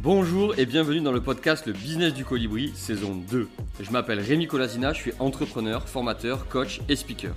Bonjour 0.00 0.56
et 0.56 0.64
bienvenue 0.64 1.00
dans 1.00 1.10
le 1.10 1.20
podcast 1.20 1.66
Le 1.66 1.72
Business 1.72 2.14
du 2.14 2.24
Colibri, 2.24 2.70
saison 2.72 3.16
2. 3.16 3.48
Je 3.80 3.90
m'appelle 3.90 4.20
Rémi 4.20 4.46
Colasina, 4.46 4.92
je 4.92 5.00
suis 5.00 5.12
entrepreneur, 5.18 5.88
formateur, 5.88 6.46
coach 6.46 6.80
et 6.88 6.94
speaker. 6.94 7.34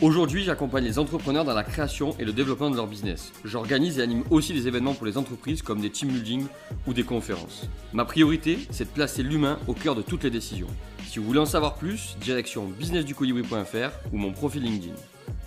Aujourd'hui, 0.00 0.42
j'accompagne 0.42 0.84
les 0.84 0.98
entrepreneurs 0.98 1.44
dans 1.44 1.52
la 1.52 1.64
création 1.64 2.16
et 2.18 2.24
le 2.24 2.32
développement 2.32 2.70
de 2.70 2.76
leur 2.76 2.86
business. 2.86 3.30
J'organise 3.44 3.98
et 3.98 4.02
anime 4.02 4.24
aussi 4.30 4.54
des 4.54 4.66
événements 4.66 4.94
pour 4.94 5.04
les 5.04 5.18
entreprises 5.18 5.60
comme 5.60 5.82
des 5.82 5.90
team 5.90 6.08
building 6.08 6.46
ou 6.86 6.94
des 6.94 7.04
conférences. 7.04 7.68
Ma 7.92 8.06
priorité, 8.06 8.58
c'est 8.70 8.84
de 8.84 8.94
placer 8.94 9.22
l'humain 9.22 9.58
au 9.66 9.74
cœur 9.74 9.94
de 9.94 10.00
toutes 10.00 10.24
les 10.24 10.30
décisions. 10.30 10.68
Si 11.06 11.18
vous 11.18 11.26
voulez 11.26 11.40
en 11.40 11.46
savoir 11.46 11.74
plus, 11.74 12.16
direction 12.22 12.68
businessducolibri.fr 12.68 13.90
ou 14.14 14.16
mon 14.16 14.32
profil 14.32 14.62
LinkedIn. 14.62 14.94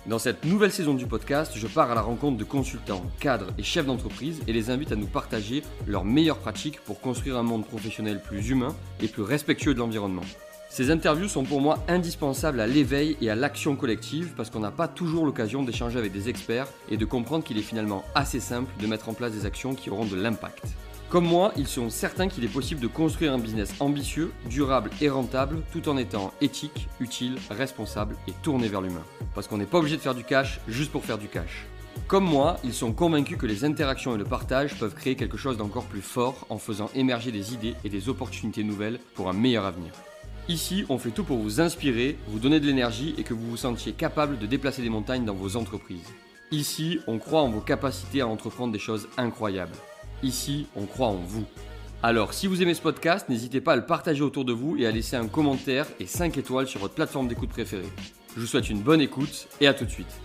Dans 0.06 0.18
cette 0.18 0.44
nouvelle 0.44 0.72
saison 0.72 0.94
du 0.94 1.06
podcast, 1.06 1.52
je 1.54 1.66
pars 1.68 1.92
à 1.92 1.94
la 1.94 2.00
rencontre 2.00 2.36
de 2.36 2.42
consultants, 2.42 3.06
cadres 3.20 3.52
et 3.56 3.62
chefs 3.62 3.86
d'entreprise 3.86 4.40
et 4.48 4.52
les 4.52 4.68
invite 4.68 4.90
à 4.90 4.96
nous 4.96 5.06
partager 5.06 5.62
leurs 5.86 6.04
meilleures 6.04 6.40
pratiques 6.40 6.80
pour 6.80 7.00
construire 7.00 7.36
un 7.36 7.44
monde 7.44 7.64
professionnel 7.64 8.20
plus 8.20 8.50
humain 8.50 8.74
et 9.00 9.06
plus 9.06 9.22
respectueux 9.22 9.74
de 9.74 9.78
l'environnement. 9.78 10.24
Ces 10.70 10.90
interviews 10.90 11.28
sont 11.28 11.44
pour 11.44 11.60
moi 11.60 11.78
indispensables 11.86 12.58
à 12.58 12.66
l'éveil 12.66 13.16
et 13.20 13.30
à 13.30 13.36
l'action 13.36 13.76
collective 13.76 14.32
parce 14.36 14.50
qu'on 14.50 14.58
n'a 14.58 14.72
pas 14.72 14.88
toujours 14.88 15.24
l'occasion 15.24 15.62
d'échanger 15.62 16.00
avec 16.00 16.10
des 16.10 16.28
experts 16.28 16.66
et 16.90 16.96
de 16.96 17.04
comprendre 17.04 17.44
qu'il 17.44 17.58
est 17.58 17.62
finalement 17.62 18.04
assez 18.16 18.40
simple 18.40 18.72
de 18.80 18.86
mettre 18.88 19.08
en 19.08 19.14
place 19.14 19.32
des 19.32 19.46
actions 19.46 19.76
qui 19.76 19.88
auront 19.88 20.06
de 20.06 20.16
l'impact. 20.16 20.64
Comme 21.12 21.26
moi, 21.26 21.52
ils 21.58 21.68
sont 21.68 21.90
certains 21.90 22.26
qu'il 22.26 22.42
est 22.42 22.48
possible 22.48 22.80
de 22.80 22.86
construire 22.86 23.34
un 23.34 23.38
business 23.38 23.74
ambitieux, 23.80 24.32
durable 24.48 24.88
et 25.02 25.10
rentable 25.10 25.58
tout 25.70 25.90
en 25.90 25.98
étant 25.98 26.32
éthique, 26.40 26.88
utile, 27.00 27.36
responsable 27.50 28.16
et 28.28 28.32
tourné 28.42 28.66
vers 28.66 28.80
l'humain. 28.80 29.04
Parce 29.34 29.46
qu'on 29.46 29.58
n'est 29.58 29.66
pas 29.66 29.76
obligé 29.76 29.98
de 29.98 30.00
faire 30.00 30.14
du 30.14 30.24
cash 30.24 30.58
juste 30.68 30.90
pour 30.90 31.04
faire 31.04 31.18
du 31.18 31.28
cash. 31.28 31.66
Comme 32.06 32.24
moi, 32.24 32.56
ils 32.64 32.72
sont 32.72 32.94
convaincus 32.94 33.36
que 33.36 33.44
les 33.44 33.66
interactions 33.66 34.14
et 34.14 34.18
le 34.18 34.24
partage 34.24 34.78
peuvent 34.78 34.94
créer 34.94 35.14
quelque 35.14 35.36
chose 35.36 35.58
d'encore 35.58 35.84
plus 35.84 36.00
fort 36.00 36.46
en 36.48 36.56
faisant 36.56 36.88
émerger 36.94 37.30
des 37.30 37.52
idées 37.52 37.74
et 37.84 37.90
des 37.90 38.08
opportunités 38.08 38.64
nouvelles 38.64 38.98
pour 39.14 39.28
un 39.28 39.34
meilleur 39.34 39.66
avenir. 39.66 39.92
Ici, 40.48 40.86
on 40.88 40.96
fait 40.96 41.10
tout 41.10 41.24
pour 41.24 41.36
vous 41.36 41.60
inspirer, 41.60 42.16
vous 42.28 42.38
donner 42.38 42.58
de 42.58 42.66
l'énergie 42.66 43.14
et 43.18 43.22
que 43.22 43.34
vous 43.34 43.50
vous 43.50 43.58
sentiez 43.58 43.92
capable 43.92 44.38
de 44.38 44.46
déplacer 44.46 44.80
des 44.80 44.88
montagnes 44.88 45.26
dans 45.26 45.34
vos 45.34 45.56
entreprises. 45.56 46.08
Ici, 46.52 47.00
on 47.06 47.18
croit 47.18 47.42
en 47.42 47.50
vos 47.50 47.60
capacités 47.60 48.22
à 48.22 48.28
entreprendre 48.28 48.72
des 48.72 48.78
choses 48.78 49.08
incroyables. 49.18 49.76
Ici, 50.22 50.66
on 50.76 50.86
croit 50.86 51.08
en 51.08 51.16
vous. 51.16 51.44
Alors, 52.02 52.32
si 52.32 52.46
vous 52.46 52.62
aimez 52.62 52.74
ce 52.74 52.82
podcast, 52.82 53.28
n'hésitez 53.28 53.60
pas 53.60 53.74
à 53.74 53.76
le 53.76 53.86
partager 53.86 54.22
autour 54.22 54.44
de 54.44 54.52
vous 54.52 54.76
et 54.76 54.86
à 54.86 54.90
laisser 54.90 55.16
un 55.16 55.26
commentaire 55.26 55.86
et 56.00 56.06
5 56.06 56.36
étoiles 56.38 56.66
sur 56.66 56.80
votre 56.80 56.94
plateforme 56.94 57.28
d'écoute 57.28 57.50
préférée. 57.50 57.88
Je 58.34 58.40
vous 58.40 58.46
souhaite 58.46 58.70
une 58.70 58.80
bonne 58.80 59.00
écoute 59.00 59.48
et 59.60 59.66
à 59.66 59.74
tout 59.74 59.84
de 59.84 59.90
suite. 59.90 60.20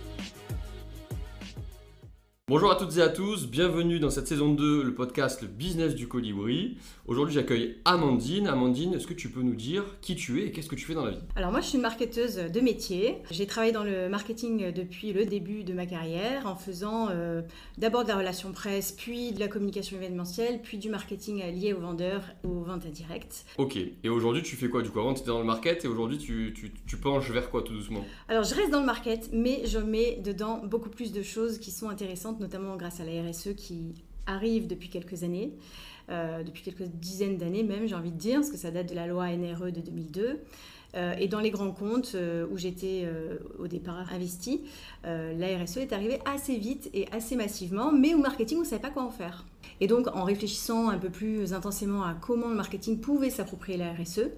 Bonjour 2.48 2.70
à 2.70 2.76
toutes 2.76 2.96
et 2.96 3.02
à 3.02 3.10
tous, 3.10 3.46
bienvenue 3.46 4.00
dans 4.00 4.08
cette 4.08 4.26
saison 4.26 4.54
2, 4.54 4.82
le 4.82 4.94
podcast 4.94 5.42
Le 5.42 5.48
Business 5.48 5.94
du 5.94 6.08
Colibri. 6.08 6.78
Aujourd'hui 7.06 7.34
j'accueille 7.34 7.76
Amandine. 7.84 8.46
Amandine, 8.46 8.94
est-ce 8.94 9.06
que 9.06 9.12
tu 9.12 9.28
peux 9.28 9.42
nous 9.42 9.54
dire 9.54 9.84
qui 10.00 10.16
tu 10.16 10.40
es 10.40 10.46
et 10.46 10.50
qu'est-ce 10.50 10.70
que 10.70 10.74
tu 10.74 10.86
fais 10.86 10.94
dans 10.94 11.04
la 11.04 11.10
vie? 11.10 11.20
Alors 11.36 11.50
moi 11.50 11.60
je 11.60 11.66
suis 11.66 11.76
une 11.76 11.82
marketeuse 11.82 12.36
de 12.36 12.60
métier. 12.60 13.18
J'ai 13.30 13.46
travaillé 13.46 13.72
dans 13.72 13.84
le 13.84 14.08
marketing 14.08 14.72
depuis 14.72 15.12
le 15.12 15.26
début 15.26 15.62
de 15.62 15.74
ma 15.74 15.84
carrière 15.84 16.46
en 16.46 16.56
faisant 16.56 17.08
euh, 17.10 17.42
d'abord 17.76 18.04
de 18.04 18.08
la 18.08 18.16
relation 18.16 18.50
presse, 18.52 18.92
puis 18.92 19.32
de 19.32 19.40
la 19.40 19.48
communication 19.48 19.98
événementielle, 19.98 20.62
puis 20.62 20.78
du 20.78 20.88
marketing 20.88 21.42
lié 21.52 21.74
aux 21.74 21.80
vendeurs, 21.80 22.22
aux 22.44 22.62
ventes 22.62 22.86
indirectes. 22.86 23.44
Ok, 23.58 23.76
et 23.76 24.08
aujourd'hui 24.08 24.42
tu 24.42 24.56
fais 24.56 24.70
quoi? 24.70 24.80
Du 24.80 24.88
coup 24.88 25.00
Avant 25.00 25.12
tu 25.12 25.20
étais 25.20 25.28
dans 25.28 25.40
le 25.40 25.44
market 25.44 25.84
et 25.84 25.88
aujourd'hui 25.88 26.16
tu, 26.16 26.54
tu, 26.56 26.72
tu 26.86 26.96
penches 26.96 27.30
vers 27.30 27.50
quoi 27.50 27.60
tout 27.60 27.74
doucement? 27.74 28.06
Alors 28.26 28.44
je 28.44 28.54
reste 28.54 28.70
dans 28.70 28.80
le 28.80 28.86
market 28.86 29.28
mais 29.34 29.66
je 29.66 29.78
mets 29.78 30.18
dedans 30.24 30.62
beaucoup 30.64 30.88
plus 30.88 31.12
de 31.12 31.20
choses 31.20 31.58
qui 31.58 31.70
sont 31.72 31.90
intéressantes 31.90 32.37
notamment 32.40 32.76
grâce 32.76 33.00
à 33.00 33.04
la 33.04 33.22
RSE 33.22 33.54
qui 33.56 33.94
arrive 34.26 34.66
depuis 34.66 34.88
quelques 34.88 35.24
années, 35.24 35.52
euh, 36.10 36.42
depuis 36.42 36.62
quelques 36.62 36.88
dizaines 36.88 37.36
d'années 37.36 37.62
même, 37.62 37.86
j'ai 37.86 37.94
envie 37.94 38.12
de 38.12 38.18
dire, 38.18 38.36
parce 38.36 38.50
que 38.50 38.56
ça 38.56 38.70
date 38.70 38.88
de 38.88 38.94
la 38.94 39.06
loi 39.06 39.28
NRE 39.28 39.72
de 39.72 39.80
2002. 39.80 40.40
Euh, 40.96 41.12
et 41.18 41.28
dans 41.28 41.40
les 41.40 41.50
grands 41.50 41.70
comptes 41.70 42.12
euh, 42.14 42.46
où 42.50 42.56
j'étais 42.56 43.06
au 43.58 43.66
départ 43.66 44.12
investie, 44.12 44.62
la 45.04 45.58
RSE 45.58 45.78
est 45.78 45.92
arrivée 45.92 46.20
assez 46.24 46.56
vite 46.56 46.90
et 46.94 47.06
assez 47.12 47.36
massivement, 47.36 47.92
mais 47.92 48.14
au 48.14 48.18
marketing, 48.18 48.58
on 48.58 48.62
ne 48.62 48.66
savait 48.66 48.82
pas 48.82 48.90
quoi 48.90 49.02
en 49.02 49.10
faire. 49.10 49.44
Et 49.80 49.86
donc, 49.86 50.08
en 50.08 50.24
réfléchissant 50.24 50.88
un 50.88 50.98
peu 50.98 51.10
plus 51.10 51.52
intensément 51.52 52.02
à 52.02 52.14
comment 52.14 52.48
le 52.48 52.56
marketing 52.56 53.00
pouvait 53.00 53.30
s'approprier 53.30 53.78
la 53.78 53.92
RSE, 53.92 54.30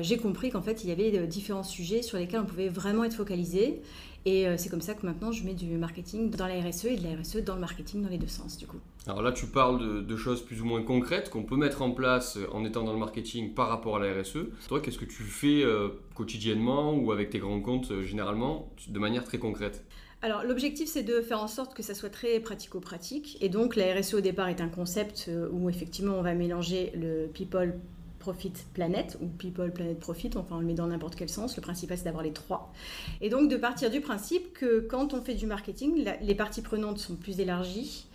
j'ai 0.00 0.16
compris 0.16 0.50
qu'en 0.50 0.62
fait, 0.62 0.84
il 0.84 0.88
y 0.88 0.92
avait 0.92 1.26
différents 1.26 1.62
sujets 1.62 2.02
sur 2.02 2.16
lesquels 2.16 2.40
on 2.40 2.46
pouvait 2.46 2.68
vraiment 2.68 3.04
être 3.04 3.14
focalisé 3.14 3.82
et 4.24 4.46
euh, 4.46 4.56
c'est 4.56 4.68
comme 4.68 4.80
ça 4.80 4.94
que 4.94 5.04
maintenant 5.04 5.32
je 5.32 5.44
mets 5.44 5.54
du 5.54 5.76
marketing 5.76 6.30
dans 6.30 6.46
la 6.46 6.60
RSE 6.60 6.86
et 6.86 6.96
de 6.96 7.02
la 7.02 7.20
RSE 7.20 7.38
dans 7.38 7.54
le 7.54 7.60
marketing 7.60 8.02
dans 8.02 8.08
les 8.08 8.18
deux 8.18 8.28
sens 8.28 8.56
du 8.56 8.66
coup. 8.66 8.78
Alors 9.06 9.22
là 9.22 9.32
tu 9.32 9.46
parles 9.46 10.06
de, 10.06 10.16
choses 10.16 10.42
plus 10.42 10.60
ou 10.62 10.64
moins 10.64 10.82
concrètes 10.82 11.30
qu'on 11.30 11.42
peut 11.42 11.56
mettre 11.56 11.82
en 11.82 11.90
place 11.90 12.36
euh, 12.36 12.46
en 12.52 12.64
étant 12.64 12.84
dans 12.84 12.92
le 12.92 12.98
marketing 12.98 13.54
par 13.54 13.68
rapport 13.68 13.96
à 13.96 14.00
la 14.00 14.20
RSE. 14.20 14.38
Toi 14.68 14.80
qu'est-ce 14.80 14.98
que 14.98 15.04
tu 15.04 15.22
fais 15.22 15.62
euh, 15.64 15.88
quotidiennement 16.14 16.94
ou 16.94 17.10
avec 17.12 17.30
tes 17.30 17.38
grands 17.38 17.60
comptes 17.60 18.02
généralement 18.02 18.72
de 18.88 18.98
manière 18.98 19.24
très 19.24 19.38
concrète? 19.38 19.84
Alors 20.22 20.44
l'objectif 20.44 20.88
c'est 20.88 21.02
de 21.02 21.20
faire 21.20 21.42
en 21.42 21.48
sorte 21.48 21.74
que 21.74 21.82
ça 21.82 21.94
soit 21.94 22.10
très 22.10 22.38
pratico-pratique 22.38 23.38
et 23.40 23.48
donc 23.48 23.74
la 23.74 23.92
RSE 23.92 24.14
au 24.14 24.20
départ 24.20 24.48
est 24.48 24.60
un 24.60 24.68
concept 24.68 25.28
où 25.50 25.68
effectivement 25.68 26.14
on 26.14 26.22
va 26.22 26.34
mélanger 26.34 26.92
le 26.94 27.26
people 27.26 27.74
Profit 28.22 28.52
Planet 28.72 29.18
ou 29.20 29.26
People 29.26 29.72
Planet 29.72 29.98
Profit, 29.98 30.30
enfin 30.36 30.56
on 30.56 30.60
le 30.60 30.66
met 30.66 30.74
dans 30.74 30.86
n'importe 30.86 31.16
quel 31.16 31.28
sens, 31.28 31.56
le 31.56 31.60
principal 31.60 31.98
c'est 31.98 32.04
d'avoir 32.04 32.22
les 32.22 32.32
trois. 32.32 32.72
Et 33.20 33.28
donc 33.28 33.50
de 33.50 33.56
partir 33.56 33.90
du 33.90 34.00
principe 34.00 34.52
que 34.52 34.78
quand 34.78 35.12
on 35.12 35.20
fait 35.20 35.34
du 35.34 35.46
marketing, 35.46 36.08
les 36.20 36.34
parties 36.36 36.62
prenantes 36.62 36.98
sont 36.98 37.16
plus 37.16 37.40
élargies, 37.40 38.06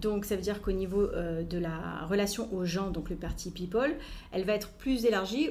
donc 0.00 0.24
ça 0.24 0.36
veut 0.36 0.42
dire 0.42 0.62
qu'au 0.62 0.72
niveau 0.72 1.02
euh, 1.02 1.42
de 1.42 1.58
la 1.58 2.04
relation 2.06 2.52
aux 2.52 2.64
gens, 2.64 2.90
donc 2.90 3.10
le 3.10 3.16
parti 3.16 3.50
people, 3.50 3.94
elle 4.32 4.44
va 4.44 4.54
être 4.54 4.70
plus 4.70 5.04
élargie, 5.04 5.50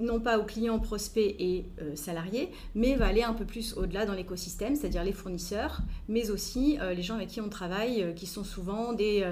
non 0.00 0.20
pas 0.20 0.38
aux 0.38 0.44
clients, 0.44 0.78
prospects 0.78 1.34
et 1.38 1.66
euh, 1.80 1.94
salariés, 1.94 2.50
mais 2.74 2.96
va 2.96 3.06
aller 3.06 3.22
un 3.22 3.34
peu 3.34 3.44
plus 3.44 3.74
au-delà 3.76 4.06
dans 4.06 4.14
l'écosystème, 4.14 4.74
c'est-à-dire 4.74 5.04
les 5.04 5.12
fournisseurs, 5.12 5.80
mais 6.08 6.30
aussi 6.30 6.78
euh, 6.80 6.94
les 6.94 7.02
gens 7.02 7.14
avec 7.14 7.28
qui 7.28 7.40
on 7.40 7.48
travaille, 7.48 8.14
qui 8.16 8.26
sont 8.26 8.44
souvent 8.44 8.92
des, 8.92 9.24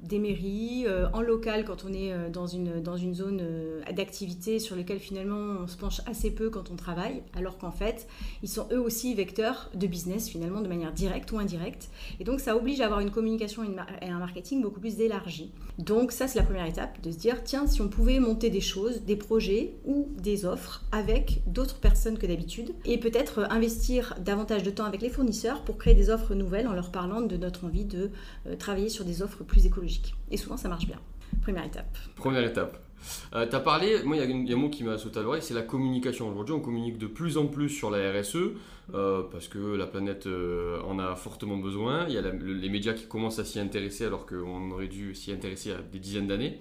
des 0.00 0.18
mairies, 0.18 0.86
en 1.12 1.20
local 1.20 1.64
quand 1.64 1.84
on 1.84 1.92
est 1.92 2.12
dans, 2.30 2.46
une, 2.46 2.82
dans 2.82 2.96
une 2.96 3.14
zone 3.14 3.42
d'activité 3.94 4.58
sur 4.58 4.76
laquelle 4.76 4.98
finalement 4.98 5.62
on 5.62 5.66
se 5.66 5.76
penche 5.76 6.00
assez 6.06 6.30
peu 6.30 6.50
quand 6.50 6.70
on 6.70 6.76
travaille, 6.76 7.22
alors 7.34 7.58
qu'en 7.58 7.70
fait 7.70 8.06
ils 8.42 8.48
sont 8.48 8.68
eux 8.72 8.80
aussi 8.80 9.14
vecteurs 9.14 9.70
de 9.74 9.86
business 9.86 10.28
finalement 10.28 10.60
de 10.60 10.68
manière 10.68 10.92
directe 10.92 11.32
ou 11.32 11.38
indirecte. 11.38 11.88
Et 12.20 12.24
donc 12.24 12.40
ça 12.40 12.56
oblige 12.56 12.75
à 12.82 12.86
avoir 12.86 13.00
une 13.00 13.10
communication 13.10 13.62
et 13.64 14.08
un 14.08 14.18
marketing 14.18 14.62
beaucoup 14.62 14.80
plus 14.80 15.00
élargi. 15.00 15.52
Donc 15.78 16.12
ça, 16.12 16.28
c'est 16.28 16.38
la 16.38 16.44
première 16.44 16.66
étape, 16.66 17.00
de 17.02 17.10
se 17.10 17.16
dire, 17.16 17.42
tiens, 17.44 17.66
si 17.66 17.80
on 17.82 17.88
pouvait 17.88 18.20
monter 18.20 18.50
des 18.50 18.60
choses, 18.60 19.02
des 19.02 19.16
projets 19.16 19.74
ou 19.84 20.08
des 20.20 20.44
offres 20.44 20.84
avec 20.92 21.42
d'autres 21.46 21.78
personnes 21.78 22.18
que 22.18 22.26
d'habitude, 22.26 22.74
et 22.84 22.98
peut-être 22.98 23.46
investir 23.50 24.14
davantage 24.20 24.62
de 24.62 24.70
temps 24.70 24.84
avec 24.84 25.02
les 25.02 25.10
fournisseurs 25.10 25.62
pour 25.62 25.78
créer 25.78 25.94
des 25.94 26.10
offres 26.10 26.34
nouvelles 26.34 26.68
en 26.68 26.72
leur 26.72 26.90
parlant 26.90 27.20
de 27.20 27.36
notre 27.36 27.64
envie 27.64 27.84
de 27.84 28.10
euh, 28.46 28.56
travailler 28.56 28.88
sur 28.88 29.04
des 29.04 29.22
offres 29.22 29.44
plus 29.44 29.66
écologiques. 29.66 30.14
Et 30.30 30.36
souvent, 30.36 30.56
ça 30.56 30.68
marche 30.68 30.86
bien. 30.86 31.00
Première 31.42 31.64
étape. 31.64 31.96
Première 32.16 32.44
étape. 32.44 32.85
Euh, 33.34 33.46
tu 33.48 33.54
as 33.54 33.60
parlé, 33.60 34.02
moi 34.04 34.16
il 34.16 34.48
y, 34.48 34.52
a 34.52 34.56
un 34.56 34.58
mot 34.58 34.68
qui 34.68 34.84
m'a 34.84 34.98
sauté 34.98 35.18
à 35.18 35.22
l'oreille, 35.22 35.42
c'est 35.42 35.54
la 35.54 35.62
communication. 35.62 36.28
Aujourd'hui 36.30 36.54
on 36.54 36.60
communique 36.60 36.98
de 36.98 37.06
plus 37.06 37.38
en 37.38 37.46
plus 37.46 37.68
sur 37.68 37.90
la 37.90 38.12
RSE 38.12 38.36
euh, 38.94 39.22
parce 39.30 39.48
que 39.48 39.58
la 39.58 39.86
planète 39.86 40.26
euh, 40.26 40.80
en 40.82 40.98
a 40.98 41.14
fortement 41.16 41.56
besoin. 41.56 42.06
Il 42.08 42.14
y 42.14 42.18
a 42.18 42.22
les 42.22 42.68
médias 42.68 42.94
qui 42.94 43.06
commencent 43.06 43.38
à 43.38 43.44
s'y 43.44 43.58
intéresser 43.58 44.04
alors 44.04 44.26
qu'on 44.26 44.70
aurait 44.70 44.88
dû 44.88 45.14
s'y 45.14 45.32
intéresser 45.32 45.72
à 45.72 45.78
des 45.78 45.98
dizaines 45.98 46.26
d'années. 46.26 46.60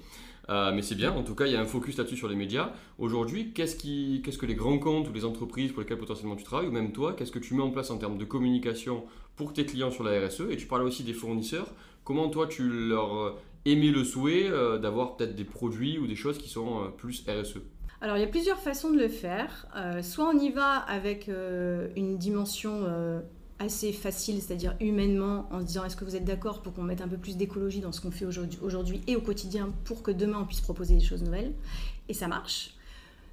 mais 0.50 0.82
c'est 0.82 0.96
bien, 0.96 1.12
en 1.12 1.24
tout 1.24 1.36
cas 1.36 1.46
il 1.48 1.54
y 1.54 1.56
a 1.56 1.62
un 1.62 1.66
focus 1.66 1.98
là-dessus 1.98 2.18
sur 2.18 2.28
les 2.28 2.36
médias. 2.36 2.72
Aujourd'hui, 3.00 3.52
qu'est-ce, 3.54 3.76
qu'est-ce 3.78 4.38
que 4.38 4.46
les 4.46 4.56
grands 4.56 4.80
comptes 4.80 5.10
ou 5.10 5.14
les 5.14 5.26
entreprises 5.26 5.72
pour 5.72 5.82
lesquelles 5.82 5.98
potentiellement 5.98 6.36
tu 6.36 6.44
travailles, 6.44 6.68
ou 6.68 6.72
même 6.72 6.92
toi, 6.92 7.14
qu'est-ce 7.14 7.32
que 7.32 7.40
tu 7.40 7.54
mets 7.54 7.64
en 7.64 7.72
place 7.72 7.90
en 7.92 7.98
termes 7.98 8.18
de 8.18 8.26
communication 8.26 9.06
pour 9.36 9.54
tes 9.54 9.66
clients 9.66 9.92
sur 9.92 10.04
la 10.04 10.28
RSE 10.28 10.44
Et 10.50 10.58
tu 10.58 10.68
parlais 10.68 10.86
aussi 10.86 11.04
des 11.04 11.14
fournisseurs. 11.14 11.68
Comment 12.04 12.30
toi 12.30 12.46
tu 12.46 12.70
leur 12.90 13.36
aimer 13.66 13.92
le 13.92 14.04
souhait 14.04 14.50
euh, 14.50 14.78
d'avoir 14.78 15.18
peut-être 15.18 15.36
des 15.36 15.44
produits 15.44 15.98
ou 15.98 16.08
des 16.08 16.16
choses 16.16 16.38
qui 16.38 16.50
sont 16.50 16.84
euh, 16.84 16.88
plus 16.90 17.24
RSE 17.28 17.60
alors 18.02 18.18
il 18.18 18.20
y 18.20 18.26
a 18.26 18.28
plusieurs 18.28 18.60
façons 18.60 18.92
de 18.92 19.00
le 19.00 19.08
faire. 19.08 19.68
Euh, 19.76 20.04
soit 20.04 20.28
on 20.28 20.38
y 20.38 20.52
va 20.52 20.74
avec 20.74 21.28
une 21.28 22.18
dimension 22.18 22.84
assez 23.58 23.94
facile, 23.94 24.42
c'est-à-dire 24.42 24.76
humainement, 24.80 25.48
en 25.52 25.62
se 25.62 25.66
disant 25.66 25.86
est-ce 25.86 25.96
que 25.96 26.04
vous 26.06 26.16
êtes 26.16 26.26
d'accord 26.26 26.62
pour 26.62 26.74
qu'on 26.74 26.84
mette 26.84 27.02
un 27.02 27.08
peu 27.08 27.18
plus 27.18 27.36
d'écologie 27.36 27.80
dans 27.80 27.94
ce 27.94 28.02
qu'on 28.02 28.12
fait 28.12 28.26
aujourd'hui 28.26 29.02
et 29.08 29.16
au 29.16 29.22
quotidien 29.22 29.74
pour 29.86 30.04
que 30.04 30.12
demain 30.12 30.40
on 30.42 30.46
puisse 30.46 30.62
proposer 30.62 30.94
des 30.94 31.04
choses 31.04 31.24
nouvelles. 31.24 31.54
Et 32.08 32.14
ça 32.14 32.28
marche. 32.28 32.76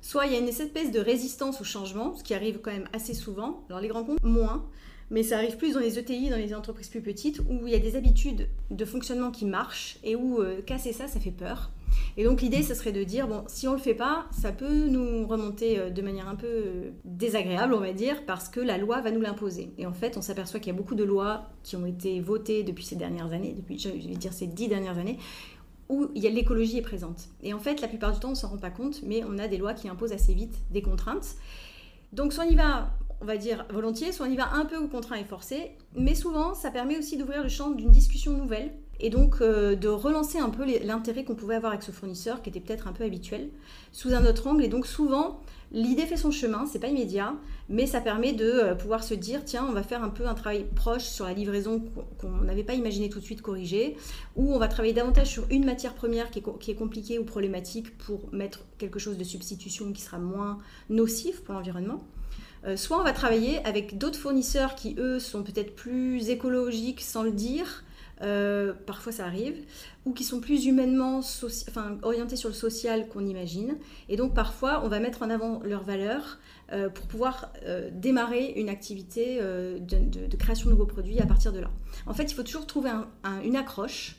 Soit 0.01 0.27
il 0.27 0.33
y 0.33 0.37
a 0.37 0.39
une 0.39 0.49
espèce 0.49 0.91
de 0.91 1.01
résistance 1.01 1.61
au 1.61 1.65
changement, 1.65 2.15
ce 2.15 2.25
qui 2.25 2.33
arrive 2.33 2.61
quand 2.61 2.73
même 2.73 2.89
assez 2.95 3.15
souvent. 3.15 3.65
Alors 3.69 3.83
les 3.83 3.89
grands 3.89 4.05
comptes, 4.05 4.23
moins 4.23 4.65
mais 5.13 5.23
ça 5.23 5.37
arrive 5.37 5.59
plus 5.59 5.75
dans 5.75 5.81
les 5.81 5.99
ETI, 5.99 6.31
dans 6.31 6.37
les 6.37 6.55
entreprises 6.55 6.89
plus 6.89 7.03
petites, 7.03 7.41
où 7.41 7.67
il 7.67 7.73
y 7.73 7.77
a 7.77 7.79
des 7.79 7.97
habitudes 7.97 8.49
de 8.71 8.85
fonctionnement 8.87 9.31
qui 9.31 9.45
marchent 9.45 9.99
et 10.03 10.17
où 10.17 10.41
euh, 10.41 10.63
casser 10.63 10.93
ça, 10.93 11.07
ça 11.07 11.21
fait 11.21 11.31
peur. 11.31 11.71
Et 12.17 12.25
donc 12.25 12.41
l'idée, 12.41 12.63
ce 12.63 12.75
serait 12.75 12.93
de 12.93 13.05
dire, 13.05 13.29
bon, 13.29 13.45
si 13.47 13.69
on 13.69 13.73
ne 13.73 13.77
le 13.77 13.83
fait 13.83 13.95
pas, 13.95 14.25
ça 14.33 14.53
peut 14.53 14.87
nous 14.87 15.27
remonter 15.27 15.79
euh, 15.79 15.91
de 15.91 16.01
manière 16.01 16.29
un 16.29 16.35
peu 16.35 16.47
euh, 16.47 16.91
désagréable, 17.05 17.75
on 17.75 17.81
va 17.81 17.93
dire, 17.93 18.25
parce 18.25 18.49
que 18.49 18.61
la 18.61 18.79
loi 18.79 19.03
va 19.03 19.11
nous 19.11 19.21
l'imposer. 19.21 19.75
Et 19.77 19.85
en 19.85 19.93
fait, 19.93 20.17
on 20.17 20.23
s'aperçoit 20.23 20.61
qu'il 20.61 20.73
y 20.73 20.75
a 20.75 20.79
beaucoup 20.79 20.95
de 20.95 21.05
lois 21.05 21.43
qui 21.63 21.77
ont 21.77 21.85
été 21.85 22.21
votées 22.21 22.63
depuis 22.63 22.85
ces 22.85 22.97
dernières 22.97 23.33
années, 23.33 23.53
depuis, 23.55 23.79
je 23.79 23.91
vais 23.91 24.17
dire, 24.17 24.33
ces 24.33 24.47
dix 24.47 24.69
dernières 24.69 24.97
années, 24.97 25.19
où 25.91 26.09
l'écologie 26.15 26.79
est 26.79 26.83
présente. 26.83 27.29
Et 27.43 27.53
en 27.53 27.59
fait, 27.59 27.83
la 27.83 27.89
plupart 27.89 28.13
du 28.13 28.19
temps, 28.19 28.31
on 28.31 28.35
s'en 28.35 28.49
rend 28.49 28.57
pas 28.57 28.71
compte, 28.71 29.03
mais 29.03 29.23
on 29.29 29.37
a 29.37 29.47
des 29.47 29.59
lois 29.59 29.75
qui 29.75 29.91
imposent 29.91 30.13
assez 30.13 30.33
vite 30.33 30.55
des 30.71 30.81
contraintes. 30.81 31.37
Donc 32.13 32.35
soit 32.35 32.45
on 32.45 32.51
y 32.51 32.55
va, 32.55 32.91
on 33.23 33.25
va 33.25 33.37
dire 33.37 33.65
volontiers, 33.71 34.11
soit 34.11 34.27
on 34.27 34.31
y 34.31 34.37
va 34.37 34.53
un 34.53 34.65
peu 34.65 34.77
ou 34.77 34.89
contraint 34.89 35.17
et 35.17 35.25
forcé, 35.25 35.71
mais 35.95 36.15
souvent 36.15 36.55
ça 36.55 36.71
permet 36.71 36.99
aussi 36.99 37.17
d'ouvrir 37.17 37.43
le 37.43 37.49
champ 37.49 37.71
d'une 37.71 37.93
discussion 37.93 38.33
nouvelle 38.33 38.73
et 38.99 39.11
donc 39.11 39.37
euh, 39.41 39.77
de 39.77 39.89
relancer 39.89 40.39
un 40.39 40.51
peu 40.51 40.65
l'intérêt 40.85 41.25
qu'on 41.25 41.37
pouvait 41.37 41.55
avoir 41.55 41.73
avec 41.73 41.85
ce 41.85 41.93
fournisseur 41.93 42.43
qui 42.43 42.51
était 42.51 42.61
peut-être 42.61 42.89
un 42.89 42.93
peu 42.93 43.05
habituel 43.05 43.49
sous 43.93 44.13
un 44.13 44.27
autre 44.27 44.47
angle. 44.49 44.65
Et 44.65 44.69
donc 44.69 44.87
souvent, 44.87 45.41
l'idée 45.71 46.07
fait 46.07 46.17
son 46.17 46.33
chemin, 46.33 46.67
c'est 46.67 46.81
pas 46.81 46.89
immédiat, 46.89 47.35
mais 47.69 47.87
ça 47.87 48.01
permet 48.01 48.33
de 48.33 48.45
euh, 48.45 48.75
pouvoir 48.75 49.05
se 49.05 49.15
dire 49.15 49.45
tiens, 49.45 49.67
on 49.69 49.73
va 49.73 49.85
faire 49.85 50.03
un 50.03 50.11
peu 50.11 50.27
un 50.27 50.35
travail 50.35 50.67
proche 50.75 51.05
sur 51.05 51.25
la 51.25 51.33
livraison 51.33 51.83
qu'on 52.19 52.31
n'avait 52.43 52.65
pas 52.65 52.75
imaginé 52.75 53.09
tout 53.09 53.21
de 53.21 53.25
suite 53.25 53.43
corriger, 53.43 53.97
ou 54.35 54.53
on 54.53 54.59
va 54.59 54.67
travailler 54.67 54.95
davantage 54.95 55.29
sur 55.29 55.47
une 55.51 55.65
matière 55.65 55.95
première 55.95 56.31
qui 56.31 56.41
est 56.71 56.75
compliquée 56.75 57.21
ou 57.21 57.25
problématique 57.25 57.97
pour 57.99 58.33
mettre 58.33 58.61
quelque 58.79 58.99
chose 58.99 59.17
de 59.17 59.25
substitution 59.25 59.93
qui 59.93 60.03
sera 60.03 60.19
moins 60.19 60.59
nocif 60.91 61.43
pour 61.43 61.55
l'environnement. 61.55 62.05
Euh, 62.65 62.77
soit 62.77 63.01
on 63.01 63.05
va 63.05 63.13
travailler 63.13 63.65
avec 63.67 63.99
d'autres 63.99 64.19
fournisseurs 64.19 64.75
qui, 64.75 64.95
eux, 64.99 65.19
sont 65.19 65.43
peut-être 65.43 65.75
plus 65.75 66.31
écologiques 66.31 67.01
sans 67.01 67.23
le 67.23 67.33
dire, 67.33 67.85
euh, 68.23 68.73
parfois 68.87 69.11
ça 69.11 69.25
arrive, 69.25 69.57
ou 70.05 70.13
qui 70.13 70.23
sont 70.23 70.41
plus 70.41 70.67
humainement 70.67 71.19
enfin, 71.69 71.99
orientés 72.03 72.37
sur 72.37 72.49
le 72.49 72.55
social 72.55 73.09
qu'on 73.09 73.27
imagine. 73.27 73.77
Et 74.09 74.17
donc 74.17 74.35
parfois, 74.35 74.83
on 74.85 74.89
va 74.89 75.01
mettre 75.01 75.23
en 75.23 75.31
avant 75.31 75.61
leurs 75.65 75.83
valeurs 75.83 76.39
euh, 76.73 76.89
pour 76.89 77.07
pouvoir 77.07 77.53
démarrer 77.91 78.53
une 78.57 78.69
activité 78.69 79.41
de, 79.41 80.37
création 80.37 80.67
de 80.67 80.75
nouveaux 80.75 80.87
produits 80.87 81.21
à 81.21 81.27
partir 81.27 81.53
de 81.53 81.59
là. 81.59 81.71
En 82.07 82.15
fait, 82.15 82.25
il 82.31 82.35
faut 82.35 82.45
toujours 82.45 82.67
trouver 82.67 82.91
une 83.45 83.57
accroche. 83.57 84.17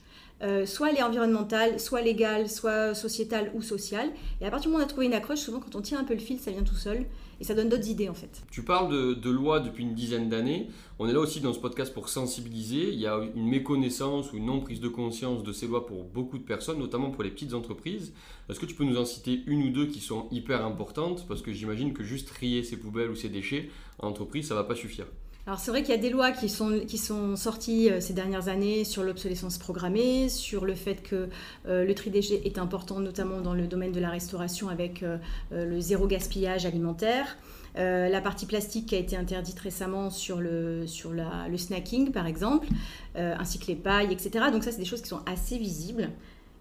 soit 0.65 0.89
elle 0.89 0.97
est 0.97 1.03
environnementale, 1.03 1.79
soit 1.79 2.01
légale, 2.01 2.49
soit 2.49 2.93
sociétale 2.93 3.51
ou 3.53 3.61
sociale. 3.61 4.09
Et 4.41 4.45
à 4.45 4.51
partir 4.51 4.69
du 4.69 4.73
moment 4.73 4.83
où 4.83 4.85
on 4.85 4.89
a 4.89 4.89
trouvé 4.89 5.05
une 5.05 5.13
accroche, 5.13 5.39
souvent 5.39 5.61
quand 5.61 5.75
on 5.77 5.81
tire 5.81 5.97
un 5.97 6.03
peu 6.03 6.13
le 6.13 6.19
fil, 6.19 6.39
ça 6.39 6.51
vient 6.51 6.63
tout 6.63 6.75
seul 6.75 7.05
et 7.39 7.43
ça 7.43 7.53
donne 7.53 7.69
d'autres 7.69 7.89
idées 7.89 8.09
en 8.09 8.13
fait. 8.13 8.43
Tu 8.51 8.63
parles 8.63 8.91
de, 8.91 9.13
de 9.13 9.29
loi 9.29 9.59
depuis 9.59 9.83
une 9.83 9.93
dizaine 9.93 10.29
d'années. 10.29 10.67
On 10.99 11.07
est 11.07 11.13
là 11.13 11.19
aussi 11.19 11.41
dans 11.41 11.53
ce 11.53 11.59
podcast 11.59 11.93
pour 11.93 12.09
sensibiliser. 12.09 12.89
Il 12.89 12.99
y 12.99 13.07
a 13.07 13.19
une 13.35 13.47
méconnaissance 13.47 14.31
ou 14.31 14.37
une 14.37 14.45
non 14.45 14.59
prise 14.59 14.79
de 14.79 14.87
conscience 14.87 15.43
de 15.43 15.51
ces 15.51 15.67
lois 15.67 15.85
pour 15.85 16.03
beaucoup 16.03 16.37
de 16.37 16.43
personnes, 16.43 16.79
notamment 16.79 17.11
pour 17.11 17.23
les 17.23 17.31
petites 17.31 17.53
entreprises. 17.53 18.13
Est-ce 18.49 18.59
que 18.59 18.65
tu 18.65 18.75
peux 18.75 18.83
nous 18.83 18.97
en 18.97 19.05
citer 19.05 19.41
une 19.47 19.63
ou 19.63 19.69
deux 19.69 19.87
qui 19.87 19.99
sont 19.99 20.27
hyper 20.31 20.65
importantes? 20.65 21.25
Parce 21.27 21.41
que 21.41 21.51
j'imagine 21.51 21.93
que 21.93 22.03
juste 22.03 22.27
trier 22.27 22.63
ses 22.63 22.77
poubelles 22.77 23.09
ou 23.09 23.15
ses 23.15 23.29
déchets 23.29 23.69
en 23.99 24.07
entreprise, 24.07 24.47
ça 24.47 24.53
ne 24.53 24.59
va 24.59 24.65
pas 24.65 24.75
suffire. 24.75 25.07
Alors 25.45 25.59
c'est 25.59 25.71
vrai 25.71 25.81
qu'il 25.81 25.93
y 25.93 25.97
a 25.97 26.01
des 26.01 26.09
lois 26.09 26.31
qui 26.31 26.47
sont, 26.47 26.79
qui 26.87 26.97
sont 26.97 27.35
sorties 27.35 27.89
euh, 27.89 27.99
ces 27.99 28.13
dernières 28.13 28.47
années 28.47 28.85
sur 28.85 29.03
l'obsolescence 29.03 29.57
programmée, 29.57 30.29
sur 30.29 30.63
le 30.63 30.73
fait 30.73 31.03
que 31.03 31.27
euh, 31.67 31.83
le 31.83 31.95
tri 31.95 32.09
déchets 32.11 32.41
est 32.45 32.57
important 32.57 33.01
notamment 33.01 33.41
dans 33.41 33.53
le 33.53 33.67
domaine 33.67 33.91
de 33.91 33.99
la 33.99 34.09
restauration 34.09 34.69
avec 34.69 35.03
euh, 35.03 35.17
le 35.51 35.81
zéro 35.81 36.07
gaspillage 36.07 36.65
alimentaire. 36.65 37.37
la 37.75 38.21
partie 38.21 38.45
plastique 38.45 38.85
qui 38.85 38.95
a 38.95 38.99
été 38.99 39.17
interdite 39.17 39.59
récemment 39.59 40.09
sur 40.09 40.39
le, 40.39 40.87
sur 40.87 41.11
le 41.11 41.57
snacking 41.57 42.11
par 42.11 42.27
exemple, 42.27 42.67
ainsi 43.15 43.59
que 43.59 43.67
les 43.67 43.75
pailles, 43.75 44.13
etc. 44.13 44.45
Donc 44.51 44.63
ça 44.63 44.71
c'est 44.71 44.77
des 44.77 44.85
choses 44.85 45.01
qui 45.01 45.09
sont 45.09 45.23
assez 45.25 45.57
visibles, 45.57 46.09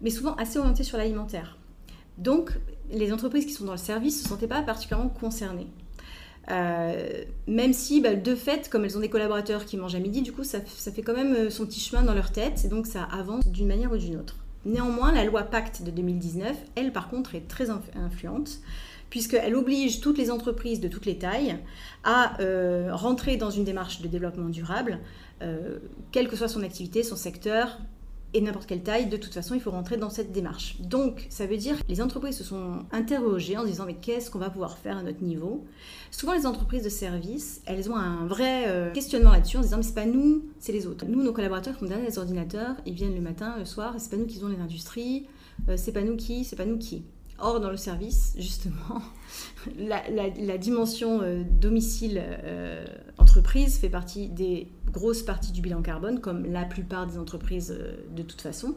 mais 0.01 0.09
souvent 0.09 0.35
assez 0.35 0.57
orientées 0.57 0.83
sur 0.83 0.97
l'alimentaire. 0.97 1.57
Donc 2.17 2.51
les 2.91 3.13
entreprises 3.13 3.45
qui 3.45 3.53
sont 3.53 3.65
dans 3.65 3.73
le 3.73 3.77
service 3.77 4.17
ne 4.17 4.23
se 4.23 4.29
sentaient 4.29 4.47
pas 4.47 4.63
particulièrement 4.63 5.09
concernées. 5.09 5.67
Euh, 6.51 7.23
même 7.47 7.73
si, 7.73 8.01
bah, 8.01 8.15
de 8.15 8.35
fait, 8.35 8.69
comme 8.69 8.83
elles 8.83 8.97
ont 8.97 9.01
des 9.01 9.09
collaborateurs 9.09 9.65
qui 9.65 9.77
mangent 9.77 9.95
à 9.95 9.99
midi, 9.99 10.21
du 10.21 10.31
coup, 10.31 10.43
ça, 10.43 10.59
fait 10.61 11.01
quand 11.01 11.13
même 11.13 11.33
euh, 11.33 11.49
son 11.49 11.65
petit 11.65 11.79
chemin 11.79 12.03
dans 12.03 12.13
leur 12.13 12.31
tête, 12.31 12.63
et 12.65 12.67
donc 12.67 12.85
ça 12.87 13.03
avance 13.03 13.47
d'une 13.47 13.67
manière 13.67 13.91
ou 13.91 13.97
d'une 13.97 14.17
autre. 14.17 14.35
Néanmoins, 14.65 15.11
la 15.11 15.25
loi 15.25 15.43
Pacte 15.43 15.83
de 15.83 15.91
2019, 15.91 16.55
elle, 16.75 16.91
par 16.91 17.09
contre, 17.09 17.35
est 17.35 17.47
très 17.47 17.69
influente, 17.69 18.59
puisqu'elle 19.09 19.55
oblige 19.55 19.99
toutes 19.99 20.17
les 20.17 20.31
entreprises 20.31 20.79
de 20.79 20.87
toutes 20.87 21.05
les 21.05 21.17
tailles 21.17 21.57
à 22.03 22.39
euh, 22.41 22.89
rentrer 22.93 23.37
dans 23.37 23.49
une 23.49 23.63
démarche 23.63 24.01
de 24.01 24.07
développement 24.07 24.49
durable, 24.49 24.99
quelle 26.13 26.29
que 26.29 26.37
soit 26.37 26.47
son 26.47 26.63
activité, 26.63 27.03
son 27.03 27.17
secteur, 27.17 27.79
et 28.33 28.41
n'importe 28.41 28.65
quelle 28.67 28.83
taille, 28.83 29.07
de 29.07 29.17
toute 29.17 29.33
façon, 29.33 29.53
il 29.53 29.61
faut 29.61 29.71
rentrer 29.71 29.97
dans 29.97 30.09
cette 30.09 30.31
démarche. 30.31 30.77
Donc, 30.79 31.27
ça 31.29 31.45
veut 31.45 31.57
dire 31.57 31.77
que 31.77 31.83
les 31.87 32.01
entreprises 32.01 32.37
se 32.37 32.43
sont 32.43 32.79
interrogées 32.91 33.57
en 33.57 33.63
disant 33.63 33.85
mais 33.85 33.95
qu'est-ce 33.95 34.31
qu'on 34.31 34.39
va 34.39 34.49
pouvoir 34.49 34.77
faire 34.77 34.97
à 34.97 35.03
notre 35.03 35.21
niveau? 35.21 35.65
Souvent, 36.11 36.33
les 36.33 36.45
entreprises 36.45 36.83
de 36.83 36.89
services, 36.89 37.61
elles 37.65 37.89
ont 37.89 37.95
un 37.95 38.25
vrai 38.25 38.65
euh, 38.67 38.91
questionnement 38.91 39.31
là-dessus 39.31 39.57
en 39.57 39.61
disant 39.61 39.77
mais 39.77 39.83
c'est 39.83 39.95
pas 39.95 40.05
nous, 40.05 40.43
c'est 40.59 40.71
les 40.71 40.87
autres. 40.87 41.05
Nous, 41.07 41.21
nos 41.21 41.33
collaborateurs 41.33 41.77
qui 41.77 41.83
ont 41.83 41.87
derrière 41.87 42.07
les 42.07 42.17
ordinateurs, 42.17 42.75
ils 42.85 42.93
viennent 42.93 43.15
le 43.15 43.21
matin, 43.21 43.55
le 43.57 43.65
soir, 43.65 43.95
c'est 43.97 44.09
pas 44.09 44.17
nous 44.17 44.25
qui 44.25 44.43
ont 44.43 44.47
les 44.47 44.59
industries, 44.59 45.27
euh, 45.69 45.75
c'est 45.77 45.91
pas 45.91 46.03
nous 46.03 46.15
qui, 46.15 46.43
c'est 46.43 46.55
pas 46.55 46.65
nous 46.65 46.77
qui. 46.77 47.03
Or, 47.39 47.59
dans 47.59 47.71
le 47.71 47.77
service, 47.77 48.35
justement, 48.37 49.01
la, 49.77 50.57
dimension 50.57 51.21
euh, 51.21 51.43
domicile-entreprise 51.43 53.77
fait 53.77 53.89
partie 53.89 54.29
des 54.29 54.69
grosse 54.93 55.23
partie 55.23 55.51
du 55.51 55.61
bilan 55.61 55.81
carbone, 55.81 56.21
comme 56.21 56.45
la 56.45 56.63
plupart 56.63 57.07
des 57.07 57.17
entreprises 57.17 57.75
euh, 57.77 57.97
de 58.15 58.21
toute 58.21 58.41
façon. 58.41 58.75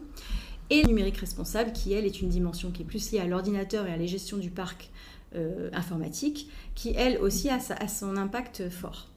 Et 0.69 0.81
le 0.81 0.87
numérique 0.87 1.17
responsable, 1.17 1.71
qui 1.71 1.93
elle 1.93 2.05
est 2.05 2.21
une 2.21 2.27
dimension 2.27 2.71
qui 2.71 2.81
est 2.81 2.85
plus 2.85 3.11
liée 3.11 3.19
à 3.19 3.25
l'ordinateur 3.25 3.87
et 3.87 3.93
à 3.93 3.97
la 3.97 4.05
gestion 4.05 4.37
du 4.37 4.49
parc 4.49 4.89
euh, 5.35 5.69
informatique, 5.71 6.49
qui 6.75 6.93
elle 6.97 7.19
aussi 7.19 7.49
a, 7.49 7.59
son 7.87 8.17
impact 8.17 8.69
fort. 8.69 9.07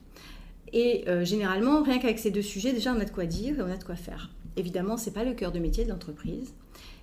Et 0.72 1.04
euh, 1.08 1.24
généralement, 1.24 1.82
rien 1.82 1.98
qu'avec 1.98 2.20
ces 2.20 2.30
deux 2.30 2.42
sujets, 2.42 2.72
déjà 2.72 2.94
on 2.94 3.00
a 3.00 3.04
de 3.04 3.10
quoi 3.10 3.26
dire 3.26 3.58
et 3.58 3.62
on 3.62 3.70
a 3.70 3.76
de 3.76 3.82
quoi 3.82 3.96
faire. 3.96 4.30
Évidemment, 4.56 4.96
ce 4.96 5.06
n'est 5.06 5.12
pas 5.12 5.24
le 5.24 5.34
cœur 5.34 5.50
de 5.50 5.58
métier 5.58 5.84
de 5.84 5.90
l'entreprise, 5.90 6.52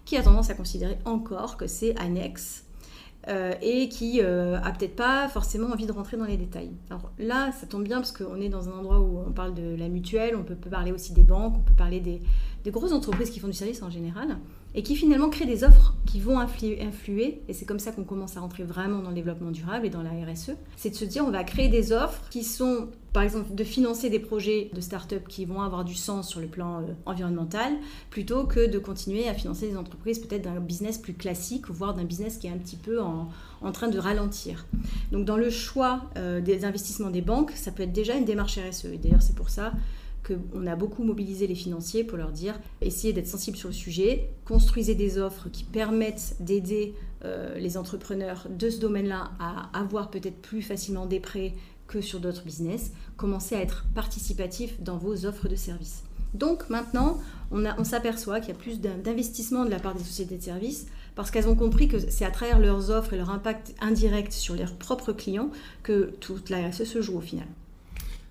qui 0.07 0.15
a 0.15 0.24
tendance 0.24 0.50
à 0.50 0.54
considérer 0.54 0.98
encore 1.04 1.57
que 1.57 1.68
c'est 1.68 1.94
annexe 2.00 2.63
euh, 3.27 3.54
et 3.62 3.89
qui 3.89 4.21
euh, 4.21 4.57
a 4.62 4.71
peut-être 4.71 4.95
pas 4.95 5.27
forcément 5.27 5.68
envie 5.68 5.86
de 5.86 5.92
rentrer 5.92 6.15
dans 6.15 6.24
les 6.24 6.38
détails. 6.38 6.71
Alors 6.89 7.12
là, 7.19 7.51
ça 7.51 7.68
tombe 7.68 7.83
bien 7.83 7.98
parce 7.98 8.13
qu'on 8.13 8.39
est 8.39 8.48
dans 8.48 8.69
un 8.69 8.71
endroit 8.71 9.01
où 9.01 9.19
on 9.27 9.33
parle 9.33 9.54
de 9.54 9.75
la 9.75 9.89
mutuelle, 9.89 10.38
on 10.38 10.44
peut, 10.44 10.56
parler 10.56 10.94
aussi 10.94 11.12
des 11.12 11.24
banques, 11.24 11.56
on 11.57 11.62
peut 11.62 11.74
parler 11.74 12.00
des, 12.00 12.21
des, 12.63 12.71
grosses 12.71 12.94
entreprises 12.94 13.30
qui 13.31 13.42
font 13.42 13.48
du 13.48 13.54
service 13.54 13.83
en 13.83 13.89
général 13.89 14.38
et 14.75 14.83
qui 14.83 14.95
finalement 14.95 15.29
créent 15.29 15.45
des 15.45 15.63
offres 15.63 15.95
qui 16.05 16.19
vont 16.19 16.39
influer, 16.39 17.41
et 17.47 17.53
c'est 17.53 17.65
comme 17.65 17.79
ça 17.79 17.91
qu'on 17.91 18.03
commence 18.03 18.37
à 18.37 18.41
rentrer 18.41 18.63
vraiment 18.63 19.01
dans 19.01 19.09
le 19.09 19.15
développement 19.15 19.51
durable 19.51 19.85
et 19.85 19.89
dans 19.89 20.03
la 20.03 20.11
RSE, 20.11 20.51
c'est 20.75 20.89
de 20.91 20.95
se 20.95 21.05
dire 21.05 21.25
on 21.25 21.31
va 21.31 21.43
créer 21.43 21.67
des 21.67 21.91
offres 21.91 22.21
qui 22.29 22.43
sont 22.43 22.89
par 23.13 23.23
exemple 23.23 23.55
de 23.55 23.63
financer 23.63 24.11
des 24.11 24.19
projets 24.19 24.69
de 24.73 24.79
start-up 24.79 25.27
qui 25.27 25.45
vont 25.45 25.61
avoir 25.61 25.83
du 25.83 25.95
sens 25.95 26.29
sur 26.29 26.39
le 26.39 26.45
plan 26.45 26.81
euh, 26.81 26.93
environnemental, 27.07 27.74
plutôt 28.12 28.43
que 28.43 28.69
de 28.69 28.77
continuer 28.77 29.27
à 29.27 29.33
financer 29.33 29.67
des 29.67 29.77
entreprises 29.77 30.19
peut-être 30.19 30.43
d'un 30.43 30.59
business 30.59 31.00
plus 31.00 31.15
classique, 31.15 31.67
voire 31.69 31.95
d'un 31.95 32.03
business 32.03 32.38
qui 32.38 32.45
est 32.45 32.51
un 32.51 32.57
petit 32.57 32.75
peu 32.75 33.01
en, 33.01 33.29
train 33.74 33.88
de 33.88 33.97
ralentir. 33.97 34.67
Donc 35.12 35.25
dans 35.25 35.38
le 35.38 35.50
choix 35.50 36.03
euh, 36.15 36.41
des 36.41 36.63
investissements 36.63 37.09
des 37.09 37.21
banques, 37.21 37.51
ça 37.55 37.71
peut 37.71 37.83
être 37.83 37.91
déjà 37.91 38.15
une 38.15 38.25
démarche 38.25 38.59
RSE. 38.59 38.86
Et 38.86 38.97
d'ailleurs 38.97 39.24
c'est 39.24 39.36
pour 39.36 39.50
ça 39.50 39.74
qu'on 40.27 40.67
a 40.67 40.75
beaucoup 40.75 41.03
mobilisé 41.03 41.48
les 41.48 41.55
financiers 41.55 42.03
pour 42.03 42.17
leur 42.17 42.31
dire 42.31 42.60
essayez 42.81 43.13
d'être 43.13 43.27
sensible 43.27 43.57
sur 43.57 43.69
le 43.69 43.74
sujet, 43.74 44.29
construisez 44.46 44.96
des 44.96 45.17
offres 45.17 45.50
qui 45.50 45.63
permettent 45.63 46.36
d'aider 46.39 46.93
euh, 47.24 47.57
les 47.57 47.77
entrepreneurs 47.77 48.48
de 48.50 48.69
ce 48.69 48.79
domaine-là 48.79 49.31
à 49.39 49.69
avoir 49.79 50.10
peut-être 50.10 50.41
plus 50.41 50.62
facilement 50.62 51.05
des 51.05 51.19
prêts 51.19 51.53
que 51.88 52.01
sur 52.01 52.19
d'autres 52.19 52.43
business, 52.43 52.91
commencez 53.15 53.55
à 53.55 53.62
être 53.62 53.86
participatif 53.96 54.81
dans 54.81 54.98
vos 54.98 55.25
offres 55.25 55.48
de 55.48 55.55
services. 55.55 56.03
Donc 56.34 56.69
maintenant, 56.69 57.19
on, 57.51 57.63
on 57.65 57.84
s'aperçoit 57.84 58.41
qu'il 58.41 58.50
y 58.50 58.57
a 58.57 58.60
plus 58.60 58.81
d'investissement 58.81 59.63
de 59.63 59.69
la 59.69 59.79
part 59.79 59.96
des 59.96 60.03
sociétés 60.03 60.38
de 60.38 60.43
services 60.43 60.88
parce 61.15 61.31
qu'elles 61.31 61.48
ont 61.48 61.55
compris 61.55 61.88
que 61.88 61.98
c'est 61.98 62.25
à 62.25 62.31
travers 62.31 62.60
leurs 62.60 62.91
offres 62.91 63.13
et 63.13 63.17
leur 63.17 63.29
impact 63.29 63.74
indirect 63.79 64.34
sur 64.34 64.55
leurs 64.55 64.74
propres 64.74 65.13
clients 65.13 65.50
que 65.81 66.13
toute 66.19 66.50
la 66.50 66.67
RSE 66.67 66.84
se 66.84 67.01
joue 67.01 67.17
au 67.17 67.22
final. 67.22 67.48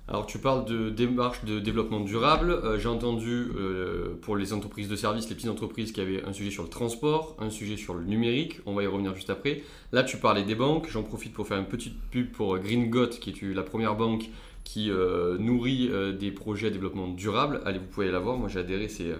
Alors 0.09 0.25
tu 0.25 0.39
parles 0.39 0.65
de 0.65 0.89
démarche 0.89 1.45
de 1.45 1.59
développement 1.59 1.99
durable. 1.99 2.51
Euh, 2.51 2.79
j'ai 2.79 2.89
entendu 2.89 3.49
euh, 3.57 4.17
pour 4.23 4.37
les 4.37 4.53
entreprises 4.53 4.89
de 4.89 4.95
services, 4.95 5.29
les 5.29 5.35
petites 5.35 5.51
entreprises 5.51 5.91
qui 5.91 6.01
avaient 6.01 6.23
un 6.25 6.33
sujet 6.33 6.53
sur 6.53 6.63
le 6.63 6.69
transport, 6.69 7.37
un 7.41 7.51
sujet 7.51 7.77
sur 7.77 7.95
le 7.95 8.05
numérique. 8.05 8.61
On 8.67 8.75
va 8.75 8.85
y 8.85 8.87
revenir 8.87 9.17
juste 9.17 9.31
après. 9.31 9.63
Là 9.91 10.05
tu 10.05 10.19
parlais 10.19 10.45
des 10.45 10.55
banques. 10.55 10.89
J'en 10.89 11.03
profite 11.03 11.33
pour 11.33 11.49
faire 11.49 11.59
une 11.59 11.67
petite 11.67 12.01
pub 12.11 12.31
pour 12.31 12.57
Green 12.59 12.89
Got, 12.89 13.19
qui 13.21 13.31
est 13.31 13.43
la 13.43 13.65
première 13.65 13.97
banque 13.97 14.31
qui 14.63 14.91
euh, 14.91 15.39
nourrit 15.39 15.91
des 16.19 16.31
projets 16.31 16.69
de 16.69 16.75
développement 16.75 17.09
durable. 17.09 17.61
Allez, 17.65 17.81
vous 17.81 17.87
pouvez 17.87 18.11
la 18.11 18.21
voir. 18.21 18.37
Moi 18.37 18.49
j'ai 18.49 18.61
adhéré, 18.61 18.89
c'est 18.89 19.13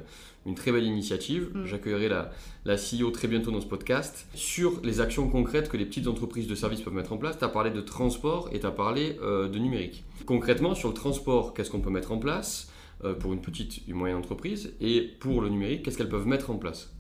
une 0.47 0.55
très 0.55 0.73
belle 0.73 0.85
initiative. 0.85 1.51
Mm. 1.55 1.67
J'accueillerai 1.67 2.09
la, 2.09 2.31
la 2.65 2.77
CEO 2.77 3.11
très 3.11 3.29
bientôt 3.29 3.51
dans 3.51 3.61
ce 3.61 3.67
podcast. 3.67 4.27
Sur 4.35 4.81
les 4.83 5.01
actions 5.01 5.29
concrètes 5.29 5.69
que 5.69 5.77
les 5.77 5.85
petites 5.85 6.07
entreprises 6.07 6.47
de 6.47 6.55
services 6.55 6.81
peuvent 6.81 6.95
mettre 6.95 7.13
en 7.13 7.19
place, 7.19 7.39
tu 7.39 7.45
as 7.45 7.49
parlé 7.49 7.71
de 7.71 7.81
transport 7.81 8.49
et 8.53 8.61
tu 8.61 8.67
as 8.67 8.71
parlé 8.71 9.19
euh, 9.23 9.49
de 9.49 9.59
numérique. 9.59 10.05
Concrètement, 10.25 10.75
sur 10.75 10.89
le 10.89 10.95
transport, 10.95 11.53
qu'est-ce 11.53 11.71
qu'on 11.71 11.81
peut 11.81 11.91
mettre 11.91 12.13
en 12.13 12.19
place 12.19 12.71
euh, 13.05 13.15
pour 13.15 13.33
une 13.33 13.41
petite 13.41 13.83
ou 13.89 13.95
moyenne 13.95 14.19
entreprise? 14.19 14.75
Et 14.81 15.03
pour 15.03 15.43
le 15.43 15.49
numérique, 15.49 15.83
qu'est-ce 15.83 15.99
qu'elles 15.99 16.09
peuvent 16.09 16.27
mettre 16.27 16.51
en 16.51 16.57
place? 16.57 16.93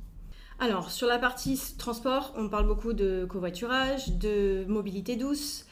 Alors, 0.58 0.90
sur 0.90 1.06
la 1.06 1.18
partie 1.18 1.60
transport, 1.78 2.32
on 2.36 2.48
parle 2.48 2.66
beaucoup 2.66 2.94
de 2.94 3.26
covoiturage, 3.26 4.16
de 4.16 4.64
mobilité 4.66 5.16
douce, 5.16 5.66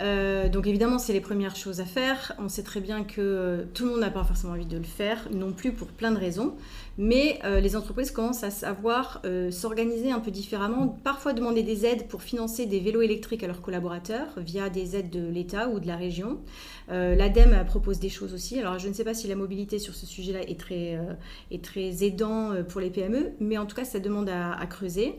Euh, 0.00 0.48
donc 0.48 0.66
évidemment, 0.66 0.98
c'est 0.98 1.12
les 1.12 1.20
premières 1.20 1.56
choses 1.56 1.80
à 1.80 1.84
faire. 1.84 2.34
On 2.38 2.48
sait 2.48 2.62
très 2.62 2.80
bien 2.80 3.04
que 3.04 3.20
euh, 3.20 3.64
tout 3.74 3.84
le 3.84 3.90
monde 3.92 4.00
n'a 4.00 4.10
pas 4.10 4.24
forcément 4.24 4.52
envie 4.52 4.66
de 4.66 4.76
le 4.76 4.84
faire, 4.84 5.28
non 5.32 5.52
plus 5.52 5.72
pour 5.72 5.88
plein 5.88 6.12
de 6.12 6.18
raisons. 6.18 6.54
Mais 6.98 7.38
euh, 7.44 7.60
les 7.60 7.76
entreprises 7.76 8.10
commencent 8.10 8.42
à 8.42 8.50
savoir 8.50 9.22
s'organiser 9.50 10.10
un 10.10 10.20
peu 10.20 10.30
différemment, 10.30 10.98
parfois 11.04 11.32
demander 11.32 11.62
des 11.62 11.86
aides 11.86 12.08
pour 12.08 12.22
financer 12.22 12.66
des 12.66 12.80
vélos 12.80 13.02
électriques 13.02 13.42
à 13.42 13.46
leurs 13.46 13.60
collaborateurs 13.60 14.28
via 14.36 14.68
des 14.68 14.96
aides 14.96 15.10
de 15.10 15.28
l'État 15.28 15.68
ou 15.68 15.80
de 15.80 15.86
la 15.86 15.96
région. 15.96 16.38
L'ADEME 16.88 17.64
propose 17.66 18.00
des 18.00 18.08
choses 18.08 18.34
aussi. 18.34 18.58
Alors 18.58 18.78
je 18.78 18.88
ne 18.88 18.92
sais 18.92 19.04
pas 19.04 19.14
si 19.14 19.28
la 19.28 19.36
mobilité 19.36 19.78
sur 19.78 19.94
ce 19.94 20.06
sujet-là 20.06 20.42
est 20.42 20.58
très, 20.58 20.98
est 21.50 21.62
très 21.62 22.04
aidant 22.04 22.52
pour 22.68 22.80
les 22.80 22.90
PME, 22.90 23.32
mais 23.40 23.58
en 23.58 23.66
tout 23.66 23.76
cas, 23.76 23.84
ça 23.84 24.00
demande 24.00 24.28
à 24.28 24.66
creuser. 24.66 25.14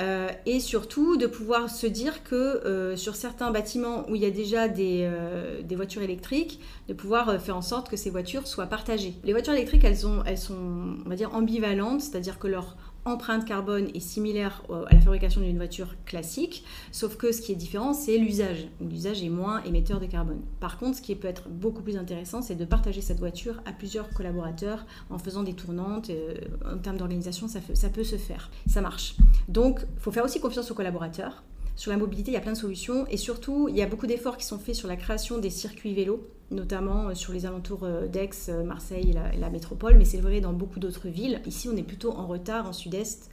Euh, 0.00 0.30
et 0.46 0.60
surtout 0.60 1.18
de 1.18 1.26
pouvoir 1.26 1.68
se 1.68 1.86
dire 1.86 2.24
que 2.24 2.34
euh, 2.34 2.96
sur 2.96 3.16
certains 3.16 3.50
bâtiments 3.50 4.08
où 4.08 4.14
il 4.14 4.22
y 4.22 4.24
a 4.24 4.30
déjà 4.30 4.66
des, 4.66 5.02
euh, 5.02 5.60
voitures 5.72 6.02
électriques, 6.02 6.60
de 6.88 6.94
pouvoir 6.94 7.40
faire 7.40 7.56
en 7.56 7.62
sorte 7.62 7.90
que 7.90 7.96
ces 7.96 8.08
voitures 8.08 8.46
soient 8.46 8.66
partagées. 8.66 9.14
Les 9.24 9.32
voitures 9.32 9.52
électriques, 9.52 9.84
elles, 9.84 9.98
elles 10.26 10.38
sont, 10.38 10.96
on 11.04 11.08
va 11.08 11.16
dire, 11.16 11.34
ambivalentes, 11.34 12.00
c'est-à-dire 12.00 12.38
que 12.38 12.46
leur 12.46 12.76
empreinte 13.10 13.44
carbone 13.44 13.88
est 13.94 14.00
similaire 14.00 14.62
à 14.70 14.94
la 14.94 15.00
fabrication 15.00 15.40
d'une 15.40 15.56
voiture 15.56 15.94
classique, 16.04 16.64
sauf 16.92 17.16
que 17.16 17.32
ce 17.32 17.40
qui 17.42 17.52
est 17.52 17.56
différent, 17.56 17.92
c'est 17.92 18.18
l'usage. 18.18 18.68
L'usage 18.80 19.22
est 19.22 19.28
moins 19.28 19.62
émetteur 19.64 20.00
de 20.00 20.06
carbone. 20.06 20.40
Par 20.60 20.78
contre, 20.78 20.98
ce 20.98 21.02
qui 21.02 21.14
peut 21.14 21.28
être 21.28 21.48
beaucoup 21.48 21.82
plus 21.82 21.96
intéressant, 21.96 22.42
c'est 22.42 22.54
de 22.54 22.64
partager 22.64 23.00
cette 23.00 23.18
voiture 23.18 23.60
à 23.66 23.72
plusieurs 23.72 24.08
collaborateurs 24.10 24.86
en 25.10 25.18
faisant 25.18 25.42
des 25.42 25.54
tournantes. 25.54 26.10
Euh, 26.10 26.34
en 26.64 26.78
termes 26.78 26.96
d'organisation, 26.96 27.48
ça, 27.48 27.60
ça 27.74 27.88
peut 27.88 28.04
se 28.04 28.16
faire. 28.16 28.50
Ça 28.66 28.80
marche. 28.80 29.16
Donc, 29.48 29.80
il 29.82 30.00
faut 30.00 30.12
faire 30.12 30.24
aussi 30.24 30.40
confiance 30.40 30.70
aux 30.70 30.74
collaborateurs. 30.74 31.42
Sur 31.76 31.90
la 31.90 31.96
mobilité, 31.96 32.30
il 32.30 32.34
y 32.34 32.36
a 32.36 32.40
plein 32.40 32.52
de 32.52 32.58
solutions 32.58 33.06
et 33.08 33.16
surtout, 33.16 33.68
il 33.68 33.76
y 33.76 33.82
a 33.82 33.86
beaucoup 33.86 34.06
d'efforts 34.06 34.36
qui 34.36 34.44
sont 34.44 34.58
faits 34.58 34.74
sur 34.74 34.88
la 34.88 34.96
création 34.96 35.38
des 35.38 35.50
circuits 35.50 35.94
vélos 35.94 36.28
notamment 36.50 37.08
euh, 37.08 37.14
sur 37.14 37.32
les 37.32 37.46
alentours 37.46 37.84
euh, 37.84 38.06
d'Aix, 38.06 38.30
euh, 38.48 38.64
Marseille 38.64 39.10
et 39.10 39.38
la, 39.38 39.50
métropole, 39.50 39.96
mais 39.96 40.04
c'est 40.04 40.20
vrai 40.20 40.40
dans 40.40 40.52
beaucoup 40.52 40.80
d'autres 40.80 41.08
villes. 41.08 41.40
Ici, 41.46 41.68
on 41.72 41.76
est 41.76 41.82
plutôt 41.82 42.12
en 42.12 42.26
retard 42.26 42.68
en 42.68 42.72
sud-est 42.72 43.30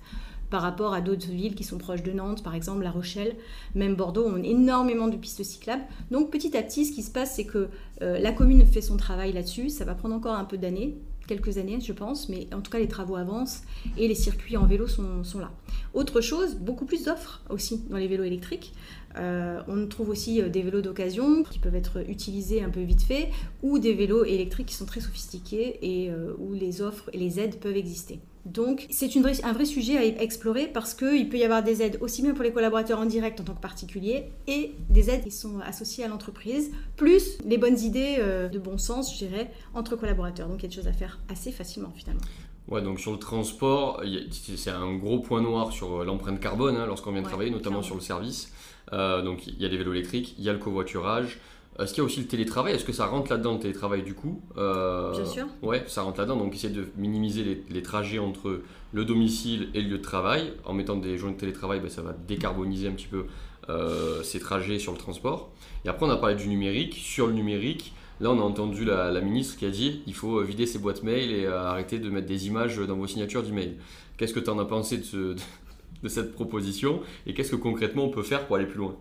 par 0.49 0.61
rapport 0.61 0.93
à 0.93 1.01
d'autres 1.01 1.27
villes 1.27 1.55
qui 1.55 1.65
sont 1.65 1.77
proches 1.77 2.03
de 2.03 2.11
Nantes, 2.11 2.41
par 2.41 2.55
exemple 2.55 2.81
La 2.81 2.91
Rochelle, 2.91 3.35
même 3.75 3.95
Bordeaux, 3.95 4.25
ont 4.25 4.41
énormément 4.41 5.09
de 5.09 5.17
pistes 5.17 5.43
cyclables. 5.43 5.83
Donc 6.09 6.31
petit 6.31 6.55
à 6.55 6.63
petit, 6.63 6.85
ce 6.85 6.93
qui 6.93 7.03
se 7.03 7.11
passe, 7.11 7.35
c'est 7.35 7.43
que 7.43 7.67
la 7.99 8.31
commune 8.31 8.65
fait 8.65 8.79
son 8.79 8.95
travail 8.95 9.33
là-dessus. 9.33 9.69
Ça 9.69 9.83
va 9.83 9.93
prendre 9.93 10.15
encore 10.15 10.35
un 10.35 10.45
peu 10.45 10.57
d'années, 10.57 10.95
quelques 11.27 11.57
années, 11.57 11.79
je 11.81 11.91
pense, 11.91 12.29
mais 12.29 12.47
en 12.53 12.61
tout 12.61 12.71
cas, 12.71 12.79
les 12.79 12.87
travaux 12.87 13.17
avancent 13.17 13.63
et 13.97 14.07
les 14.07 14.15
circuits 14.15 14.55
en 14.55 14.65
vélo 14.65 14.87
sont, 14.87 15.25
sont 15.25 15.39
là. 15.39 15.51
Autre 15.93 16.21
chose, 16.21 16.55
beaucoup 16.55 16.85
plus 16.85 17.03
d'offres 17.03 17.41
aussi 17.49 17.83
dans 17.89 17.97
les 17.97 18.07
vélos 18.07 18.23
électriques. 18.23 18.73
Euh, 19.17 19.61
on 19.67 19.87
trouve 19.87 20.09
aussi 20.09 20.41
euh, 20.41 20.49
des 20.49 20.61
vélos 20.61 20.81
d'occasion 20.81 21.43
qui 21.43 21.59
peuvent 21.59 21.75
être 21.75 22.07
utilisés 22.09 22.63
un 22.63 22.69
peu 22.69 22.81
vite 22.81 23.01
fait 23.01 23.29
ou 23.63 23.79
des 23.79 23.93
vélos 23.93 24.25
électriques 24.25 24.67
qui 24.67 24.75
sont 24.75 24.85
très 24.85 25.01
sophistiqués 25.01 25.79
et 25.81 26.11
euh, 26.11 26.33
où 26.37 26.53
les 26.53 26.81
offres 26.81 27.09
et 27.13 27.17
les 27.17 27.39
aides 27.39 27.59
peuvent 27.59 27.75
exister. 27.75 28.19
Donc 28.45 28.87
c'est 28.89 29.09
un 29.43 29.53
vrai 29.53 29.65
sujet 29.65 29.97
à 29.97 30.05
explorer 30.23 30.67
parce 30.67 30.93
qu'il 30.93 31.27
peut 31.27 31.37
y 31.37 31.43
avoir 31.43 31.63
des 31.63 31.81
aides 31.81 31.97
aussi 31.99 32.21
bien 32.21 32.33
pour 32.33 32.43
les 32.43 32.53
collaborateurs 32.53 32.99
en 32.99 33.05
direct 33.05 33.41
en 33.41 33.43
tant 33.43 33.53
que 33.53 33.59
particuliers 33.59 34.29
et 34.47 34.71
des 34.89 35.09
aides 35.09 35.25
qui 35.25 35.31
sont 35.31 35.59
associées 35.59 36.05
à 36.05 36.07
l'entreprise, 36.07 36.71
plus 36.95 37.37
les 37.43 37.57
bonnes 37.57 37.77
idées 37.77 38.19
de 38.49 38.57
bon 38.57 38.77
sens, 38.77 39.13
je 39.13 39.25
dirais, 39.25 39.51
entre 39.73 39.97
collaborateurs. 39.97 40.47
Donc 40.47 40.59
il 40.59 40.63
y 40.63 40.65
a 40.67 40.69
des 40.69 40.75
choses 40.75 40.87
à 40.87 40.93
faire 40.93 41.19
assez 41.27 41.51
facilement 41.51 41.91
finalement. 41.93 42.21
Ouais, 42.67 42.81
donc 42.81 42.99
sur 42.99 43.13
le 43.13 43.19
transport, 43.19 44.01
c'est 44.39 44.69
un 44.69 44.93
gros 44.95 45.19
point 45.19 45.41
noir 45.41 45.71
sur 45.71 46.03
l'empreinte 46.03 46.39
carbone 46.39 46.75
hein, 46.75 46.85
lorsqu'on 46.85 47.11
vient 47.11 47.21
de 47.21 47.27
travailler, 47.27 47.49
notamment 47.49 47.81
sur 47.81 47.95
le 47.95 48.01
service. 48.01 48.51
Euh, 48.93 49.21
donc 49.21 49.47
il 49.47 49.61
y 49.61 49.65
a 49.65 49.69
des 49.69 49.77
vélos 49.77 49.93
électriques, 49.93 50.35
il 50.37 50.43
y 50.43 50.49
a 50.49 50.53
le 50.53 50.59
covoiturage. 50.59 51.39
Est-ce 51.79 51.93
qu'il 51.93 52.01
y 52.01 52.01
a 52.01 52.05
aussi 52.05 52.21
le 52.21 52.27
télétravail? 52.27 52.73
Est-ce 52.73 52.85
que 52.85 52.93
ça 52.93 53.05
rentre 53.05 53.29
là-dedans 53.29 53.53
le 53.53 53.59
télétravail 53.59 54.01
du 54.01 54.15
coup? 54.15 54.41
Euh, 54.57 55.11
Bien 55.11 55.25
sûr. 55.25 55.45
Ouais, 55.61 55.83
ça 55.87 56.01
rentre 56.01 56.19
là-dedans. 56.19 56.37
Donc 56.37 56.55
essayer 56.55 56.73
de 56.73 56.87
minimiser 56.97 57.63
les, 57.69 57.81
trajets 57.83 58.17
entre 58.17 58.61
le 58.93 59.05
domicile 59.05 59.69
et 59.75 59.81
le 59.81 59.89
lieu 59.89 59.97
de 59.99 60.03
travail. 60.03 60.53
En 60.65 60.73
mettant 60.73 60.95
des 60.95 61.17
journées 61.17 61.35
de 61.35 61.39
télétravail, 61.39 61.79
ben, 61.79 61.89
ça 61.89 62.01
va 62.01 62.13
décarboniser 62.13 62.87
un 62.87 62.93
petit 62.93 63.07
peu 63.07 63.25
euh, 63.69 64.23
ces 64.23 64.39
trajets 64.39 64.79
sur 64.79 64.91
le 64.91 64.97
transport. 64.97 65.51
Et 65.85 65.89
après, 65.89 66.07
on 66.07 66.09
a 66.09 66.17
parlé 66.17 66.35
du 66.35 66.47
numérique. 66.47 66.95
Sur 66.95 67.27
le 67.27 67.33
numérique, 67.33 67.93
là, 68.19 68.31
on 68.31 68.39
a 68.39 68.43
entendu 68.43 68.85
la, 68.85 69.21
ministre 69.21 69.57
qui 69.57 69.65
a 69.65 69.69
dit 69.69 70.01
il 70.07 70.13
faut 70.13 70.41
vider 70.41 70.65
ses 70.65 70.79
boîtes 70.79 71.03
mail 71.03 71.31
et 71.31 71.47
arrêter 71.47 71.99
de 71.99 72.09
mettre 72.09 72.27
des 72.27 72.47
images 72.47 72.77
dans 72.77 72.95
vos 72.95 73.07
signatures 73.07 73.43
d'email. 73.43 73.75
Qu'est-ce 74.17 74.33
que 74.33 74.39
tu 74.39 74.49
en 74.49 74.59
as 74.59 74.65
pensé 74.65 74.97
de 76.03 76.09
cette 76.09 76.33
proposition 76.33 77.01
et 77.25 77.33
qu'est-ce 77.33 77.51
que 77.51 77.55
concrètement 77.55 78.05
on 78.05 78.09
peut 78.09 78.23
faire 78.23 78.45
pour 78.45 78.55
aller 78.55 78.65
plus 78.65 78.79
loin? 78.79 78.95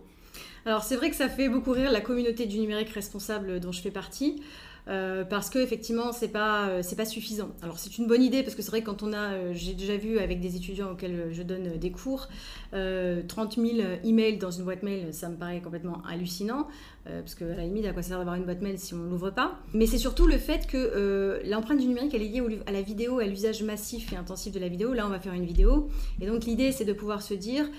Alors 0.65 0.83
c'est 0.83 0.97
vrai 0.97 1.09
que 1.09 1.15
ça 1.15 1.29
fait 1.29 1.47
beaucoup 1.47 1.71
rire 1.71 1.91
la 1.91 2.01
communauté 2.01 2.45
du 2.45 2.59
numérique 2.59 2.89
responsable 2.89 3.59
dont 3.59 3.71
je 3.71 3.81
fais 3.81 3.91
partie. 3.91 4.41
Euh, 4.89 5.25
parce 5.25 5.49
que 5.49 5.59
effectivement 5.59 6.13
c'est 6.13 6.29
pas 6.29 6.69
euh, 6.69 6.81
c'est 6.81 6.95
pas 6.95 7.05
suffisant. 7.05 7.49
Alors 7.61 7.77
c'est 7.77 7.97
une 7.97 8.07
bonne 8.07 8.23
idée 8.23 8.43
parce 8.43 8.55
que 8.55 8.61
c'est 8.61 8.71
vrai 8.71 8.81
que 8.81 8.85
quand 8.85 9.03
on 9.03 9.11
a 9.11 9.33
euh, 9.33 9.51
j'ai 9.53 9.73
déjà 9.73 9.97
vu 9.97 10.17
avec 10.19 10.39
des 10.39 10.55
étudiants 10.55 10.91
auxquels 10.91 11.29
je 11.31 11.43
donne 11.43 11.77
des 11.77 11.91
cours 11.91 12.27
30 12.71 13.55
000 13.55 13.67
emails 14.03 14.37
dans 14.37 14.51
une 14.51 14.63
boîte 14.63 14.83
mail 14.83 15.13
ça 15.13 15.29
me 15.29 15.35
paraît 15.35 15.61
complètement 15.61 16.01
hallucinant 16.09 16.67
parce 17.05 17.35
que 17.35 17.45
à 17.45 17.55
la 17.55 17.63
limite 17.63 17.85
à 17.85 17.93
quoi 17.93 18.01
ça 18.01 18.09
sert 18.09 18.17
d'avoir 18.17 18.35
une 18.35 18.43
boîte 18.43 18.61
mail 18.61 18.77
si 18.77 18.93
on 18.93 19.03
l'ouvre 19.03 19.29
pas? 19.29 19.59
Mais 19.73 19.87
c'est 19.87 19.97
surtout 19.97 20.27
le 20.27 20.37
fait 20.37 20.67
que 20.67 21.41
l'empreinte 21.45 21.79
du 21.79 21.87
numérique 21.87 22.13
elle 22.13 22.23
est 22.23 22.27
liée 22.27 22.41
à 22.65 22.71
la 22.71 22.81
vidéo 22.81 23.19
à 23.19 23.25
l'usage 23.25 23.63
massif 23.63 24.11
et 24.11 24.17
intensif 24.17 24.53
de 24.53 24.59
la 24.59 24.67
vidéo. 24.67 24.93
Là 24.93 25.05
on 25.05 25.09
va 25.09 25.19
faire 25.19 25.33
une 25.33 25.45
vidéo 25.45 25.89
et 26.21 26.27
donc 26.27 26.45
l'idée 26.45 26.71
c'est 26.71 26.85
de 26.85 26.93
pouvoir 26.93 27.21
se 27.21 27.33
dire 27.33 27.69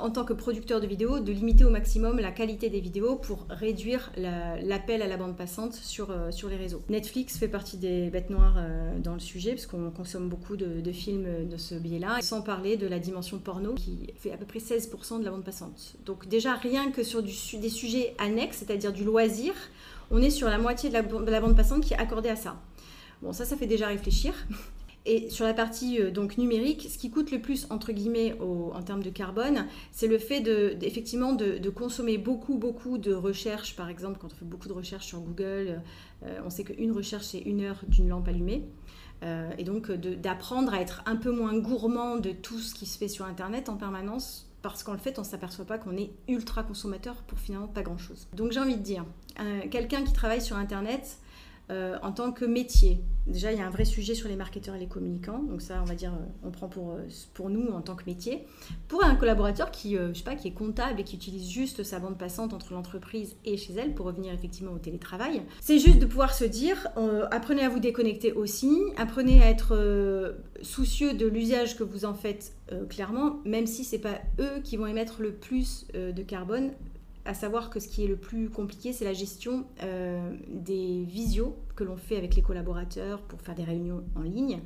en 0.00 0.10
tant 0.10 0.24
que 0.24 0.32
producteur 0.32 0.80
de 0.80 0.86
vidéos, 0.86 1.20
de 1.20 1.32
limiter 1.32 1.64
au 1.64 1.70
maximum 1.70 2.18
la 2.18 2.30
qualité 2.30 2.70
des 2.70 2.80
vidéos 2.80 3.16
pour 3.16 3.46
réduire 3.48 4.12
l'appel 4.16 5.02
à 5.02 5.06
la 5.06 5.16
bande 5.16 5.36
passante 5.36 5.74
sur, 5.74 6.10
euh, 6.10 6.30
sur 6.30 6.48
les 6.48 6.56
réseaux. 6.56 6.82
Netflix 6.88 7.38
fait 7.38 7.48
partie 7.48 7.76
des 7.76 8.10
bêtes 8.10 8.30
noires 8.30 8.56
euh, 8.58 8.98
dans 8.98 9.14
le 9.14 9.20
sujet, 9.20 9.52
parce 9.52 9.66
qu'on 9.66 9.90
consomme 9.90 10.28
beaucoup 10.28 10.56
de, 10.56 10.92
films 10.92 11.48
de 11.48 11.56
ce 11.56 11.74
biais-là, 11.74 12.20
sans 12.22 12.42
parler 12.42 12.76
de 12.76 12.86
la 12.86 12.98
dimension 12.98 13.38
porno 13.38 13.74
qui 13.74 14.12
fait 14.16 14.32
à 14.32 14.36
peu 14.36 14.46
près 14.46 14.58
16% 14.58 15.20
de 15.20 15.24
la 15.24 15.30
bande 15.30 15.44
passante. 15.44 15.94
Donc 16.06 16.28
déjà, 16.28 16.54
rien 16.54 16.90
que 16.90 17.02
sur 17.02 17.22
des 17.22 17.68
sujets 17.68 18.14
annexes, 18.18 18.58
c'est-à-dire 18.58 18.92
du 18.92 19.04
loisir, 19.04 19.52
on 20.10 20.22
est 20.22 20.30
sur 20.30 20.48
la 20.48 20.58
moitié 20.58 20.88
de 20.88 20.94
la, 20.94 21.02
de 21.02 21.30
la 21.30 21.40
bande 21.40 21.56
passante 21.56 21.84
qui 21.84 21.94
est 21.94 21.98
accordée 21.98 22.30
à 22.30 22.36
ça. 22.36 22.56
Bon, 23.22 23.32
ça, 23.32 23.44
ça 23.44 23.56
fait 23.56 23.66
déjà 23.66 23.88
réfléchir. 23.88 24.32
Et 25.06 25.30
sur 25.30 25.44
la 25.44 25.54
partie 25.54 26.00
euh, 26.00 26.10
donc 26.10 26.38
numérique, 26.38 26.88
ce 26.90 26.98
qui 26.98 27.10
coûte 27.10 27.30
le 27.30 27.40
plus 27.40 27.66
entre 27.70 27.92
guillemets 27.92 28.36
en 28.40 28.82
termes 28.82 29.02
de 29.02 29.10
carbone, 29.10 29.66
c'est 29.90 30.06
le 30.06 30.18
fait 30.18 30.40
de, 30.40 30.76
effectivement 30.82 31.32
de, 31.32 31.68
consommer 31.70 32.18
beaucoup 32.18 32.58
beaucoup 32.58 32.98
de 32.98 33.12
recherches. 33.12 33.76
Par 33.76 33.88
exemple, 33.88 34.18
quand 34.20 34.32
on 34.32 34.36
fait 34.36 34.44
beaucoup 34.44 34.68
de 34.68 34.72
recherches 34.72 35.06
sur 35.06 35.20
Google, 35.20 35.82
euh, 36.24 36.40
on 36.44 36.50
sait 36.50 36.64
qu'une 36.64 36.92
recherche 36.92 37.24
c'est 37.24 37.40
une 37.40 37.62
heure 37.62 37.80
d'une 37.86 38.08
lampe 38.08 38.28
allumée. 38.28 38.64
Euh, 39.24 39.50
et 39.58 39.64
donc 39.64 39.90
d'apprendre 39.90 40.72
à 40.72 40.80
être 40.80 41.02
un 41.06 41.16
peu 41.16 41.32
moins 41.32 41.56
gourmand 41.58 42.16
de 42.16 42.30
tout 42.30 42.58
ce 42.58 42.72
qui 42.72 42.86
se 42.86 42.96
fait 42.98 43.08
sur 43.08 43.24
Internet 43.24 43.68
en 43.68 43.76
permanence 43.76 44.48
parce 44.62 44.82
qu'en 44.82 44.96
fait, 44.98 45.18
on 45.18 45.22
ne 45.22 45.26
s'aperçoit 45.26 45.64
pas 45.64 45.78
qu'on 45.78 45.96
est 45.96 46.10
ultra 46.26 46.62
consommateur 46.62 47.14
pour 47.22 47.38
finalement 47.38 47.68
pas 47.68 47.82
grand-chose. 47.82 48.28
Donc 48.34 48.52
j'ai 48.52 48.60
envie 48.60 48.76
de 48.76 48.82
dire, 48.82 49.04
quelqu'un 49.70 50.02
qui 50.02 50.12
travaille 50.12 50.40
sur 50.40 50.56
Internet, 50.56 51.18
euh, 51.70 51.98
en 52.02 52.12
tant 52.12 52.32
que 52.32 52.46
métier. 52.46 53.02
Déjà, 53.26 53.52
il 53.52 53.58
y 53.58 53.60
a 53.60 53.66
un 53.66 53.70
vrai 53.70 53.84
sujet 53.84 54.14
sur 54.14 54.26
les 54.26 54.36
marketeurs 54.36 54.74
et 54.74 54.78
les 54.78 54.86
communicants. 54.86 55.42
Donc 55.42 55.60
ça, 55.60 55.80
on 55.82 55.84
va 55.84 55.94
dire, 55.94 56.14
euh, 56.14 56.24
on 56.42 56.50
prend 56.50 56.66
pour, 56.66 56.92
euh, 56.92 57.06
pour 57.34 57.50
nous 57.50 57.68
en 57.68 57.82
tant 57.82 57.94
que 57.94 58.04
métier. 58.06 58.46
Pour 58.88 59.04
un 59.04 59.14
collaborateur 59.16 59.70
qui, 59.70 59.96
je 59.96 60.14
sais 60.14 60.24
pas, 60.24 60.34
qui 60.34 60.48
est 60.48 60.52
comptable 60.52 60.98
et 60.98 61.04
qui 61.04 61.16
utilise 61.16 61.50
juste 61.50 61.82
sa 61.82 61.98
bande 61.98 62.16
passante 62.16 62.54
entre 62.54 62.72
l'entreprise 62.72 63.36
et 63.44 63.58
chez 63.58 63.74
elle 63.74 63.94
pour 63.94 64.06
revenir 64.06 64.32
effectivement 64.32 64.72
au 64.72 64.78
télétravail, 64.78 65.42
c'est 65.60 65.78
juste 65.78 65.98
de 65.98 66.06
pouvoir 66.06 66.32
se 66.32 66.44
dire, 66.44 66.88
apprenez 67.30 67.62
à 67.64 67.68
vous 67.68 67.80
déconnecter 67.80 68.32
aussi, 68.32 68.72
apprenez 68.96 69.42
à 69.42 69.50
être 69.50 70.36
soucieux 70.62 71.12
de 71.12 71.26
l'usage 71.26 71.76
que 71.76 71.84
vous 71.84 72.06
en 72.06 72.14
faites 72.14 72.54
clairement, 72.88 73.40
même 73.44 73.66
si 73.66 73.84
c'est 73.84 73.98
pas 73.98 74.20
eux 74.38 74.60
qui 74.64 74.78
vont 74.78 74.86
émettre 74.86 75.20
le 75.20 75.32
plus 75.32 75.86
de 75.92 76.22
carbone, 76.22 76.70
à 77.28 77.34
savoir 77.34 77.68
que 77.68 77.78
ce 77.78 77.88
qui 77.88 78.02
est 78.04 78.06
le 78.06 78.16
plus 78.16 78.48
compliqué, 78.48 78.94
c'est 78.94 79.04
la 79.04 79.12
gestion 79.12 79.66
euh, 79.82 80.34
des 80.48 81.04
visios 81.04 81.54
que 81.76 81.84
l'on 81.84 81.98
fait 81.98 82.16
avec 82.16 82.34
les 82.34 82.40
collaborateurs 82.40 83.20
pour 83.20 83.42
faire 83.42 83.54
des 83.54 83.64
réunions 83.64 84.02
en 84.16 84.22
ligne. 84.22 84.60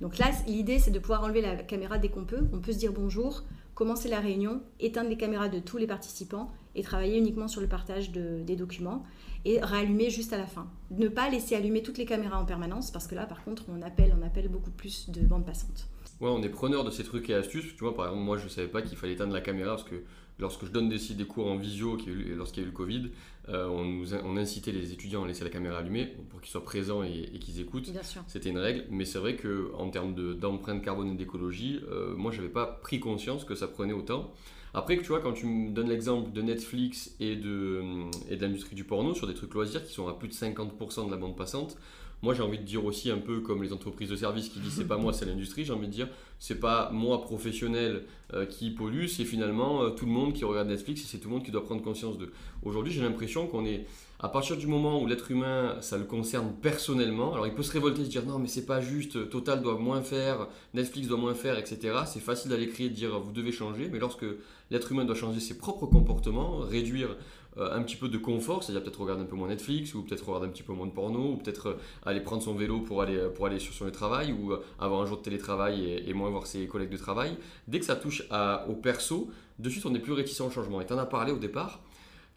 Donc 0.00 0.18
là, 0.18 0.26
l'idée, 0.48 0.80
c'est 0.80 0.90
de 0.90 0.98
pouvoir 0.98 1.22
enlever 1.22 1.40
la 1.40 1.54
caméra 1.54 1.96
dès 1.96 2.08
qu'on 2.08 2.24
peut. 2.24 2.48
On 2.52 2.58
peut 2.58 2.72
se 2.72 2.78
dire 2.78 2.92
bonjour, 2.92 3.44
commencer 3.76 4.08
la 4.08 4.18
réunion, 4.18 4.60
éteindre 4.80 5.08
les 5.08 5.16
caméras 5.16 5.48
de 5.48 5.60
tous 5.60 5.76
les 5.76 5.86
participants 5.86 6.50
et 6.74 6.82
travailler 6.82 7.16
uniquement 7.16 7.46
sur 7.46 7.60
le 7.60 7.68
partage 7.68 8.10
des 8.10 8.56
documents 8.56 9.04
et 9.44 9.60
rallumer 9.60 10.10
juste 10.10 10.32
à 10.32 10.38
la 10.38 10.46
fin. 10.46 10.66
Ne 10.90 11.06
pas 11.06 11.30
laisser 11.30 11.54
allumer 11.54 11.84
toutes 11.84 11.98
les 11.98 12.04
caméras 12.04 12.40
en 12.40 12.44
permanence 12.44 12.90
parce 12.90 13.06
que 13.06 13.14
là, 13.14 13.26
par 13.26 13.44
contre, 13.44 13.66
on 13.68 13.80
appelle, 13.80 14.12
on 14.20 14.26
appelle 14.26 14.48
beaucoup 14.48 14.72
plus 14.72 15.08
de 15.08 15.20
bandes 15.20 15.46
passantes. 15.46 15.88
Ouais, 16.20 16.30
on 16.30 16.42
est 16.42 16.48
preneur 16.48 16.82
de 16.82 16.90
ces 16.90 17.04
trucs 17.04 17.30
et 17.30 17.34
astuces. 17.34 17.76
Tu 17.76 17.84
vois, 17.84 17.94
par 17.94 18.06
exemple, 18.06 18.24
moi, 18.24 18.38
je 18.38 18.44
ne 18.44 18.48
savais 18.48 18.66
pas 18.66 18.82
qu'il 18.82 18.98
fallait 18.98 19.12
éteindre 19.12 19.32
la 19.32 19.40
caméra 19.40 19.76
parce 19.76 19.84
que 19.84 20.02
lorsque 20.38 20.64
je 20.64 20.70
donne 20.70 20.88
des, 20.88 20.98
des 20.98 21.24
cours 21.24 21.46
en 21.46 21.56
visio, 21.56 21.96
lorsqu'il 22.36 22.62
y 22.62 22.64
a 22.64 22.68
eu 22.68 22.70
le 22.70 22.76
Covid, 22.76 23.10
euh, 23.48 23.66
on, 23.66 23.84
nous 23.84 24.14
on 24.14 24.36
incitait 24.36 24.72
les 24.72 24.92
étudiants 24.92 25.24
à 25.24 25.26
laisser 25.26 25.44
la 25.44 25.50
caméra 25.50 25.78
allumée 25.78 26.06
pour 26.30 26.40
qu'ils 26.40 26.50
soient 26.50 26.64
présents 26.64 27.02
et, 27.02 27.38
qu'ils 27.40 27.60
écoutent. 27.60 27.90
C'était 28.26 28.50
une 28.50 28.58
règle, 28.58 28.84
mais 28.90 29.04
c'est 29.04 29.18
vrai 29.18 29.36
qu'en 29.36 29.88
termes 29.90 30.14
d'empreinte 30.34 30.82
carbone 30.82 31.12
et 31.12 31.16
d'écologie, 31.16 31.80
euh, 31.90 32.14
moi, 32.14 32.30
je 32.30 32.38
n'avais 32.38 32.52
pas 32.52 32.66
pris 32.66 33.00
conscience 33.00 33.44
que 33.44 33.54
ça 33.54 33.68
prenait 33.68 33.94
autant. 33.94 34.32
Après, 34.74 34.98
tu 34.98 35.04
vois, 35.04 35.20
quand 35.20 35.32
tu 35.32 35.46
me 35.46 35.70
donnes 35.70 35.88
l'exemple 35.88 36.30
de 36.30 36.42
Netflix 36.42 37.16
et 37.20 37.36
de, 37.36 37.82
et 38.28 38.36
de 38.36 38.42
l'industrie 38.42 38.76
du 38.76 38.84
porno 38.84 39.14
sur 39.14 39.26
des 39.26 39.34
trucs 39.34 39.54
loisirs 39.54 39.82
qui 39.82 39.94
sont 39.94 40.08
à 40.08 40.12
plus 40.12 40.28
de 40.28 40.34
50% 40.34 41.06
de 41.06 41.10
la 41.10 41.16
bande 41.16 41.36
passante, 41.36 41.78
moi 42.22 42.34
j'ai 42.34 42.42
envie 42.42 42.58
de 42.58 42.64
dire 42.64 42.84
aussi 42.84 43.10
un 43.10 43.18
peu 43.18 43.40
comme 43.40 43.62
les 43.62 43.72
entreprises 43.72 44.08
de 44.08 44.16
services 44.16 44.48
qui 44.48 44.60
disent 44.60 44.74
c'est 44.74 44.88
pas 44.88 44.96
moi, 44.96 45.12
c'est 45.12 45.24
l'industrie, 45.24 45.64
j'ai 45.64 45.72
envie 45.72 45.86
de 45.86 45.92
dire 45.92 46.08
c'est 46.38 46.60
pas 46.60 46.90
moi 46.92 47.22
professionnel 47.22 48.04
euh, 48.34 48.46
qui 48.46 48.70
pollue, 48.70 49.06
c'est 49.06 49.24
finalement 49.24 49.82
euh, 49.82 49.90
tout 49.90 50.06
le 50.06 50.12
monde 50.12 50.32
qui 50.32 50.44
regarde 50.44 50.68
Netflix 50.68 51.02
et 51.02 51.04
c'est 51.06 51.18
tout 51.18 51.28
le 51.28 51.34
monde 51.34 51.44
qui 51.44 51.50
doit 51.50 51.64
prendre 51.64 51.82
conscience 51.82 52.18
d'eux. 52.18 52.32
Aujourd'hui, 52.62 52.92
j'ai 52.92 53.02
l'impression 53.02 53.46
qu'on 53.46 53.64
est 53.64 53.86
à 54.20 54.28
partir 54.28 54.56
du 54.56 54.66
moment 54.66 55.00
où 55.00 55.06
l'être 55.06 55.30
humain, 55.30 55.76
ça 55.80 55.96
le 55.96 56.02
concerne 56.02 56.52
personnellement, 56.60 57.34
alors 57.34 57.46
il 57.46 57.54
peut 57.54 57.62
se 57.62 57.72
révolter, 57.72 58.04
se 58.04 58.10
dire 58.10 58.26
non 58.26 58.40
mais 58.40 58.48
c'est 58.48 58.66
pas 58.66 58.80
juste, 58.80 59.30
Total 59.30 59.62
doit 59.62 59.78
moins 59.78 60.02
faire, 60.02 60.48
Netflix 60.74 61.06
doit 61.06 61.18
moins 61.18 61.34
faire, 61.34 61.56
etc. 61.56 61.98
C'est 62.06 62.20
facile 62.20 62.50
d'aller 62.50 62.68
crier, 62.68 62.90
de 62.90 62.94
dire 62.94 63.20
vous 63.20 63.30
devez 63.30 63.52
changer, 63.52 63.88
mais 63.92 64.00
lorsque 64.00 64.26
l'être 64.70 64.90
humain 64.90 65.04
doit 65.04 65.14
changer 65.14 65.38
ses 65.38 65.56
propres 65.56 65.86
comportements, 65.86 66.58
réduire 66.58 67.16
euh, 67.58 67.76
un 67.76 67.82
petit 67.82 67.96
peu 67.96 68.08
de 68.08 68.18
confort, 68.18 68.62
c'est-à-dire 68.62 68.84
peut-être 68.84 69.00
regarder 69.00 69.22
un 69.22 69.26
peu 69.26 69.34
moins 69.34 69.48
Netflix, 69.48 69.94
ou 69.94 70.02
peut-être 70.02 70.24
regarder 70.26 70.46
un 70.46 70.50
petit 70.50 70.62
peu 70.62 70.72
moins 70.72 70.86
de 70.86 70.92
porno, 70.92 71.32
ou 71.32 71.36
peut-être 71.36 71.68
euh, 71.68 71.74
aller 72.06 72.20
prendre 72.20 72.42
son 72.42 72.54
vélo 72.54 72.80
pour 72.80 73.02
aller, 73.02 73.28
pour 73.34 73.46
aller 73.46 73.58
sur 73.58 73.74
son 73.74 73.90
travail, 73.90 74.32
ou 74.32 74.52
euh, 74.52 74.62
avoir 74.78 75.02
un 75.02 75.06
jour 75.06 75.18
de 75.18 75.22
télétravail 75.22 76.02
et, 76.06 76.14
moins 76.14 76.30
voir 76.30 76.46
ses 76.46 76.66
collègues 76.66 76.90
de 76.90 76.96
travail. 76.96 77.36
Dès 77.66 77.80
que 77.80 77.84
ça 77.84 77.96
touche 77.96 78.22
au 78.68 78.74
perso, 78.74 79.30
de 79.58 79.70
suite 79.70 79.86
on 79.86 79.94
est 79.94 80.00
plus 80.00 80.12
réticent 80.12 80.40
au 80.40 80.50
changement. 80.50 80.80
Et 80.80 80.86
tu 80.86 80.92
en 80.92 80.98
as 80.98 81.06
parlé 81.06 81.32
au 81.32 81.38
départ. 81.38 81.80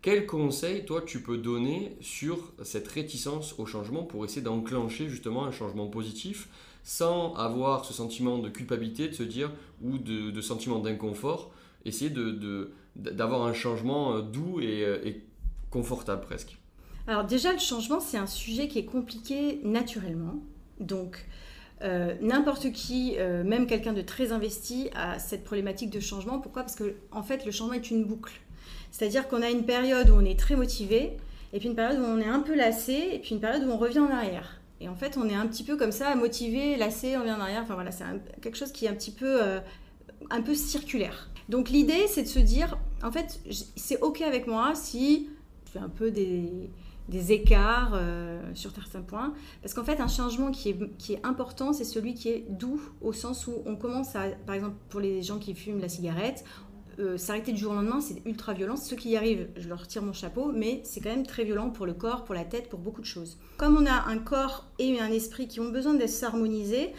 Quel 0.01 0.25
conseil, 0.25 0.85
toi, 0.85 1.01
tu 1.01 1.21
peux 1.21 1.37
donner 1.37 1.95
sur 2.01 2.53
cette 2.63 2.87
réticence 2.87 3.53
au 3.59 3.67
changement 3.67 4.03
pour 4.03 4.25
essayer 4.25 4.41
d'enclencher 4.41 5.07
justement 5.07 5.45
un 5.45 5.51
changement 5.51 5.87
positif 5.87 6.49
sans 6.83 7.35
avoir 7.35 7.85
ce 7.85 7.93
sentiment 7.93 8.39
de 8.39 8.49
culpabilité, 8.49 9.07
de 9.07 9.13
se 9.13 9.23
dire, 9.23 9.51
ou 9.83 9.99
de, 9.99 10.41
sentiment 10.41 10.79
d'inconfort? 10.79 11.51
Essayer 11.85 12.09
de 12.09 12.71
d'avoir 12.95 13.43
un 13.43 13.53
changement 13.53 14.15
euh, 14.15 14.21
doux 14.21 14.59
euh, 14.59 14.99
et, 15.03 15.23
confortable 15.69 16.21
presque 16.21 16.57
Alors 17.07 17.23
déjà, 17.23 17.53
le 17.53 17.59
changement, 17.59 17.99
c'est 17.99 18.17
un 18.17 18.27
sujet 18.27 18.67
qui 18.67 18.79
est 18.79 18.85
compliqué 18.85 19.61
naturellement. 19.63 20.35
Donc, 20.79 21.25
euh, 21.81 22.15
n'importe 22.21 22.71
qui, 22.73 23.15
même 23.45 23.67
quelqu'un 23.67 23.93
de 23.93 24.01
très 24.01 24.33
investi, 24.33 24.89
a 24.93 25.17
cette 25.17 25.45
problématique 25.45 25.89
de 25.89 26.01
changement. 26.01 26.39
Pourquoi? 26.39 26.63
Parce 26.63 26.75
que 26.75 26.95
en 27.11 27.23
fait, 27.23 27.45
le 27.45 27.51
changement 27.51 27.73
est 27.73 27.89
une 27.89 28.03
boucle. 28.03 28.33
C'est-à-dire 28.91 29.29
qu'on 29.29 29.41
a 29.41 29.49
une 29.49 29.63
période 29.63 30.09
où 30.09 30.13
on 30.13 30.25
est 30.25 30.37
très 30.37 30.57
motivé, 30.57 31.17
et 31.53 31.59
puis 31.59 31.69
une 31.69 31.75
période 31.75 31.99
où 31.99 32.03
on 32.03 32.19
est 32.19 32.27
un 32.27 32.41
peu 32.41 32.53
lassé, 32.53 33.11
et 33.13 33.19
puis 33.19 33.33
une 33.33 33.39
période 33.39 33.63
où 33.63 33.71
on 33.71 33.77
revient 33.77 33.99
en 33.99 34.11
arrière. 34.11 34.59
Et 34.81 34.89
en 34.89 34.95
fait, 34.95 35.15
on 35.17 35.29
est 35.29 35.35
un 35.35 35.47
petit 35.47 35.63
peu 35.63 35.77
comme 35.77 35.93
ça, 35.93 36.13
motivé, 36.15 36.75
lassé, 36.75 37.15
on 37.15 37.21
revient 37.21 37.31
en 37.31 37.39
arrière. 37.39 37.61
Enfin 37.63 37.75
voilà, 37.75 37.91
c'est 37.91 38.03
quelque 38.41 38.57
chose 38.57 38.73
qui 38.73 38.85
est 38.85 38.89
un 38.89 38.95
petit 38.95 39.11
peu, 39.11 39.39
un 40.29 40.41
peu 40.41 40.53
circulaire. 40.53 41.30
Donc 41.51 41.69
l'idée, 41.69 42.07
c'est 42.07 42.23
de 42.23 42.29
se 42.29 42.39
dire, 42.39 42.77
en 43.03 43.11
fait, 43.11 43.41
c'est 43.75 43.99
OK 43.99 44.21
avec 44.21 44.47
moi 44.47 44.71
si 44.73 45.29
je 45.65 45.71
fais 45.71 45.79
un 45.79 45.89
peu 45.89 46.09
des, 46.09 46.69
écarts 47.11 47.91
euh, 47.93 48.39
sur 48.53 48.71
certains 48.71 49.01
points. 49.01 49.33
Parce 49.61 49.73
qu'en 49.73 49.83
fait, 49.83 49.99
un 49.99 50.07
changement 50.07 50.51
qui 50.51 50.69
est, 50.69 50.97
qui 50.97 51.11
est 51.11 51.25
important, 51.25 51.73
c'est 51.73 51.83
celui 51.83 52.13
qui 52.13 52.29
est 52.29 52.45
doux, 52.47 52.81
au 53.01 53.11
sens 53.11 53.47
où 53.47 53.63
on 53.65 53.75
commence 53.75 54.15
à, 54.15 54.29
par 54.45 54.55
exemple, 54.55 54.77
pour 54.87 55.01
les 55.01 55.21
gens 55.21 55.39
qui 55.39 55.53
fument 55.53 55.81
la 55.81 55.89
cigarette, 55.89 56.45
euh, 56.99 57.17
s'arrêter 57.17 57.51
du 57.51 57.57
jour 57.57 57.73
au 57.73 57.75
lendemain, 57.75 57.99
c'est 57.99 58.25
ultra 58.25 58.53
violent. 58.53 58.77
Ceux 58.77 58.95
qui 58.95 59.09
y 59.09 59.17
arrivent, 59.17 59.49
je 59.57 59.67
leur 59.67 59.85
tire 59.85 60.03
mon 60.03 60.13
chapeau, 60.13 60.53
mais 60.53 60.79
c'est 60.85 61.01
quand 61.01 61.09
même 61.09 61.27
très 61.27 61.43
violent 61.43 61.69
pour 61.69 61.85
le 61.85 61.93
corps, 61.93 62.23
pour 62.23 62.33
la 62.33 62.45
tête, 62.45 62.69
pour 62.69 62.79
beaucoup 62.79 63.01
de 63.01 63.05
choses. 63.05 63.37
Comme 63.57 63.75
on 63.75 63.85
a 63.85 64.07
un 64.07 64.19
corps 64.19 64.67
et 64.79 65.01
un 65.01 65.11
esprit 65.11 65.49
qui 65.49 65.59
ont 65.59 65.69
besoin 65.69 65.95
d'être 65.95 66.09
s'harmoniser, 66.09 66.93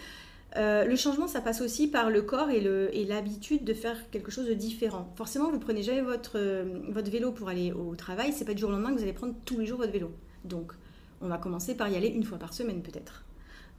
euh, 0.57 0.85
le 0.85 0.97
changement, 0.97 1.27
ça 1.29 1.41
passe 1.41 1.61
aussi 1.61 1.89
par 1.89 2.11
le 2.11 2.23
corps 2.23 2.51
et 2.51 3.05
l'habitude 3.05 3.65
de 3.65 3.75
faire 3.75 4.11
quelque 4.11 4.31
chose 4.31 4.47
de 4.47 4.55
différent. 4.55 5.13
Forcément, 5.17 5.51
vous 5.51 5.59
prenez 5.59 5.83
jamais 5.83 6.03
votre, 6.03 6.39
euh, 6.39 6.65
votre 6.89 7.11
vélo 7.11 7.33
pour 7.33 7.49
aller 7.49 7.73
au 7.73 7.95
travail. 7.95 8.33
C'est 8.33 8.45
pas 8.45 8.55
du 8.55 8.61
jour 8.61 8.71
au 8.71 8.73
lendemain 8.73 8.91
que 8.91 8.97
vous 8.97 9.03
allez 9.03 9.13
prendre 9.13 9.35
tous 9.45 9.59
les 9.59 9.67
jours 9.67 9.79
votre 9.79 9.93
vélo. 9.93 10.11
Donc, 10.45 10.73
on 11.21 11.29
va 11.29 11.39
commencer 11.39 11.75
par 11.75 11.89
y 11.89 11.97
aller 11.97 12.09
une 12.09 12.25
fois 12.25 12.39
par 12.39 12.53
semaine 12.53 12.83
peut-être. 12.83 13.25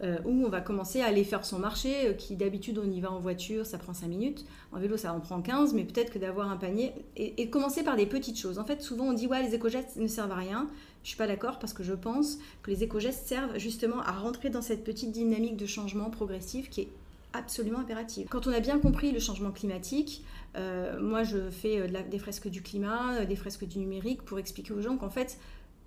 Euh, 0.04 0.18
ou 0.26 0.46
on 0.46 0.50
va 0.50 0.62
commencer 0.62 1.02
à 1.02 1.06
aller 1.06 1.24
faire 1.24 1.46
son 1.46 1.60
marché, 1.60 2.16
qui 2.18 2.36
d'habitude 2.36 2.78
on 2.78 2.90
y 2.90 3.00
va 3.00 3.12
en 3.12 3.20
voiture, 3.20 3.66
ça 3.66 3.78
prend 3.78 3.94
5 3.94 4.08
minutes. 4.08 4.46
En 4.72 4.80
vélo, 4.80 4.98
ça 4.98 5.14
en 5.14 5.20
prend 5.20 5.42
15, 5.42 5.74
mais 5.74 5.86
peut-être 5.86 6.12
que 6.12 6.20
d'avoir 6.20 6.52
un 6.52 6.58
panier. 6.58 6.92
Et, 7.16 7.50
commencer 7.50 7.84
par 7.84 7.96
des 7.96 8.06
petites 8.06 8.38
choses. 8.38 8.60
En 8.60 8.66
fait, 8.66 8.82
souvent 8.82 9.06
on 9.06 9.14
dit, 9.14 9.28
ouais, 9.28 9.42
les 9.42 9.56
éco-gestes 9.56 9.96
ne 9.96 10.08
servent 10.08 10.32
à 10.32 10.36
rien. 10.36 10.70
Je 11.04 11.10
suis 11.10 11.18
pas 11.18 11.28
d'accord 11.28 11.60
parce 11.60 11.74
que 11.74 11.84
je 11.84 11.94
pense 11.94 12.38
que 12.64 12.72
les 12.72 12.84
éco-gestes 12.84 13.28
servent 13.28 13.58
justement 13.58 14.02
à 14.02 14.12
rentrer 14.12 14.50
dans 14.50 14.62
cette 14.62 14.84
petite 14.84 15.12
dynamique 15.12 15.58
de 15.58 15.66
changement 15.66 16.10
progressif 16.10 16.70
qui 16.70 16.82
est 16.82 16.88
absolument 17.34 17.80
impérative. 17.80 18.28
Quand 18.30 18.48
on 18.48 18.54
a 18.54 18.60
bien 18.60 18.80
compris 18.80 19.12
le 19.12 19.20
changement 19.20 19.52
climatique, 19.52 20.24
euh, 20.56 21.00
moi 21.02 21.24
je 21.24 21.50
fais 21.50 21.80
euh, 21.80 21.88
des 22.10 22.20
fresques 22.20 22.48
du 22.48 22.62
climat, 22.62 23.16
euh, 23.16 23.26
des 23.26 23.36
fresques 23.36 23.66
du 23.66 23.80
numérique 23.80 24.22
pour 24.22 24.40
expliquer 24.40 24.74
aux 24.74 24.82
gens 24.82 24.98
qu'en 24.98 25.10
fait 25.10 25.38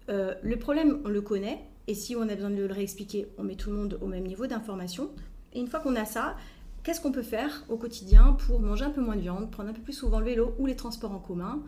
le 0.09 0.55
problème 0.55 1.01
on 1.05 1.09
le 1.09 1.21
connaît 1.21 1.59
et 1.89 1.95
si 1.95 2.17
on 2.17 2.23
a 2.23 2.35
besoin 2.35 2.51
de 2.51 2.57
le 2.65 2.73
réexpliquer, 2.73 3.29
on 3.39 3.45
met 3.45 3.55
tout 3.55 3.71
le 3.71 3.77
monde 3.77 3.99
au 4.01 4.07
même 4.07 4.25
niveau 4.25 4.47
d'information. 4.47 5.11
Et 5.53 5.61
une 5.61 5.69
fois 5.69 5.81
qu'on 5.81 5.97
a 5.97 6.05
ça, 6.05 6.37
qu'est-ce 6.83 7.01
qu'on 7.01 7.13
peut 7.13 7.23
faire 7.23 7.65
au 7.69 7.77
quotidien 7.77 8.37
pour 8.47 8.61
manger 8.61 8.85
un 8.85 8.91
peu 8.91 9.01
moins 9.01 9.17
de 9.17 9.21
viande, 9.21 9.51
prendre 9.51 9.71
un 9.71 9.73
peu 9.73 9.81
plus 9.81 9.93
souvent 9.93 10.19
le 10.19 10.25
vélo 10.25 10.55
ou 10.59 10.67
les 10.67 10.77
transports 10.77 11.13
en 11.13 11.19
commun? 11.19 11.63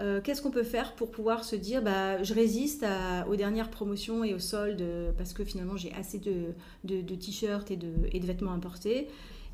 Euh, 0.00 0.20
qu'est-ce 0.22 0.42
qu'on 0.42 0.50
peut 0.50 0.62
faire 0.62 0.94
pour 0.94 1.10
pouvoir 1.10 1.44
se 1.44 1.56
dire 1.56 1.82
bah, 1.82 2.22
je 2.22 2.34
résiste 2.34 2.84
aux 3.28 3.36
dernières 3.36 3.70
promotions 3.70 4.24
et 4.24 4.34
aux 4.34 4.38
soldes 4.38 4.84
parce 5.16 5.32
que 5.32 5.44
finalement 5.44 5.76
j'ai 5.76 5.92
assez 5.92 6.18
de, 6.18 7.14
t-shirts 7.16 7.70
et 7.70 7.76
de, 7.76 7.92
et 8.12 8.20
de 8.20 8.26
vêtements 8.26 8.52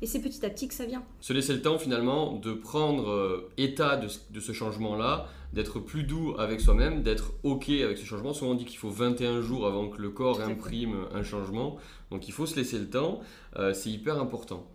et 0.01 0.05
c'est 0.05 0.21
petit 0.21 0.45
à 0.45 0.49
petit 0.49 0.67
que 0.67 0.73
ça 0.73 0.85
vient. 0.85 1.03
Se 1.19 1.33
laisser 1.33 1.53
le 1.53 1.61
temps 1.61 1.77
finalement 1.77 2.33
de 2.33 2.53
prendre 2.53 3.09
euh, 3.09 3.51
état 3.57 3.97
de, 3.97 4.07
de 4.31 4.39
ce 4.39 4.51
changement-là, 4.51 5.27
d'être 5.53 5.79
plus 5.79 6.03
doux 6.03 6.35
avec 6.37 6.61
soi-même, 6.61 7.01
d'être 7.01 7.33
OK 7.43 7.69
avec 7.69 7.97
ce 7.97 8.05
changement. 8.05 8.33
Souvent 8.33 8.51
on 8.51 8.55
dit 8.55 8.65
qu'il 8.65 8.77
faut 8.77 8.89
21 8.89 9.41
jours 9.41 9.65
avant 9.65 9.89
que 9.89 10.01
le 10.01 10.09
corps 10.09 10.41
imprime 10.41 10.95
un 11.13 11.23
changement, 11.23 11.77
donc 12.11 12.27
il 12.27 12.31
faut 12.31 12.45
se 12.45 12.55
laisser 12.55 12.77
le 12.77 12.89
temps, 12.89 13.21
euh, 13.57 13.73
c'est 13.73 13.89
hyper 13.89 14.19
important. 14.19 14.67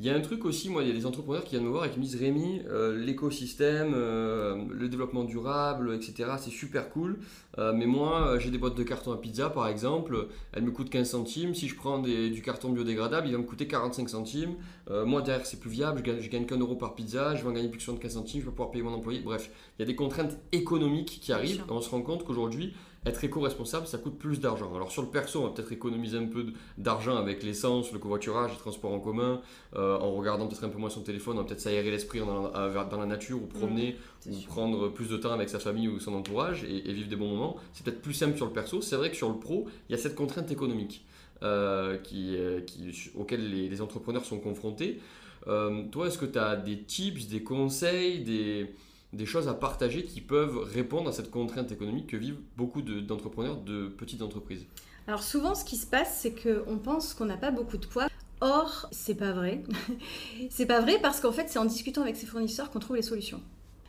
Il 0.00 0.06
y 0.06 0.10
a 0.10 0.14
un 0.14 0.20
truc 0.20 0.44
aussi, 0.44 0.70
moi, 0.70 0.84
il 0.84 0.88
y 0.88 0.92
a 0.92 0.94
des 0.94 1.06
entrepreneurs 1.06 1.42
qui 1.42 1.56
viennent 1.56 1.64
me 1.64 1.70
voir 1.70 1.84
et 1.84 1.90
qui 1.90 1.98
me 1.98 2.04
disent 2.04 2.14
Rémi, 2.14 2.62
euh, 2.68 2.96
l'écosystème, 2.96 3.94
euh, 3.96 4.64
le 4.70 4.88
développement 4.88 5.24
durable, 5.24 5.92
etc., 5.92 6.30
c'est 6.38 6.52
super 6.52 6.88
cool. 6.90 7.18
Euh, 7.58 7.72
mais 7.74 7.86
moi, 7.86 8.38
j'ai 8.38 8.52
des 8.52 8.58
boîtes 8.58 8.76
de 8.76 8.84
carton 8.84 9.10
à 9.10 9.16
pizza, 9.16 9.50
par 9.50 9.66
exemple, 9.66 10.28
elles 10.52 10.62
me 10.62 10.70
coûtent 10.70 10.90
15 10.90 11.10
centimes. 11.10 11.52
Si 11.52 11.66
je 11.66 11.74
prends 11.74 11.98
du 11.98 12.42
carton 12.42 12.70
biodégradable, 12.70 13.26
il 13.26 13.32
va 13.32 13.38
me 13.38 13.42
coûter 13.42 13.66
45 13.66 14.08
centimes. 14.08 14.54
moi, 14.88 15.20
derrière, 15.20 15.44
c'est 15.44 15.58
plus 15.58 15.70
viable, 15.70 15.98
je 15.98 16.12
gagne, 16.12 16.28
gagne 16.28 16.46
qu'un 16.46 16.58
euro 16.58 16.76
par 16.76 16.94
pizza, 16.94 17.34
je 17.34 17.42
vais 17.42 17.48
en 17.48 17.52
gagner 17.52 17.68
plus 17.68 17.84
de 17.84 17.98
15 17.98 18.12
centimes, 18.12 18.40
je 18.40 18.46
vais 18.46 18.52
pouvoir 18.52 18.70
payer 18.70 18.84
mon 18.84 18.92
employé. 18.92 19.20
Bref, 19.20 19.50
il 19.78 19.82
y 19.82 19.84
a 19.84 19.86
des 19.86 19.96
contraintes 19.96 20.38
économiques 20.52 21.18
qui 21.20 21.32
arrivent 21.32 21.64
et 21.68 21.72
on 21.72 21.80
se 21.80 21.90
rend 21.90 22.02
compte 22.02 22.24
qu'aujourd'hui, 22.24 22.72
être 23.06 23.22
éco-responsable, 23.24 23.86
ça 23.86 23.98
coûte 23.98 24.18
plus 24.18 24.40
d'argent. 24.40 24.74
Alors 24.74 24.90
sur 24.90 25.02
le 25.02 25.08
perso, 25.08 25.40
on 25.40 25.44
va 25.44 25.50
peut-être 25.50 25.72
économiser 25.72 26.18
un 26.18 26.26
peu 26.26 26.46
d'argent 26.76 27.16
avec 27.16 27.42
l'essence, 27.42 27.92
le 27.92 27.98
covoiturage, 27.98 28.50
les 28.50 28.58
transports 28.58 28.92
en 28.92 29.00
commun, 29.00 29.40
euh, 29.76 29.98
en 29.98 30.12
regardant 30.12 30.46
peut-être 30.46 30.64
un 30.64 30.68
peu 30.68 30.78
moins 30.78 30.90
son 30.90 31.02
téléphone, 31.02 31.36
on 31.38 31.42
va 31.42 31.46
peut-être 31.46 31.60
s'aérer 31.60 31.90
l'esprit 31.90 32.20
dans, 32.20 32.50
dans, 32.50 33.00
la 33.00 33.06
nature 33.06 33.42
ou 33.42 33.46
promener 33.46 33.96
mmh, 34.26 34.30
ou 34.30 34.40
prendre 34.46 34.88
plus 34.88 35.08
de 35.08 35.16
temps 35.16 35.32
avec 35.32 35.48
sa 35.48 35.58
famille 35.58 35.88
ou 35.88 36.00
son 36.00 36.14
entourage 36.14 36.64
et, 36.64 36.92
vivre 36.92 37.08
des 37.08 37.16
bons 37.16 37.28
moments. 37.28 37.56
C'est 37.72 37.84
peut-être 37.84 38.02
plus 38.02 38.14
simple 38.14 38.36
sur 38.36 38.46
le 38.46 38.52
perso. 38.52 38.80
C'est 38.82 38.96
vrai 38.96 39.10
que 39.10 39.16
sur 39.16 39.28
le 39.28 39.38
pro, 39.38 39.66
il 39.88 39.92
y 39.92 39.94
a 39.94 39.98
cette 39.98 40.14
contrainte 40.14 40.50
économique 40.50 41.04
euh, 41.42 41.98
qui, 41.98 42.36
euh, 42.36 42.60
qui, 42.62 42.92
auquel 43.14 43.50
les, 43.50 43.80
entrepreneurs 43.80 44.24
sont 44.24 44.40
confrontés. 44.40 45.00
toi, 45.46 46.08
est-ce 46.08 46.18
que 46.18 46.26
tu 46.26 46.38
as 46.38 46.56
des 46.56 46.82
tips, 46.82 47.28
des 47.28 47.42
conseils, 47.42 48.20
des 48.20 48.74
des 49.12 49.26
choses 49.26 49.48
à 49.48 49.54
partager 49.54 50.04
qui 50.04 50.20
peuvent 50.20 50.58
répondre 50.58 51.08
à 51.08 51.12
cette 51.12 51.30
contrainte 51.30 51.72
économique 51.72 52.08
que 52.08 52.16
vivent 52.16 52.40
beaucoup 52.56 52.82
d'entrepreneurs 52.82 53.56
de, 53.58 53.88
petites 53.88 54.22
entreprises 54.22 54.66
Alors 55.06 55.22
souvent, 55.22 55.54
ce 55.54 55.64
qui 55.64 55.76
se 55.76 55.86
passe, 55.86 56.18
c'est 56.20 56.34
qu'on 56.34 56.78
pense 56.78 57.14
qu'on 57.14 57.24
n'a 57.24 57.36
pas 57.36 57.50
beaucoup 57.50 57.78
de 57.78 57.86
poids. 57.86 58.08
Or, 58.40 58.86
c'est 58.92 59.16
pas 59.16 59.32
vrai. 59.32 59.62
c'est 60.50 60.66
pas 60.66 60.80
vrai 60.80 60.98
parce 61.00 61.20
qu'en 61.20 61.32
fait, 61.32 61.46
c'est 61.48 61.58
en 61.58 61.64
discutant 61.64 62.02
avec 62.02 62.16
ses 62.16 62.26
fournisseurs 62.26 62.70
qu'on 62.70 62.78
trouve 62.78 62.96
les 62.96 63.02
solutions. 63.02 63.40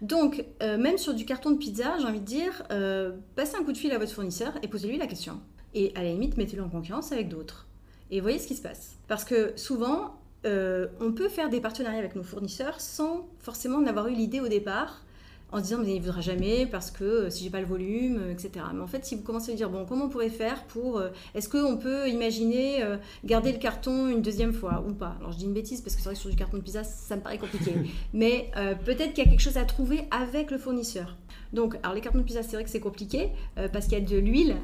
Donc, 0.01 0.45
euh, 0.63 0.77
même 0.77 0.97
sur 0.97 1.13
du 1.13 1.25
carton 1.25 1.51
de 1.51 1.58
pizza, 1.58 1.97
j'ai 1.99 2.05
envie 2.05 2.21
de 2.21 2.25
dire, 2.25 2.63
euh, 2.71 3.12
passez 3.36 3.58
un 3.58 3.63
coup 3.63 3.73
de 3.73 3.77
fil 3.77 3.91
à 3.91 3.97
votre 3.97 4.13
fournisseur 4.13 4.53
et 4.63 4.67
posez-lui 4.67 4.97
la 4.97 5.08
question. 5.08 5.41
Et 5.73 5.91
à 5.95 6.03
la 6.03 6.12
limite, 6.12 6.38
mettez-le 6.38 6.63
en 6.63 6.69
concurrence 6.69 7.12
avec 7.12 7.27
d'autres. 7.27 7.67
Et 8.10 8.21
voyez 8.21 8.39
ce 8.39 8.47
qui 8.47 8.55
se 8.55 8.62
passe. 8.62 8.95
Parce 9.08 9.25
que 9.25 9.53
souvent, 9.55 10.15
euh, 10.45 10.88
on 11.01 11.12
peut 11.12 11.27
faire 11.27 11.49
des 11.49 11.60
partenariats 11.60 11.99
avec 11.99 12.15
nos 12.15 12.23
fournisseurs 12.23 12.79
sans 12.79 13.27
forcément 13.39 13.77
en 13.77 13.86
avoir 13.86 14.08
eu 14.08 14.13
l'idée 14.13 14.39
au 14.39 14.47
départ 14.47 15.03
en 15.51 15.57
se 15.57 15.63
disant 15.63 15.77
mais 15.79 15.95
il 15.95 15.99
ne 15.99 16.05
voudra 16.05 16.21
jamais 16.21 16.65
parce 16.65 16.91
que 16.91 17.03
euh, 17.03 17.29
si 17.29 17.43
j'ai 17.43 17.49
pas 17.49 17.59
le 17.59 17.65
volume, 17.65 18.17
euh, 18.19 18.31
etc. 18.31 18.65
Mais 18.73 18.81
en 18.81 18.88
fait, 18.88 19.05
si 19.05 19.15
vous 19.15 19.23
commencez 19.23 19.51
à 19.51 19.55
dire 19.55 19.69
bon, 19.69 19.85
comment 19.85 20.05
on 20.05 20.09
pourrait 20.09 20.29
faire 20.29 20.63
pour, 20.65 20.97
euh, 20.97 21.09
est-ce 21.33 21.49
qu'on 21.49 21.77
peut 21.77 22.07
imaginer 22.07 22.83
garder 23.25 23.51
le 23.51 23.57
carton 23.57 24.07
une 24.07 24.21
deuxième 24.21 24.53
fois 24.53 24.83
ou 24.88 24.93
pas? 24.93 25.15
Alors 25.19 25.31
je 25.31 25.38
dis 25.38 25.45
une 25.45 25.53
bêtise 25.53 25.81
parce 25.81 25.95
que 25.95 26.01
c'est 26.01 26.09
vrai 26.09 26.15
que 26.15 26.21
sur 26.21 26.29
du 26.29 26.35
carton 26.35 26.57
de 26.57 26.62
pizza, 26.62 26.83
ça 26.83 27.15
me 27.15 27.21
paraît 27.21 27.38
compliqué. 27.38 27.73
Mais 28.13 28.51
peut-être 28.85 29.13
qu'il 29.13 29.23
y 29.23 29.27
a 29.27 29.29
quelque 29.29 29.41
chose 29.41 29.57
à 29.57 29.65
trouver 29.65 30.03
avec 30.12 30.51
le 30.51 30.57
fournisseur. 30.57 31.15
Donc, 31.51 31.75
alors 31.81 31.95
les 31.95 32.01
cartons 32.01 32.19
de 32.19 32.23
pizza, 32.23 32.43
c'est 32.43 32.55
vrai 32.55 32.63
que 32.63 32.69
c'est 32.69 32.79
compliqué 32.79 33.29
parce 33.73 33.88
qu'il 33.88 33.97
y 33.97 34.01
a 34.01 34.05
de 34.05 34.17
l'huile 34.17 34.55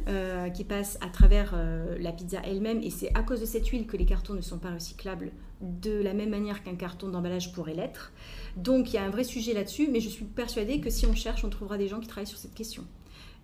qui 0.54 0.64
passe 0.64 1.00
à 1.02 1.10
travers 1.10 1.56
la 2.00 2.12
pizza 2.12 2.40
elle-même 2.44 2.82
et 2.84 2.92
c'est 2.92 3.12
à 3.16 3.24
cause 3.24 3.42
de 3.42 3.46
cette 3.46 3.68
huile 3.68 3.88
que 3.88 3.98
les 3.98 4.06
cartons 4.06 4.34
ne 4.34 4.42
sont 4.42 4.60
pas 4.60 4.72
recyclables 4.72 5.32
de 5.62 5.94
la 5.94 6.14
même 6.14 6.30
manière 6.30 6.64
qu'un 6.64 6.76
carton 6.76 7.08
d'emballage 7.10 7.54
pourrait 7.54 7.74
l'être. 7.74 8.12
Donc 8.58 8.92
il 8.92 8.96
y 8.96 9.00
a 9.00 9.04
un 9.04 9.10
vrai 9.10 9.24
sujet 9.24 9.54
là-dessus, 9.54 9.90
mais 9.92 10.00
je 10.00 10.10
suis 10.10 10.26
persuadée 10.26 10.80
que 10.80 10.90
si 10.90 11.06
on 11.06 11.16
cherche, 11.16 11.44
on 11.44 11.50
trouvera 11.50 11.78
des 11.78 11.88
gens 11.88 12.00
qui 12.00 12.08
travaillent 12.08 12.28
sur 12.28 12.38
cette 12.38 12.54
question. 12.54 12.84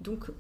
Donc, 0.02 0.32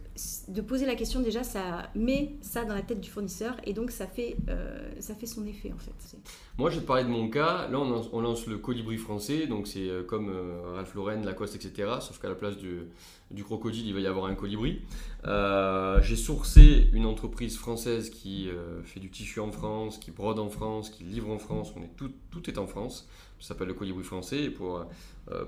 de 0.48 0.62
poser 0.62 0.88
la 0.88 0.96
question, 0.96 1.20
déjà, 1.22 1.44
ça 1.44 1.90
met 1.94 2.36
ça 2.42 2.66
dans 2.66 2.74
la 2.74 2.82
tête 2.82 3.00
du 3.00 3.12
fournisseur 3.12 3.56
et 3.64 3.74
donc 3.74 3.92
ça 3.92 4.08
fait, 4.08 4.36
euh, 4.50 4.92
ça 5.00 5.14
fait 5.14 5.28
son 5.28 5.46
effet 5.46 5.72
en 5.72 5.78
fait. 5.78 6.18
Moi, 6.58 6.72
je 6.72 6.78
vais 6.78 6.82
te 6.82 6.88
parler 6.88 7.04
de 7.04 7.10
mon 7.10 7.30
cas. 7.30 7.68
Là, 7.70 7.80
on 7.80 8.22
lance, 8.22 8.48
le 8.48 8.58
colibri 8.58 8.98
français, 8.98 9.46
donc 9.46 9.68
c'est 9.68 9.88
euh, 9.88 10.04
comme 10.04 10.30
euh, 10.30 10.74
Ralph 10.76 10.96
Lauren, 10.96 11.22
Lacoste, 11.24 11.56
etc. 11.56 11.92
Sauf 12.02 12.20
qu'à 12.20 12.28
la 12.28 12.36
place 12.36 12.58
du, 12.58 12.82
du, 13.30 13.44
crocodile, 13.44 13.86
il 13.86 13.94
va 13.94 14.00
y 14.00 14.08
avoir 14.08 14.26
un 14.26 14.34
colibri. 14.34 14.82
J'ai 15.24 16.16
sourcé 16.16 16.90
une 16.94 17.06
entreprise 17.06 17.56
française 17.56 18.10
qui 18.10 18.50
fait 18.84 19.00
du 19.00 19.12
tissu 19.12 19.40
en 19.40 19.52
France, 19.52 20.00
qui 20.00 20.10
brode 20.10 20.40
en 20.40 20.50
France, 20.50 20.90
qui 20.90 21.04
livre 21.04 21.30
en 21.30 21.38
France. 21.38 21.72
Tout, 21.98 22.12
tout 22.32 22.50
est 22.50 22.58
en 22.58 22.66
France. 22.66 23.08
Ça 23.40 23.50
s'appelle 23.50 23.68
le 23.68 23.74
colibri 23.76 24.04
français 24.04 24.50
pour, 24.50 24.86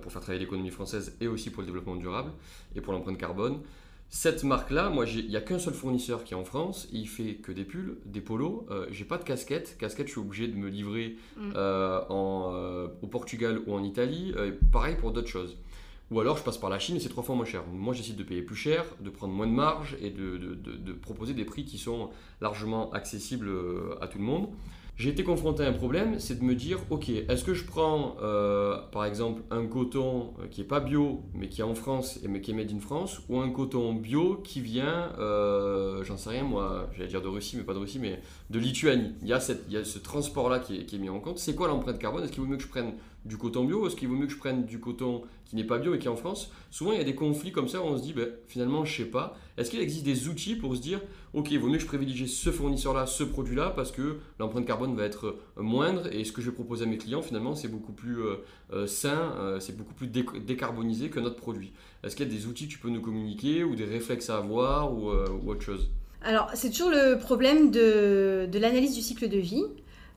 pour 0.01 0.11
faire 0.11 0.21
travailler 0.21 0.39
l'économie 0.39 0.71
française 0.71 1.15
et 1.19 1.27
aussi 1.27 1.49
pour 1.49 1.61
le 1.61 1.67
développement 1.67 1.95
durable 1.95 2.31
et 2.75 2.81
pour 2.81 2.93
l'empreinte 2.93 3.17
carbone. 3.17 3.59
Cette 4.15 4.43
marque-là, 4.43 4.91
moi, 4.91 5.05
il 5.07 5.27
n'y 5.27 5.35
a 5.35 5.41
qu'un 5.41 5.57
seul 5.57 5.73
fournisseur 5.73 6.23
qui 6.23 6.35
est 6.35 6.37
en 6.37 6.45
France. 6.45 6.87
Il 6.93 7.07
fait 7.07 7.33
que 7.33 7.51
des 7.51 7.63
pulls, 7.63 7.97
des 8.05 8.21
polos. 8.21 8.63
Euh, 8.69 8.85
j'ai 8.91 9.05
pas 9.05 9.17
de 9.17 9.23
casquette. 9.23 9.75
Casquette, 9.79 10.05
je 10.05 10.11
suis 10.11 10.21
obligé 10.21 10.47
de 10.47 10.55
me 10.55 10.69
livrer 10.69 11.17
mm. 11.35 11.53
euh, 11.55 11.99
en, 12.09 12.51
euh, 12.53 12.87
au 13.01 13.07
Portugal 13.07 13.59
ou 13.65 13.73
en 13.73 13.83
Italie. 13.83 14.31
pareil 14.71 14.97
pour 14.97 15.13
d'autres 15.13 15.29
choses. 15.29 15.57
Ou 16.11 16.19
alors, 16.19 16.37
je 16.37 16.43
passe 16.43 16.59
par 16.59 16.69
la 16.69 16.77
Chine 16.77 16.95
et 16.95 16.99
c'est 16.99 17.09
trois 17.09 17.23
fois 17.23 17.33
moins 17.33 17.43
cher. 17.43 17.63
Moi, 17.73 17.95
j'essaie 17.95 18.13
de 18.13 18.21
payer 18.21 18.43
plus 18.43 18.55
cher, 18.55 18.85
de 18.99 19.09
prendre 19.09 19.33
moins 19.33 19.47
de 19.47 19.51
marge 19.51 19.97
et 19.99 20.11
de, 20.11 20.37
de 20.37 20.93
proposer 20.93 21.33
des 21.33 21.43
prix 21.43 21.65
qui 21.65 21.79
sont 21.79 22.11
largement 22.39 22.91
accessibles 22.91 23.49
à 23.99 24.07
tout 24.07 24.19
le 24.19 24.25
monde 24.25 24.49
j'ai 24.95 25.09
été 25.09 25.23
confronté 25.23 25.63
à 25.63 25.69
un 25.69 25.73
problème, 25.73 26.19
c'est 26.19 26.39
de 26.39 26.43
me 26.43 26.53
dire, 26.53 26.79
ok, 26.91 27.09
est-ce 27.09 27.43
que 27.43 27.55
je 27.55 27.65
prends 27.65 28.15
euh, 28.21 28.77
par 28.91 29.05
exemple 29.05 29.41
un 29.49 29.65
coton 29.65 30.33
euh, 30.39 30.47
qui 30.47 30.61
n'est 30.61 30.67
pas 30.67 30.79
bio, 30.79 31.23
mais 31.33 31.49
qui 31.49 31.61
est 31.61 31.63
en 31.63 31.73
France 31.73 32.19
et 32.23 32.41
qui 32.41 32.51
est 32.51 32.53
made 32.53 32.71
in 32.71 32.79
France, 32.79 33.21
ou 33.27 33.39
un 33.39 33.49
coton 33.49 33.93
bio 33.95 34.35
qui 34.43 34.61
vient, 34.61 35.11
euh, 35.17 36.03
j'en 36.03 36.17
sais 36.17 36.29
rien 36.29 36.43
moi, 36.43 36.89
j'allais 36.95 37.09
dire 37.09 37.23
de 37.23 37.27
Russie, 37.27 37.57
mais 37.57 37.63
pas 37.63 37.73
de 37.73 37.79
Russie, 37.79 37.97
mais 37.99 38.21
de 38.51 38.59
Lituanie. 38.59 39.15
Il 39.23 39.27
y 39.27 39.33
a, 39.33 39.39
cette, 39.39 39.65
il 39.67 39.73
y 39.73 39.77
a 39.77 39.83
ce 39.83 39.97
transport-là 39.97 40.59
qui 40.59 40.85
qui 40.85 40.97
est 40.97 40.99
mis 40.99 41.09
en 41.09 41.19
compte. 41.19 41.39
C'est 41.39 41.55
quoi 41.55 41.67
l'empreinte 41.67 41.97
carbone? 41.97 42.23
Est-ce 42.23 42.31
qu'il 42.31 42.41
vaut 42.41 42.47
mieux 42.47 42.57
que 42.57 42.63
je 42.63 42.67
prenne 42.67 42.93
du 43.25 43.37
coton 43.37 43.63
bio 43.63 43.87
Est-ce 43.87 43.95
qu'il 43.95 44.07
vaut 44.07 44.15
mieux 44.15 44.27
que 44.27 44.33
je 44.33 44.37
prenne 44.37 44.65
du 44.65 44.79
coton 44.79 45.23
qui 45.45 45.55
n'est 45.55 45.63
pas 45.63 45.77
bio 45.77 45.93
et 45.93 45.99
qui 45.99 46.07
est 46.07 46.11
en 46.11 46.15
France? 46.15 46.51
Souvent, 46.71 46.91
il 46.91 46.97
y 46.97 47.01
a 47.01 47.05
des 47.05 47.15
conflits 47.15 47.51
comme 47.51 47.67
ça 47.67 47.81
où 47.81 47.85
on 47.85 47.97
se 47.97 48.03
dit, 48.03 48.13
ben, 48.13 48.29
finalement, 48.47 48.85
je 48.85 48.95
sais 48.95 49.09
pas. 49.09 49.37
Est-ce 49.57 49.69
qu'il 49.71 49.79
existe 49.79 50.03
des 50.03 50.27
outils 50.27 50.55
pour 50.55 50.75
se 50.75 50.81
dire, 50.81 50.99
ok, 51.33 51.51
il 51.51 51.59
vaut 51.59 51.67
mieux 51.67 51.77
que 51.77 51.83
je 51.83 51.87
privilégie 51.87 52.27
ce 52.27 52.51
fournisseur-là, 52.51 53.05
ce 53.05 53.23
produit-là, 53.23 53.71
parce 53.75 53.91
que 53.91 54.17
l'empreinte 54.39 54.65
carbone 54.65 54.95
va 54.95 55.03
être 55.03 55.37
euh, 55.57 55.61
moindre 55.61 56.11
et 56.11 56.23
ce 56.23 56.31
que 56.31 56.41
je 56.41 56.49
vais 56.49 56.55
proposer 56.55 56.85
à 56.85 56.87
mes 56.87 56.97
clients, 56.97 57.21
finalement, 57.21 57.55
c'est 57.55 57.67
beaucoup 57.67 57.93
plus 57.93 58.21
euh, 58.21 58.37
euh, 58.73 58.87
sain, 58.87 59.57
c'est 59.59 59.77
beaucoup 59.77 59.93
plus 59.93 60.07
décarbonisé 60.07 61.09
que 61.09 61.19
notre 61.19 61.37
produit? 61.37 61.73
Est-ce 62.03 62.15
qu'il 62.15 62.27
y 62.27 62.29
a 62.29 62.33
des 62.33 62.47
outils 62.47 62.67
que 62.67 62.73
tu 62.73 62.79
peux 62.79 62.89
nous 62.89 63.01
communiquer 63.01 63.63
ou 63.63 63.75
des 63.75 63.85
réflexes 63.85 64.29
à 64.29 64.37
avoir 64.37 64.93
ou, 64.93 65.09
autre 65.47 65.61
chose? 65.61 65.89
Alors, 66.21 66.49
c'est 66.53 66.69
toujours 66.69 66.89
le 66.89 67.17
problème 67.17 67.69
de, 67.69 68.47
de 68.49 68.59
l'analyse 68.59 68.95
du 68.95 69.01
cycle 69.01 69.27
de 69.27 69.37
vie. 69.37 69.63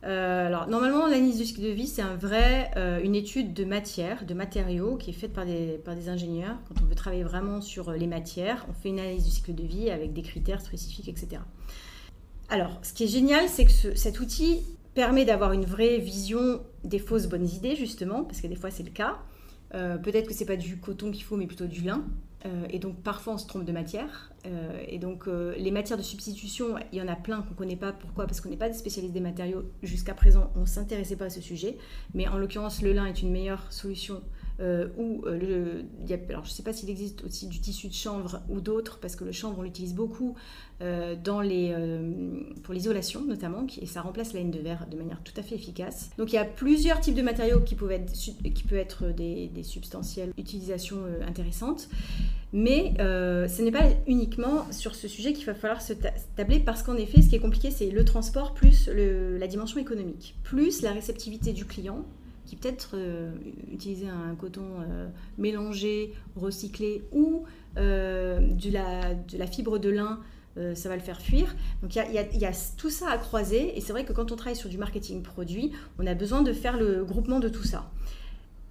Euh, 0.04 0.46
alors, 0.46 0.68
normalement, 0.68 1.06
l'analyse 1.06 1.38
du 1.38 1.44
cycle 1.44 1.62
de 1.62 1.68
vie, 1.68 1.86
c'est 1.86 2.02
un 2.02 2.16
vrai, 2.16 2.70
euh, 2.76 3.00
une 3.02 3.14
étude 3.14 3.54
de 3.54 3.64
matière, 3.64 4.24
de 4.24 4.34
matériaux 4.34 4.96
qui 4.96 5.10
est 5.10 5.14
faite 5.14 5.32
par 5.32 5.46
des, 5.46 5.80
par 5.84 5.94
des 5.94 6.08
ingénieurs. 6.08 6.56
Quand 6.68 6.82
on 6.82 6.86
veut 6.86 6.94
travailler 6.94 7.24
vraiment 7.24 7.60
sur 7.60 7.90
les 7.92 8.06
matières, 8.06 8.66
on 8.68 8.72
fait 8.72 8.90
une 8.90 9.00
analyse 9.00 9.24
du 9.24 9.30
cycle 9.30 9.54
de 9.54 9.64
vie 9.64 9.90
avec 9.90 10.12
des 10.12 10.22
critères 10.22 10.60
spécifiques, 10.60 11.08
etc. 11.08 11.42
Alors, 12.48 12.78
ce 12.82 12.92
qui 12.92 13.04
est 13.04 13.08
génial, 13.08 13.48
c'est 13.48 13.64
que 13.64 13.96
cet 13.96 14.20
outil 14.20 14.62
permet 14.94 15.24
d'avoir 15.24 15.52
une 15.52 15.64
vraie 15.64 15.98
vision 15.98 16.60
des 16.84 16.98
fausses 16.98 17.26
bonnes 17.26 17.48
idées, 17.48 17.76
justement, 17.76 18.22
parce 18.22 18.40
que 18.40 18.46
des 18.46 18.56
fois, 18.56 18.70
c'est 18.70 18.84
le 18.84 18.90
cas. 18.90 19.18
Euh, 19.74 19.98
peut-être 19.98 20.28
que 20.28 20.34
c'est 20.34 20.46
pas 20.46 20.56
du 20.56 20.78
coton 20.78 21.10
qu'il 21.10 21.24
faut, 21.24 21.36
mais 21.36 21.46
plutôt 21.46 21.66
du 21.66 21.82
lin. 21.82 22.04
Euh, 22.46 22.66
et 22.70 22.78
donc 22.78 23.02
parfois 23.02 23.34
on 23.34 23.38
se 23.38 23.46
trompe 23.46 23.64
de 23.64 23.72
matière. 23.72 24.32
Euh, 24.46 24.80
et 24.86 24.98
donc 24.98 25.26
les 25.26 25.70
matières 25.70 25.98
de 25.98 26.02
substitution, 26.02 26.76
il 26.92 26.98
y 26.98 27.02
en 27.02 27.08
a 27.08 27.16
plein 27.16 27.42
qu'on 27.42 27.50
ne 27.50 27.56
connaît 27.56 27.76
pas. 27.76 27.92
Pourquoi? 27.92 28.26
Parce 28.26 28.40
qu'on 28.40 28.48
n'est 28.48 28.56
pas 28.56 28.68
des 28.68 28.74
spécialistes 28.74 29.14
des 29.14 29.20
matériaux. 29.20 29.64
Jusqu'à 29.82 30.14
présent, 30.14 30.52
on 30.56 30.60
ne 30.60 30.66
s'intéressait 30.66 31.16
pas 31.16 31.26
à 31.26 31.30
ce 31.30 31.40
sujet. 31.40 31.76
Mais 32.14 32.28
en 32.28 32.38
l'occurrence, 32.38 32.82
le 32.82 32.92
lin 32.92 33.06
est 33.06 33.22
une 33.22 33.30
meilleure 33.30 33.72
solution 33.72 34.22
euh, 34.58 34.88
ou 34.96 35.22
euh, 35.26 35.82
alors 36.30 36.44
je 36.44 36.50
ne 36.50 36.54
sais 36.54 36.62
pas 36.62 36.72
s'il 36.72 36.88
existe 36.88 37.22
aussi 37.24 37.46
du 37.46 37.60
tissu 37.60 37.88
de 37.88 37.92
chanvre 37.92 38.40
ou 38.48 38.60
d'autres, 38.60 38.98
parce 39.00 39.14
que 39.14 39.24
le 39.24 39.32
chanvre 39.32 39.58
on 39.58 39.62
l'utilise 39.62 39.94
beaucoup 39.94 40.34
euh, 40.80 41.14
dans 41.22 41.42
les, 41.42 41.74
pour 42.62 42.72
l'isolation 42.72 43.22
notamment, 43.24 43.66
et 43.80 43.86
ça 43.86 44.00
remplace 44.00 44.32
la 44.32 44.40
laine 44.40 44.50
de 44.50 44.58
verre 44.58 44.86
de 44.90 44.96
manière 44.96 45.22
tout 45.22 45.34
à 45.36 45.42
fait 45.42 45.56
efficace. 45.56 46.10
Donc 46.16 46.32
il 46.32 46.36
y 46.36 46.38
a 46.38 46.44
plusieurs 46.44 47.00
types 47.00 47.14
de 47.14 47.22
matériaux 47.22 47.60
qui 47.60 47.74
peuvent 47.74 47.92
être, 47.92 48.12
qui 48.12 48.74
être 48.74 49.08
des 49.08 49.62
substantielles 49.62 50.32
utilisations 50.38 51.02
intéressantes, 51.26 51.88
mais 52.52 52.94
ce 52.98 53.62
n'est 53.62 53.72
pas 53.72 53.86
uniquement 54.06 54.66
sur 54.70 54.94
ce 54.94 55.08
sujet 55.08 55.32
qu'il 55.32 55.46
va 55.46 55.54
falloir 55.54 55.82
se 55.82 55.92
tabler, 56.36 56.60
parce 56.60 56.82
qu'en 56.82 56.96
effet 56.96 57.22
ce 57.22 57.28
qui 57.28 57.36
est 57.36 57.40
compliqué 57.40 57.70
c'est 57.70 57.90
le 57.90 58.04
transport 58.04 58.54
plus 58.54 58.88
la 58.88 59.46
dimension 59.46 59.78
économique, 59.80 60.36
plus 60.42 60.82
la 60.82 60.92
réceptivité 60.92 61.52
du 61.52 61.64
client 61.64 62.04
qui 62.46 62.56
peut-être 62.56 62.90
euh, 62.94 63.32
utiliser 63.72 64.08
un 64.08 64.34
coton 64.36 64.80
euh, 64.80 65.08
mélangé, 65.36 66.14
recyclé 66.36 67.02
ou 67.12 67.44
euh, 67.76 68.38
de, 68.40 68.70
la, 68.70 69.46
fibre 69.46 69.78
de 69.78 69.90
lin, 69.90 70.20
ça 70.74 70.88
va 70.88 70.96
le 70.96 71.02
faire 71.02 71.20
fuir. 71.20 71.54
Donc 71.82 71.94
il 71.96 72.40
y, 72.40 72.46
a 72.46 72.52
tout 72.78 72.88
ça 72.88 73.10
à 73.10 73.18
croiser 73.18 73.76
et 73.76 73.82
c'est 73.82 73.92
vrai 73.92 74.06
que 74.06 74.14
quand 74.14 74.32
on 74.32 74.36
travaille 74.36 74.56
sur 74.56 74.70
du 74.70 74.78
marketing 74.78 75.22
produit, 75.22 75.72
on 75.98 76.06
a 76.06 76.14
besoin 76.14 76.40
de 76.40 76.54
faire 76.54 76.78
le 76.78 77.04
groupement 77.04 77.40
de 77.40 77.50
tout 77.50 77.64
ça. 77.64 77.90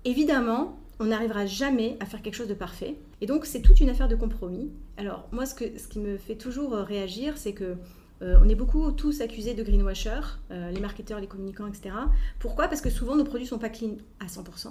Évidemment, 0.03 0.79
on 0.99 1.05
n'arrivera 1.05 1.45
jamais 1.45 1.97
à 1.99 2.05
faire 2.05 2.21
quelque 2.21 2.35
chose 2.35 2.47
de 2.47 2.53
parfait. 2.53 2.95
Et 3.21 3.25
donc, 3.25 3.45
c'est 3.45 3.61
toute 3.61 3.79
une 3.79 3.89
affaire 3.89 4.07
de 4.07 4.15
compromis. 4.15 4.71
Alors, 4.97 5.27
moi, 5.31 5.45
ce, 5.45 5.55
que, 5.55 5.77
ce 5.77 5.87
qui 5.87 5.99
me 5.99 6.17
fait 6.17 6.35
toujours 6.35 6.71
réagir, 6.73 7.37
c'est 7.37 7.53
que 7.53 7.75
euh, 8.21 8.39
on 8.41 8.47
est 8.47 8.55
beaucoup 8.55 8.91
tous 8.91 9.21
accusés 9.21 9.53
de 9.53 9.63
greenwasher, 9.63 10.21
euh, 10.51 10.71
les 10.71 10.79
marketeurs, 10.79 11.19
les 11.19 11.27
communicants, 11.27 11.67
etc. 11.67 11.95
Pourquoi? 12.39 12.67
Parce 12.67 12.81
que 12.81 12.89
souvent 12.89 13.15
nos 13.15 13.25
produits 13.25 13.43
ne 13.45 13.49
sont 13.49 13.59
pas 13.59 13.69
clean 13.69 13.97
à 14.19 14.27
100%. 14.27 14.69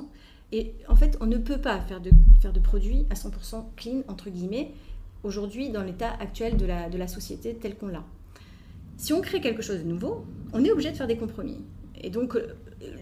Et 0.52 0.74
en 0.88 0.96
fait, 0.96 1.16
on 1.20 1.26
ne 1.26 1.36
peut 1.36 1.58
pas 1.58 1.80
faire 1.80 2.00
de, 2.00 2.10
faire 2.40 2.52
de 2.52 2.60
produits 2.60 3.06
à 3.10 3.14
100% 3.14 3.64
clean, 3.76 4.02
entre 4.08 4.30
guillemets, 4.30 4.72
aujourd'hui 5.24 5.70
dans 5.70 5.82
l'état 5.82 6.12
actuel 6.20 6.56
de 6.56 6.64
la, 6.64 6.88
de 6.88 6.96
la 6.96 7.08
société 7.08 7.54
tel 7.54 7.76
qu'on 7.76 7.88
l'a. 7.88 8.04
Si 8.96 9.12
on 9.12 9.20
crée 9.20 9.40
quelque 9.40 9.62
chose 9.62 9.78
de 9.78 9.88
nouveau, 9.88 10.24
on 10.52 10.64
est 10.64 10.70
obligé 10.70 10.90
de 10.90 10.96
faire 10.96 11.06
des 11.06 11.16
compromis. 11.16 11.58
Et 12.00 12.10
donc, 12.10 12.36
euh, 12.36 12.54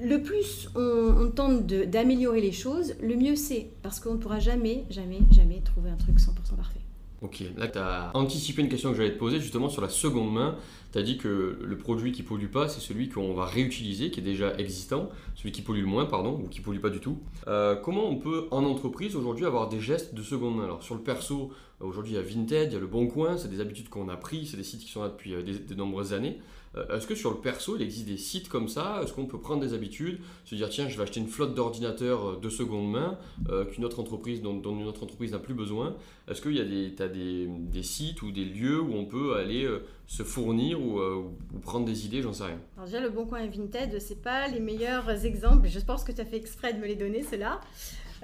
le 0.02 0.22
plus 0.22 0.68
on, 0.74 1.30
tente 1.30 1.66
d'améliorer 1.66 2.40
les 2.40 2.52
choses, 2.52 2.94
le 3.02 3.16
mieux 3.16 3.36
c'est. 3.36 3.68
Parce 3.82 4.00
qu'on 4.00 4.14
ne 4.14 4.18
pourra 4.18 4.38
jamais, 4.38 4.84
jamais, 4.90 5.20
jamais 5.30 5.60
trouver 5.64 5.90
un 5.90 5.96
truc 5.96 6.18
100% 6.18 6.56
parfait. 6.56 6.80
Ok, 7.22 7.44
là 7.56 7.68
tu 7.68 7.78
as 7.78 8.10
anticipé 8.14 8.62
une 8.62 8.68
question 8.68 8.90
que 8.90 8.96
j'allais 8.96 9.12
te 9.12 9.18
poser 9.18 9.38
justement 9.38 9.68
sur 9.68 9.80
la 9.80 9.88
seconde 9.88 10.32
main. 10.32 10.56
Tu 10.92 10.98
as 10.98 11.02
dit 11.02 11.18
que 11.18 11.56
le 11.62 11.78
produit 11.78 12.10
qui 12.10 12.24
pollue 12.24 12.48
pas, 12.48 12.68
c'est 12.68 12.80
celui 12.80 13.08
qu'on 13.08 13.32
va 13.32 13.46
réutiliser, 13.46 14.10
qui 14.10 14.18
est 14.18 14.24
déjà 14.24 14.54
existant, 14.56 15.08
celui 15.36 15.52
qui 15.52 15.62
pollue 15.62 15.82
le 15.82 15.86
moins, 15.86 16.04
pardon, 16.04 16.40
ou 16.44 16.48
qui 16.48 16.60
pollue 16.60 16.80
pas 16.80 16.90
du 16.90 16.98
tout. 16.98 17.18
Euh, 17.46 17.76
comment 17.76 18.08
on 18.08 18.16
peut 18.16 18.48
en 18.50 18.64
entreprise 18.64 19.14
aujourd'hui 19.14 19.46
avoir 19.46 19.68
des 19.68 19.80
gestes 19.80 20.14
de 20.14 20.22
seconde 20.22 20.56
main? 20.56 20.64
Alors 20.64 20.82
sur 20.82 20.96
le 20.96 21.00
perso, 21.00 21.52
aujourd'hui 21.80 22.14
il 22.14 22.16
y 22.16 22.18
a 22.18 22.22
Vinted, 22.22 22.70
il 22.70 22.74
y 22.74 22.76
a 22.76 22.80
le 22.80 22.88
Bon 22.88 23.06
Coin, 23.06 23.38
c'est 23.38 23.48
des 23.48 23.60
habitudes 23.60 23.88
qu'on 23.88 24.08
a 24.08 24.16
pris, 24.16 24.46
c'est 24.46 24.56
des 24.56 24.64
sites 24.64 24.80
qui 24.80 24.90
sont 24.90 25.02
là 25.02 25.08
depuis 25.08 25.34
euh, 25.34 25.42
de 25.42 25.74
nombreuses 25.76 26.12
années. 26.12 26.40
Euh, 26.76 26.96
est-ce 26.96 27.06
que 27.06 27.14
sur 27.14 27.30
le 27.30 27.36
perso, 27.36 27.76
il 27.76 27.82
existe 27.82 28.06
des 28.06 28.16
sites 28.16 28.48
comme 28.48 28.68
ça? 28.68 29.00
Est-ce 29.02 29.12
qu'on 29.12 29.26
peut 29.26 29.40
prendre 29.40 29.60
des 29.60 29.74
habitudes, 29.74 30.20
se 30.44 30.54
dire 30.54 30.68
tiens, 30.68 30.88
je 30.88 30.96
vais 30.96 31.02
acheter 31.02 31.20
une 31.20 31.28
flotte 31.28 31.54
d'ordinateurs 31.54 32.30
euh, 32.30 32.40
de 32.40 32.48
seconde 32.48 32.90
main 32.90 33.18
euh, 33.50 33.64
qu'une 33.64 33.84
autre 33.84 34.00
entreprise 34.00 34.42
dont, 34.42 34.60
une 34.62 34.86
autre 34.86 35.02
entreprise 35.02 35.32
n'a 35.32 35.38
plus 35.38 35.54
besoin 35.54 35.96
Est-ce 36.28 36.40
qu'il 36.40 36.56
y 36.56 36.60
a 36.60 36.64
des, 36.64 36.94
as 37.02 37.08
des, 37.08 37.46
des, 37.46 37.82
sites 37.82 38.22
ou 38.22 38.30
des 38.30 38.44
lieux 38.44 38.80
où 38.80 38.94
on 38.94 39.04
peut 39.04 39.36
aller 39.36 39.68
se 40.06 40.22
fournir 40.22 40.80
ou, 40.80 41.00
prendre 41.62 41.84
des 41.84 42.06
idées? 42.06 42.22
J'en 42.22 42.32
sais 42.32 42.44
rien. 42.44 42.58
Alors 42.76 42.86
déjà, 42.86 43.00
le 43.00 43.10
Bon 43.10 43.26
Coin 43.26 43.40
et 43.40 43.48
Vinted, 43.48 43.98
c'est 44.00 44.22
pas 44.22 44.48
les 44.48 44.60
meilleurs 44.60 45.24
exemples. 45.24 45.68
Je 45.68 45.80
pense 45.80 46.04
que 46.04 46.12
tu 46.12 46.20
as 46.20 46.24
fait 46.24 46.36
exprès 46.36 46.72
de 46.72 46.78
me 46.78 46.86
les 46.86 46.96
donner, 46.96 47.22
ceux-là. 47.22 47.60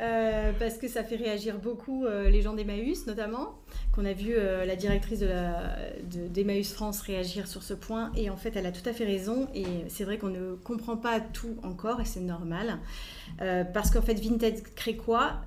Euh, 0.01 0.53
parce 0.59 0.79
que 0.79 0.87
ça 0.87 1.03
fait 1.03 1.17
réagir 1.17 1.59
beaucoup 1.59 2.05
euh, 2.05 2.31
les 2.31 2.41
gens 2.41 2.55
d'Emmaüs 2.55 3.07
notamment, 3.09 3.59
qu'on 3.93 4.05
a 4.05 4.13
vu 4.13 4.35
euh, 4.37 4.65
la 4.65 4.77
directrice 4.77 5.25
d'Emmaüs 6.05 6.69
de 6.69 6.75
France 6.75 7.01
réagir 7.01 7.49
sur 7.49 7.65
ce 7.65 7.75
point, 7.75 8.13
et 8.15 8.31
en 8.31 8.37
fait 8.37 8.55
elle 8.55 8.67
a 8.67 8.73
tout 8.73 8.89
à 8.89 8.93
fait 8.93 9.05
raison, 9.05 9.49
et 9.55 9.67
c'est 9.89 10.05
vrai 10.05 10.19
qu'on 10.19 10.29
ne 10.29 10.55
comprend 10.55 10.97
pas 10.97 11.21
tout 11.21 11.57
encore, 11.65 12.01
et 12.01 12.05
c'est 12.05 12.21
normal, 12.21 12.79
parce 13.39 13.91
qu'en 13.91 14.03
fait 14.03 14.15
Vinted 14.15 14.63
crée 14.75 14.97
quoi 14.97 15.41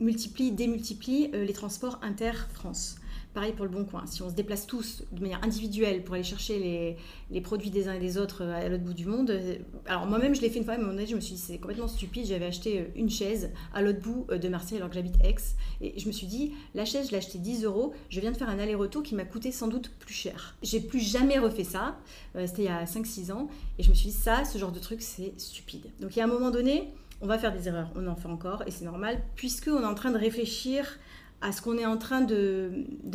Multiplie, 0.00 0.50
démultiplie 0.50 1.30
les 1.32 1.52
transports 1.52 2.00
inter-France. 2.02 2.96
Pareil 3.34 3.52
pour 3.52 3.64
le 3.64 3.70
bon 3.70 3.84
coin. 3.84 4.04
Si 4.06 4.20
on 4.22 4.28
se 4.28 4.34
déplace 4.34 4.66
tous 4.66 5.04
de 5.10 5.20
manière 5.20 5.42
individuelle 5.42 6.04
pour 6.04 6.14
aller 6.14 6.24
chercher 6.24 6.96
les, 7.30 7.40
produits 7.40 7.70
des 7.70 7.88
uns 7.88 7.94
et 7.94 7.98
des 7.98 8.18
autres 8.18 8.42
à 8.44 8.68
l'autre 8.68 8.84
bout 8.84 8.92
du 8.92 9.06
monde, 9.06 9.30
euh, 9.30 9.56
alors 9.86 10.06
moi-même 10.06 10.34
je 10.34 10.42
l'ai 10.42 10.50
fait 10.50 10.58
une 10.58 10.64
fois, 10.64 10.74
mais 10.74 10.80
à 10.80 10.82
un 10.82 10.86
moment 10.88 10.96
donné, 10.96 11.06
je 11.06 11.16
me 11.16 11.20
suis 11.20 11.36
dit 11.36 11.40
c'est 11.40 11.58
complètement 11.58 11.88
stupide. 11.88 12.26
J'avais 12.26 12.44
acheté 12.44 12.80
euh, 12.80 12.84
une 12.94 13.08
chaise 13.08 13.50
à 13.72 13.80
l'autre 13.80 14.00
bout 14.00 14.26
de 14.30 14.48
Marseille 14.48 14.76
alors 14.76 14.90
que 14.90 14.96
j'habite 14.96 15.16
Aix. 15.24 15.36
Et 15.80 15.98
je 15.98 16.06
me 16.06 16.12
suis 16.12 16.26
dit, 16.26 16.52
la 16.74 16.84
chaise, 16.84 17.06
je 17.06 17.12
l'ai 17.12 17.18
achetée 17.18 17.38
10 17.38 17.64
euros. 17.64 17.94
Je 18.10 18.20
viens 18.20 18.32
de 18.32 18.36
faire 18.36 18.50
un 18.50 18.58
aller-retour 18.58 19.02
qui 19.02 19.14
m'a 19.14 19.24
coûté 19.24 19.50
sans 19.50 19.68
doute 19.68 19.90
plus 19.98 20.14
cher. 20.14 20.56
J'ai 20.62 20.80
plus 20.80 21.00
jamais 21.00 21.38
refait 21.38 21.64
ça. 21.64 21.98
C'était 22.34 22.62
il 22.62 22.66
y 22.66 22.68
a 22.68 22.84
5-6 22.84 23.32
ans. 23.32 23.48
Et 23.78 23.82
je 23.82 23.88
me 23.88 23.94
suis 23.94 24.10
dit, 24.10 24.14
ça, 24.14 24.44
ce 24.44 24.58
genre 24.58 24.72
de 24.72 24.78
truc, 24.78 25.00
c'est 25.00 25.32
stupide. 25.40 25.86
Donc 26.00 26.14
il 26.14 26.18
y 26.18 26.22
a 26.22 26.24
un 26.24 26.28
moment 26.28 26.50
donné, 26.50 26.92
on 27.22 27.26
va 27.26 27.38
faire 27.38 27.52
des 27.52 27.68
erreurs, 27.68 27.90
on 27.94 28.06
en 28.08 28.16
fait 28.16 28.28
encore, 28.28 28.64
et 28.66 28.70
c'est 28.70 28.84
normal, 28.84 29.22
puisqu'on 29.36 29.80
est 29.80 29.86
en 29.86 29.94
train 29.94 30.10
de 30.10 30.18
réfléchir 30.18 30.98
à 31.42 31.52
ce 31.52 31.60
qu'on 31.60 31.76
est 31.76 31.86
en 31.86 31.98
train 31.98 32.20
de, 32.20 32.70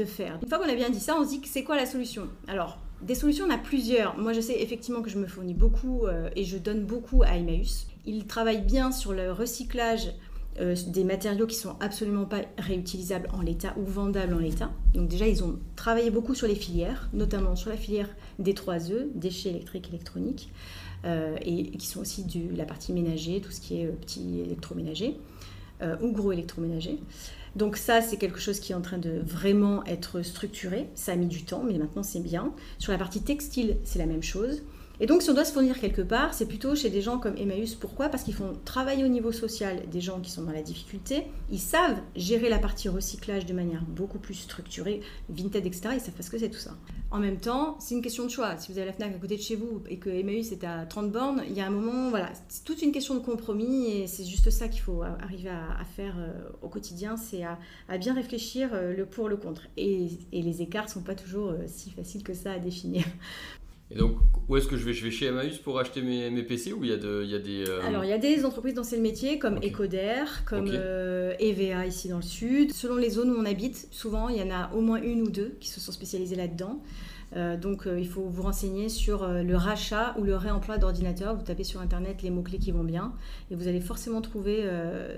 faire. 0.06 0.38
Une 0.44 0.50
fois 0.50 0.60
qu'on 0.60 0.70
a 0.70 0.76
bien 0.76 0.90
dit 0.90 1.00
ça, 1.00 1.16
on 1.20 1.24
se 1.24 1.30
dit 1.30 1.42
c'est 1.46 1.64
quoi 1.64 1.76
la 1.76 1.86
solution? 1.86 2.28
Alors, 2.48 2.78
des 3.02 3.16
solutions, 3.16 3.46
on 3.48 3.54
a 3.54 3.58
plusieurs. 3.58 4.18
Moi, 4.18 4.34
je 4.34 4.42
sais 4.42 4.62
effectivement 4.62 5.02
que 5.02 5.10
je 5.10 5.18
me 5.18 5.26
fournis 5.26 5.54
beaucoup 5.54 6.06
euh, 6.06 6.30
et 6.36 6.44
je 6.44 6.58
donne 6.58 6.86
beaucoup 6.86 7.24
à 7.24 7.38
Emmaüs. 7.38 7.88
Ils 8.06 8.26
travaillent 8.26 8.66
bien 8.66 8.92
sur 8.92 9.14
le 9.14 9.32
recyclage 9.32 10.14
euh, 10.60 10.76
des 10.88 11.04
matériaux 11.04 11.48
qui 11.48 11.56
sont 11.56 11.76
absolument 11.80 12.26
pas 12.26 12.42
réutilisables 12.58 13.30
en 13.34 13.42
l'état 13.42 13.74
ou 13.78 13.86
vendables 13.86 14.34
en 14.34 14.40
l'état. 14.40 14.72
Donc 14.94 15.08
déjà, 15.08 15.28
ils 15.28 15.44
ont 15.44 15.60
travaillé 15.76 16.10
beaucoup 16.10 16.36
sur 16.36 16.48
les 16.48 16.56
filières, 16.56 17.10
notamment 17.14 17.56
sur 17.56 17.70
la 17.70 17.78
filière 17.78 18.10
des 18.40 18.54
3E, 18.54 19.08
déchets 19.16 19.50
électriques 19.50 19.90
électroniques. 19.90 20.52
Euh, 21.06 21.38
et 21.44 21.70
qui 21.70 21.86
sont 21.86 22.02
aussi 22.02 22.24
du, 22.24 22.50
la 22.56 22.66
partie 22.66 22.92
ménager, 22.92 23.40
tout 23.40 23.52
ce 23.52 23.62
qui 23.62 23.80
est 23.80 23.86
petit 23.86 24.40
électroménager 24.40 25.16
ou 26.02 26.12
gros 26.12 26.32
électroménager. 26.32 26.98
Donc 27.58 27.76
ça, 27.76 28.04
c'est 28.04 28.18
quelque 28.18 28.40
chose 28.40 28.60
qui 28.60 28.72
est 28.72 28.76
en 28.76 28.82
train 28.82 29.00
de 29.00 29.20
vraiment 29.26 29.84
être 29.86 30.22
structuré. 30.22 30.90
Ça 30.94 31.14
a 31.14 31.16
mis 31.16 31.26
du 31.26 31.44
temps, 31.44 31.64
mais 31.64 31.80
maintenant 31.80 32.04
c'est 32.04 32.20
bien. 32.20 32.54
Sur 32.78 32.92
la 32.92 33.00
partie 33.00 33.24
textile, 33.24 33.78
c'est 33.84 33.98
la 33.98 34.06
même 34.06 34.22
chose. 34.22 34.62
Et 35.00 35.06
donc, 35.06 35.22
si 35.22 35.30
on 35.30 35.34
doit 35.34 35.46
se 35.46 35.54
fournir 35.54 35.80
quelque 35.80 36.02
part, 36.02 36.34
c'est 36.34 36.48
plutôt 36.48 36.76
chez 36.76 36.90
des 36.90 37.02
gens 37.02 37.20
comme 37.20 37.38
Emmaüs. 37.38 37.76
Pourquoi? 37.76 38.10
Parce 38.10 38.24
qu'ils 38.24 38.34
font 38.34 38.54
travailler 38.66 39.04
au 39.04 39.08
niveau 39.08 39.32
social 39.32 39.88
des 39.92 40.02
gens 40.02 40.20
qui 40.20 40.32
sont 40.32 40.42
dans 40.42 40.52
la 40.52 40.64
difficulté. 40.64 41.28
Ils 41.52 41.60
savent 41.60 42.00
gérer 42.16 42.50
la 42.50 42.58
partie 42.58 42.90
recyclage 42.90 43.46
de 43.46 43.54
manière 43.54 43.84
beaucoup 43.84 44.18
plus 44.18 44.34
structurée, 44.34 45.02
Vinted, 45.30 45.66
etc. 45.68 45.90
Ils 45.94 46.00
savent 46.00 46.16
pas 46.16 46.24
ce 46.24 46.32
que 46.32 46.40
c'est 46.40 46.50
tout 46.50 46.58
ça. 46.58 46.76
En 47.12 47.20
même 47.20 47.38
temps, 47.38 47.78
c'est 47.80 47.94
une 47.94 48.02
question 48.02 48.26
de 48.26 48.30
choix. 48.30 48.58
Si 48.58 48.72
vous 48.72 48.80
avez 48.80 48.88
la 48.88 48.94
FNAC 48.94 49.16
à 49.16 49.20
côté 49.20 49.38
de 49.38 49.42
chez 49.42 49.56
vous 49.56 49.82
et 49.88 49.98
que 49.98 50.10
Emmaüs 50.10 50.52
est 50.52 50.64
à 50.64 50.86
30 50.86 51.12
bornes, 51.12 51.44
il 51.48 51.54
y 51.54 51.62
a 51.62 51.68
un 51.68 51.70
moment, 51.70 52.10
voilà, 52.10 52.32
c'est 52.50 52.64
toute 52.64 52.82
une 52.82 52.92
question 52.92 53.14
de 53.14 53.20
compromis 53.20 53.92
et 53.92 54.08
c'est 54.08 54.26
juste 54.26 54.50
ça 54.50 54.68
qu'il 54.68 54.82
faut 54.82 55.04
arriver 55.04 55.50
à, 55.50 55.86
faire 55.96 56.16
euh, 56.18 56.34
au 56.62 56.68
quotidien, 56.68 57.18
c'est 57.18 57.44
à, 57.44 57.98
bien 57.98 58.14
réfléchir 58.14 58.72
euh, 58.74 58.96
le 58.96 59.06
pour, 59.06 59.30
le 59.30 59.38
contre. 59.38 59.64
Et, 59.78 60.10
les 60.34 60.62
écarts 60.62 60.90
sont 60.90 61.02
pas 61.02 61.16
toujours 61.16 61.50
euh, 61.50 61.64
si 61.68 61.92
faciles 61.92 62.24
que 62.24 62.34
ça 62.34 62.54
à 62.54 62.60
définir. 62.60 63.04
Et 63.90 63.96
donc, 63.96 64.18
où 64.48 64.58
est-ce 64.58 64.68
que 64.68 64.76
je 64.76 64.84
vais? 64.84 64.94
Je 64.94 65.04
vais 65.04 65.12
chez 65.12 65.28
Emmaüs 65.28 65.58
pour 65.60 65.80
acheter 65.80 66.02
mes, 66.02 66.30
mes 66.30 66.44
PC 66.44 66.74
ou 66.74 66.84
il 66.84 66.90
y 66.90 66.94
a, 66.94 66.98
de, 66.98 67.22
il 67.24 67.30
y 67.30 67.36
a 67.36 67.40
des... 67.40 67.64
Euh, 67.68 67.86
Alors, 67.86 68.04
il 68.04 68.10
y 68.10 68.14
a 68.14 68.18
des 68.18 68.44
entreprises 68.44 68.74
dans 68.74 68.84
ces 68.84 69.00
métiers 69.00 69.40
comme 69.40 69.58
Ecoder, 69.58 70.26
comme 70.46 70.68
EVA 70.68 70.80
euh, 70.80 71.86
ici 71.88 72.10
dans 72.10 72.18
le 72.18 72.22
sud. 72.22 72.74
Selon 72.74 72.98
les 72.98 73.10
zones 73.12 73.32
où 73.32 73.38
on 73.38 73.46
habite, 73.46 73.88
souvent, 73.92 74.28
il 74.28 74.38
y 74.38 74.42
en 74.42 74.52
a 74.52 74.74
au 74.74 74.82
moins 74.82 75.02
une 75.02 75.22
ou 75.22 75.30
deux 75.30 75.56
qui 75.62 75.70
se 75.70 75.80
sont 75.80 75.94
spécialisées 75.94 76.36
là-dedans. 76.36 76.82
Euh, 77.36 77.58
donc 77.58 77.90
il 77.98 78.08
faut 78.08 78.22
vous 78.22 78.42
renseigner 78.42 78.88
sur 78.88 79.28
le 79.28 79.56
rachat 79.58 80.16
ou 80.18 80.24
le 80.24 80.36
réemploi 80.36 80.78
d'ordinateurs. 80.78 81.36
Vous 81.36 81.44
tapez 81.44 81.66
sur 81.66 81.82
Internet 81.82 82.22
les 82.24 82.30
mots-clés 82.30 82.58
qui 82.58 82.72
vont 82.72 82.86
bien 82.86 83.14
et 83.52 83.56
vous 83.56 83.68
allez 83.68 83.82
forcément 83.82 84.22
trouver 84.22 84.66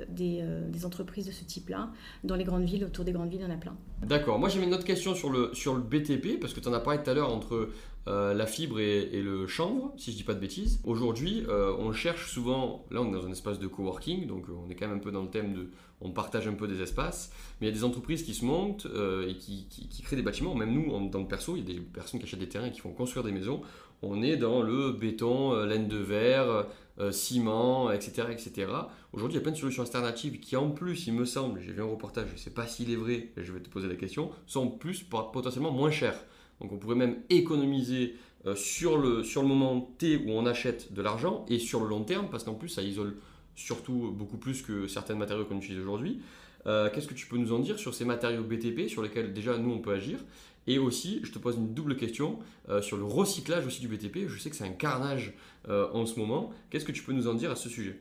des, 0.10 0.44
des, 0.70 0.86
entreprises 0.86 1.28
de 1.28 1.32
ce 1.32 1.44
type-là. 1.44 1.90
Dans 2.24 2.36
les 2.36 2.44
grandes 2.44 2.66
villes, 2.66 2.84
autour 2.84 3.06
des 3.06 3.12
grandes 3.12 3.30
villes, 3.30 3.42
il 3.42 3.48
y 3.48 3.52
en 3.52 3.54
a 3.54 3.60
plein. 3.60 3.76
D'accord. 4.02 4.40
Moi 4.40 4.50
j'avais 4.50 4.66
une 4.66 4.74
autre 4.74 4.86
question 4.86 5.14
sur 5.14 5.30
le, 5.30 5.52
sur 5.54 5.76
le 5.76 5.82
BTP 5.82 6.40
parce 6.42 6.54
que 6.54 6.60
tu 6.60 6.68
en 6.68 6.74
as 6.74 6.80
parlé 6.80 7.00
tout 7.04 7.12
à 7.12 7.14
l'heure 7.14 7.32
entre 7.32 7.70
euh, 8.10 8.34
la 8.34 8.48
fibre 8.48 8.80
et, 8.80 9.22
le 9.22 9.45
chanvre, 9.45 9.93
si 9.95 10.12
je 10.12 10.17
dis 10.17 10.24
pas 10.24 10.34
de 10.34 10.39
bêtises. 10.39 10.80
Aujourd'hui, 10.84 11.45
euh, 11.48 11.76
on 11.78 11.91
cherche 11.91 12.32
souvent, 12.32 12.86
là 12.89 13.02
on 13.02 13.10
est 13.10 13.12
dans 13.12 13.28
un 13.28 13.32
espace 13.32 13.60
de 13.60 13.67
coworking, 13.67 14.26
donc 14.26 14.50
euh, 14.50 14.54
on 14.65 14.67
est 14.72 14.76
quand 14.76 14.88
même 14.88 14.98
un 14.98 15.00
peu 15.00 15.12
dans 15.12 15.22
le 15.22 15.30
thème 15.30 15.54
de, 15.54 15.69
on 16.02 16.10
partage 16.10 16.48
un 16.48 16.54
peu 16.54 16.67
des 16.67 16.82
espaces, 16.82 17.32
mais 17.62 17.67
il 17.67 17.69
y 17.69 17.74
a 17.74 17.78
des 17.78 17.84
entreprises 17.84 18.24
qui 18.24 18.34
se 18.34 18.43
montent 18.45 18.88
et 19.28 19.36
qui, 19.36 19.67
créent 20.04 20.15
des 20.15 20.24
bâtiments, 20.24 20.56
même 20.56 20.74
nous, 20.74 21.10
dans 21.10 21.19
le 21.19 21.28
perso, 21.28 21.56
il 21.56 21.67
y 21.67 21.72
a 21.72 21.74
des 21.76 21.82
personnes 21.82 22.19
qui 22.19 22.26
achètent 22.26 22.39
des 22.39 22.50
terrains 22.50 22.67
et 22.67 22.72
qui 22.72 22.80
font 22.80 22.93
construire 22.93 23.24
des 23.24 23.32
maisons, 23.32 23.62
on 24.02 24.24
est 24.24 24.38
dans 24.38 24.63
le 24.63 24.91
béton, 24.91 25.54
laine 25.65 25.88
de 25.88 25.98
verre, 25.98 26.65
ciment, 27.12 27.91
etc. 27.91 28.30
etc. 28.32 28.72
Aujourd'hui, 29.12 29.36
il 29.36 29.39
y 29.39 29.41
a 29.41 29.43
plein 29.43 29.52
de 29.52 29.58
solutions 29.58 29.84
alternatives 29.84 30.39
qui, 30.39 30.56
en 30.56 30.72
plus, 30.72 31.06
il 31.06 31.13
me 31.13 31.26
semble, 31.26 31.60
j'ai 31.60 31.74
vu 31.74 31.82
un 31.82 31.86
reportage, 31.86 32.30
je 32.30 32.34
ne 32.34 32.39
sais 32.39 32.52
pas 32.52 32.65
s'il 32.65 32.89
est 32.91 32.95
vrai, 32.95 33.32
je 33.36 33.52
vais 33.52 33.60
te 33.60 33.69
poser 33.69 33.89
la 33.89 33.95
question, 33.95 34.32
sont 34.48 34.69
plus 34.69 35.04
potentiellement 35.04 35.72
moins 35.72 35.91
chères. 35.91 36.24
Donc 36.62 36.72
on 36.72 36.78
pourrait 36.78 36.95
même 36.95 37.17
économiser 37.30 38.15
euh, 38.45 38.56
sur, 38.56 38.98
le, 38.98 39.24
sur 39.24 39.41
le 39.41 39.48
moment 39.48 39.93
T 39.98 40.17
où 40.17 40.32
on 40.32 40.45
achète 40.45 40.93
de 40.93 41.02
l'argent 41.02 41.45
et 41.50 41.60
sur 41.60 41.82
le 41.82 41.89
long 41.89 42.04
terme, 42.04 42.28
parce 42.30 42.43
qu'en 42.43 42.54
plus 42.54 42.69
ça 42.69 42.82
isole 42.82 43.17
surtout 43.56 44.13
beaucoup 44.15 44.38
plus 44.38 44.62
que 44.62 44.88
certains 44.88 45.15
matériaux 45.15 45.45
qu'on 45.45 45.58
utilise 45.58 45.80
aujourd'hui. 45.80 46.22
Euh, 46.65 46.89
qu'est-ce 46.89 47.08
que 47.08 47.13
tu 47.13 47.28
peux 47.28 47.38
nous 47.38 47.52
en 47.52 47.60
dire 47.60 47.80
sur 47.80 47.93
ces 47.93 48.06
matériaux 48.06 48.43
BTP 48.43 48.88
sur 48.88 49.02
lesquels 49.02 49.34
déjà 49.34 49.58
nous 49.58 49.72
on 49.72 49.80
peut 49.80 49.93
agir? 49.93 50.19
Et 50.67 50.78
aussi, 50.78 51.19
je 51.24 51.32
te 51.32 51.39
pose 51.39 51.56
une 51.56 51.74
double 51.74 51.95
question 51.95 52.39
euh, 52.69 52.82
sur 52.82 52.98
le 52.98 53.04
recyclage 53.04 53.65
aussi 53.65 53.82
du 53.82 53.88
BTP. 53.88 54.28
Je 54.28 54.38
sais 54.38 54.50
que 54.50 54.56
c'est 54.56 54.65
un 54.65 54.69
carnage 54.69 55.34
en 55.67 56.08
ce 56.08 56.17
moment. 56.17 56.52
Qu'est-ce 56.72 56.86
que 56.86 56.91
tu 56.91 57.04
peux 57.04 57.12
nous 57.12 57.28
en 57.28 57.36
dire 57.36 57.52
à 57.52 57.56
ce 57.56 57.69
sujet? 57.69 58.00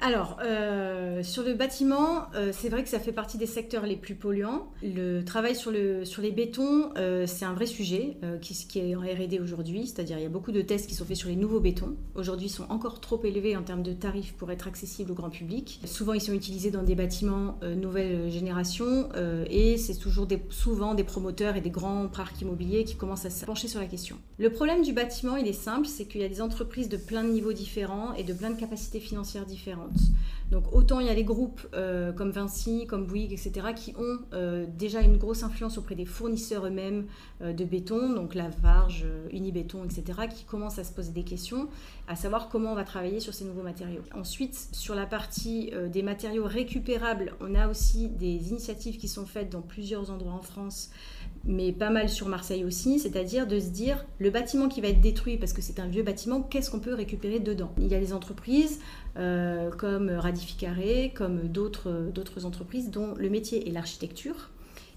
Alors, 0.00 0.38
euh, 0.42 1.22
sur 1.22 1.44
le 1.44 1.54
bâtiment, 1.54 2.24
euh, 2.34 2.50
c'est 2.52 2.68
vrai 2.68 2.82
que 2.82 2.88
ça 2.88 2.98
fait 2.98 3.12
partie 3.12 3.38
des 3.38 3.46
secteurs 3.46 3.86
les 3.86 3.96
plus 3.96 4.14
polluants. 4.14 4.68
Le 4.82 5.22
travail 5.22 5.54
sur, 5.54 5.70
le, 5.70 6.04
sur 6.04 6.20
les 6.20 6.32
bétons, 6.32 6.90
euh, 6.96 7.26
c'est 7.26 7.44
un 7.44 7.54
vrai 7.54 7.66
sujet 7.66 8.18
qui, 8.40 8.78
est 8.78 8.94
en 8.94 9.00
RD 9.00 9.40
aujourd'hui, 9.40 9.86
c'est-à-dire 9.86 10.18
il 10.18 10.22
y 10.22 10.26
a 10.26 10.30
beaucoup 10.30 10.52
de 10.52 10.60
tests 10.60 10.88
qui 10.88 10.94
sont 10.94 11.04
faits 11.04 11.16
sur 11.16 11.28
les 11.28 11.36
nouveaux 11.36 11.60
bétons. 11.60 11.96
Aujourd'hui, 12.14 12.46
ils 12.46 12.50
sont 12.50 12.66
encore 12.70 13.00
trop 13.00 13.22
élevés 13.24 13.56
en 13.56 13.62
termes 13.62 13.82
de 13.82 13.92
tarifs 13.92 14.34
pour 14.34 14.50
être 14.50 14.66
accessibles 14.66 15.12
au 15.12 15.14
grand 15.14 15.30
public. 15.30 15.80
Souvent, 15.84 16.12
ils 16.12 16.20
sont 16.20 16.32
utilisés 16.32 16.70
dans 16.70 16.82
des 16.82 16.94
bâtiments 16.94 17.58
nouvelle 17.62 18.30
génération 18.30 19.08
et 19.48 19.76
c'est 19.78 19.94
toujours 19.94 20.26
souvent 20.50 20.94
des 20.94 21.04
promoteurs 21.04 21.56
et 21.56 21.60
des 21.60 21.70
grands 21.70 22.08
parcs 22.08 22.40
immobiliers 22.40 22.84
qui 22.84 22.96
commencent 22.96 23.26
à 23.26 23.30
se 23.30 23.44
pencher 23.44 23.68
sur 23.68 23.80
la 23.80 23.86
question. 23.86 24.16
Le 24.38 24.50
problème 24.50 24.82
du 24.82 24.92
bâtiment, 24.92 25.36
il 25.36 25.46
est 25.46 25.52
simple, 25.52 25.86
c'est 25.86 26.06
qu'il 26.06 26.20
y 26.20 26.24
a 26.24 26.28
des 26.28 26.40
entreprises 26.40 26.88
de 26.88 26.96
plein 26.96 27.22
de 27.22 27.28
niveaux 27.28 27.52
différents 27.52 28.12
et 28.14 28.24
de 28.24 28.32
plein 28.32 28.50
de 28.50 28.58
capacités 28.58 29.00
financières 29.00 29.46
différentes. 29.46 29.83
Donc 30.50 30.72
autant 30.72 31.00
il 31.00 31.06
y 31.06 31.10
a 31.10 31.14
les 31.14 31.24
groupes 31.24 31.66
euh, 31.74 32.12
comme 32.12 32.30
Vinci, 32.30 32.86
comme 32.86 33.06
Bouygues, 33.06 33.32
etc., 33.32 33.68
qui 33.74 33.94
ont 33.98 34.18
euh, 34.34 34.66
déjà 34.78 35.00
une 35.00 35.16
grosse 35.16 35.42
influence 35.42 35.78
auprès 35.78 35.94
des 35.94 36.04
fournisseurs 36.04 36.66
eux-mêmes 36.66 37.06
euh, 37.42 37.52
de 37.52 37.64
béton, 37.64 38.12
donc 38.12 38.34
Lafarge, 38.34 39.06
Unibéton, 39.32 39.84
etc., 39.84 40.28
qui 40.32 40.44
commencent 40.44 40.78
à 40.78 40.84
se 40.84 40.92
poser 40.92 41.12
des 41.12 41.24
questions, 41.24 41.68
à 42.08 42.16
savoir 42.16 42.48
comment 42.48 42.72
on 42.72 42.74
va 42.74 42.84
travailler 42.84 43.20
sur 43.20 43.32
ces 43.32 43.44
nouveaux 43.44 43.62
matériaux. 43.62 44.02
Ensuite, 44.14 44.68
sur 44.72 44.94
la 44.94 45.06
partie 45.06 45.72
des 45.92 46.02
matériaux 46.02 46.44
récupérables, 46.44 47.32
on 47.40 47.54
a 47.54 47.68
aussi 47.68 48.08
des 48.08 48.50
initiatives 48.50 48.98
qui 48.98 49.08
sont 49.08 49.26
faites 49.26 49.50
dans 49.50 49.62
plusieurs 49.62 50.10
endroits 50.10 50.34
en 50.34 50.42
France 50.42 50.90
mais 51.46 51.72
pas 51.72 51.90
mal 51.90 52.08
sur 52.08 52.28
Marseille 52.28 52.64
aussi, 52.64 52.98
c'est-à-dire 52.98 53.46
de 53.46 53.58
se 53.58 53.68
dire 53.68 54.04
le 54.18 54.30
bâtiment 54.30 54.68
qui 54.68 54.80
va 54.80 54.88
être 54.88 55.00
détruit 55.00 55.36
parce 55.36 55.52
que 55.52 55.62
c'est 55.62 55.78
un 55.78 55.86
vieux 55.86 56.02
bâtiment, 56.02 56.40
qu'est-ce 56.40 56.70
qu'on 56.70 56.80
peut 56.80 56.94
récupérer 56.94 57.40
dedans? 57.40 57.72
Il 57.78 57.88
y 57.88 57.94
a 57.94 58.00
des 58.00 58.12
entreprises 58.12 58.80
euh, 59.16 59.70
comme 59.70 60.10
Radificaré, 60.10 61.12
comme 61.14 61.48
d'autres 61.48 62.44
entreprises 62.44 62.90
dont 62.90 63.14
le 63.16 63.28
métier 63.28 63.68
est 63.68 63.72
l'architecture 63.72 64.50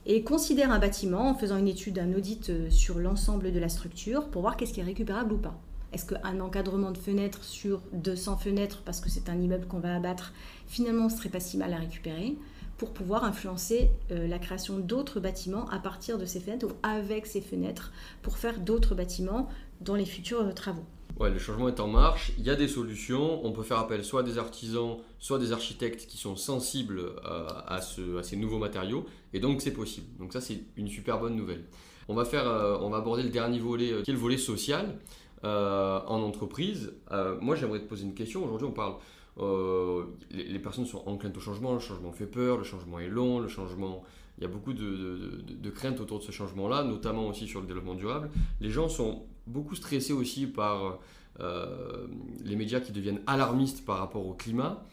et 0.08 0.24
considèrent 0.24 0.72
un 0.72 0.80
bâtiment 0.80 1.30
en 1.30 1.36
faisant 1.36 1.58
une 1.58 1.68
étude, 1.68 2.00
un 2.00 2.14
audit 2.14 2.50
euh, 2.50 2.70
sur 2.70 2.98
l'ensemble 2.98 3.52
de 3.52 3.60
la 3.60 3.70
structure 3.70 4.30
pour 4.30 4.42
voir 4.42 4.56
qu'est-ce 4.56 4.74
qui 4.74 4.80
est 4.80 4.84
récupérable 4.84 5.34
ou 5.34 5.38
pas. 5.38 5.60
Est-ce 5.94 6.06
qu'un 6.06 6.40
encadrement 6.40 6.92
de 6.92 6.98
fenêtres 6.98 7.44
sur 7.44 7.82
200 7.94 8.38
fenêtres, 8.38 8.82
parce 8.86 9.02
que 9.02 9.10
c'est 9.10 9.30
un 9.30 9.40
immeuble 9.40 9.68
qu'on 9.68 9.80
va 9.80 9.96
abattre, 9.96 10.34
finalement, 10.66 11.10
ce 11.10 11.18
serait 11.18 11.30
pas 11.30 11.40
si 11.40 11.58
mal 11.58 11.74
à 11.74 11.78
récupérer? 11.78 12.38
Pour 12.78 12.94
pouvoir 12.94 13.24
influencer 13.24 13.90
euh, 14.12 14.28
la 14.28 14.40
création 14.40 14.78
d'autres 14.78 15.20
bâtiments 15.20 15.68
à 15.70 15.80
partir 15.80 16.18
de 16.18 16.26
ces 16.26 16.40
fenêtres 16.40 16.68
ou 16.68 16.72
avec 16.84 17.26
ces 17.26 17.42
fenêtres 17.42 17.92
pour 18.22 18.38
faire 18.38 18.60
d'autres 18.60 18.96
bâtiments 18.96 19.50
dans 19.82 19.96
les 19.96 20.06
futurs 20.06 20.42
euh, 20.42 20.52
travaux. 20.52 20.86
Ouais, 21.20 21.32
le 21.32 21.40
changement 21.40 21.68
est 21.68 21.80
en 21.80 21.88
marche, 21.88 22.32
il 22.38 22.46
y 22.46 22.52
a 22.52 22.56
des 22.56 22.68
solutions, 22.68 23.44
on 23.44 23.52
peut 23.52 23.64
faire 23.64 23.80
appel 23.80 24.06
soit 24.06 24.20
à 24.20 24.24
des 24.24 24.38
artisans, 24.38 24.98
soit 25.18 25.40
des 25.40 25.52
architectes 25.52 26.06
qui 26.06 26.18
sont 26.18 26.36
sensibles 26.36 27.00
euh, 27.00 27.48
à, 27.66 27.78
à, 27.78 27.82
ces 27.82 28.36
nouveaux 28.36 28.60
matériaux, 28.60 29.08
et 29.34 29.40
donc 29.40 29.64
c'est 29.64 29.74
possible. 29.74 30.06
Donc 30.20 30.32
ça 30.32 30.42
c'est 30.42 30.62
une 30.76 30.88
super 30.88 31.20
bonne 31.20 31.36
nouvelle. 31.36 31.64
On 32.08 32.14
va, 32.14 32.24
faire, 32.24 32.46
on 32.82 32.90
va 32.90 32.98
aborder 32.98 33.24
le 33.24 33.30
dernier 33.30 33.60
volet, 33.60 34.04
qui 34.04 34.12
est 34.12 34.14
le 34.14 34.20
volet 34.20 34.38
social 34.38 34.98
en 35.44 36.22
entreprise. 36.22 36.94
moi 37.42 37.56
j'aimerais 37.56 37.80
te 37.80 37.86
poser 37.86 38.06
une 38.06 38.14
question, 38.14 38.46
aujourd'hui 38.46 38.68
on 38.68 38.72
parle 38.72 38.94
euh, 39.40 40.06
les, 40.32 40.60
personnes 40.60 40.86
sont 40.86 41.04
enclines 41.06 41.34
au 41.36 41.40
changement, 41.40 41.74
le 41.74 41.80
changement 41.80 42.12
fait 42.12 42.26
peur, 42.26 42.58
le 42.58 42.64
changement 42.64 43.00
est 43.00 43.10
long, 43.10 43.40
le 43.40 43.48
changement... 43.48 44.04
Il 44.40 44.44
y 44.44 44.46
a 44.46 44.50
beaucoup 44.50 44.74
de, 44.74 45.70
craintes 45.74 46.00
autour 46.00 46.20
de 46.20 46.24
ce 46.24 46.32
changement-là, 46.32 46.84
notamment 46.84 47.28
aussi 47.28 47.48
sur 47.48 47.60
le 47.60 47.66
développement 47.66 47.96
durable. 47.96 48.30
Les 48.62 48.70
gens 48.70 48.88
sont 48.88 49.24
beaucoup 49.48 49.74
stressés 49.74 50.14
aussi 50.14 50.46
par 50.46 51.00
euh, 51.40 52.06
les 52.44 52.56
médias 52.56 52.80
qui 52.80 52.92
deviennent 52.92 53.22
alarmistes 53.26 53.84
par 53.84 53.98
rapport 53.98 54.28
au 54.28 54.34
climat. 54.34 54.84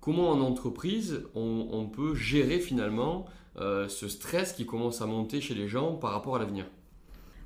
comment 0.00 0.30
en 0.30 0.40
entreprise 0.40 1.22
on, 1.34 1.86
peut 1.86 2.14
gérer 2.14 2.60
finalement 2.60 3.26
euh, 3.58 3.88
ce 3.88 4.08
stress 4.08 4.54
qui 4.54 4.64
commence 4.64 5.02
à 5.02 5.06
monter 5.06 5.42
chez 5.42 5.54
les 5.54 5.68
gens 5.68 5.92
par 5.92 6.12
rapport 6.12 6.36
à 6.36 6.38
l'avenir? 6.38 6.64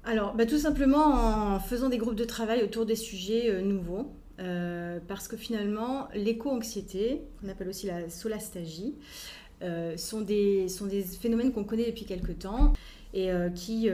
Alors, 0.05 0.35
bah, 0.35 0.47
tout 0.47 0.59
simplement 0.59 1.07
en 1.55 1.59
faisant 1.59 1.89
des 1.89 1.99
groupes 1.99 2.15
de 2.15 2.25
travail 2.25 2.63
autour 2.63 2.87
des 2.87 2.97
sujets 2.97 3.63
nouveaux. 3.63 4.13
Euh, 4.41 5.01
parce 5.09 5.29
que 5.29 5.37
finalement, 5.37 6.09
l'éco-anxiété, 6.15 7.23
qu'on 7.41 7.49
appelle 7.49 7.69
aussi 7.69 7.87
la 7.87 8.09
solastagie, 8.09 8.95
sont, 9.97 10.21
des, 10.21 10.69
sont 10.69 10.87
des 10.87 11.03
phénomènes 11.03 11.53
qu'on 11.53 11.65
connaît 11.65 11.87
depuis 11.87 12.05
quelques 12.05 12.39
temps 12.39 12.75
et 13.13 13.29
qui, 13.57 13.91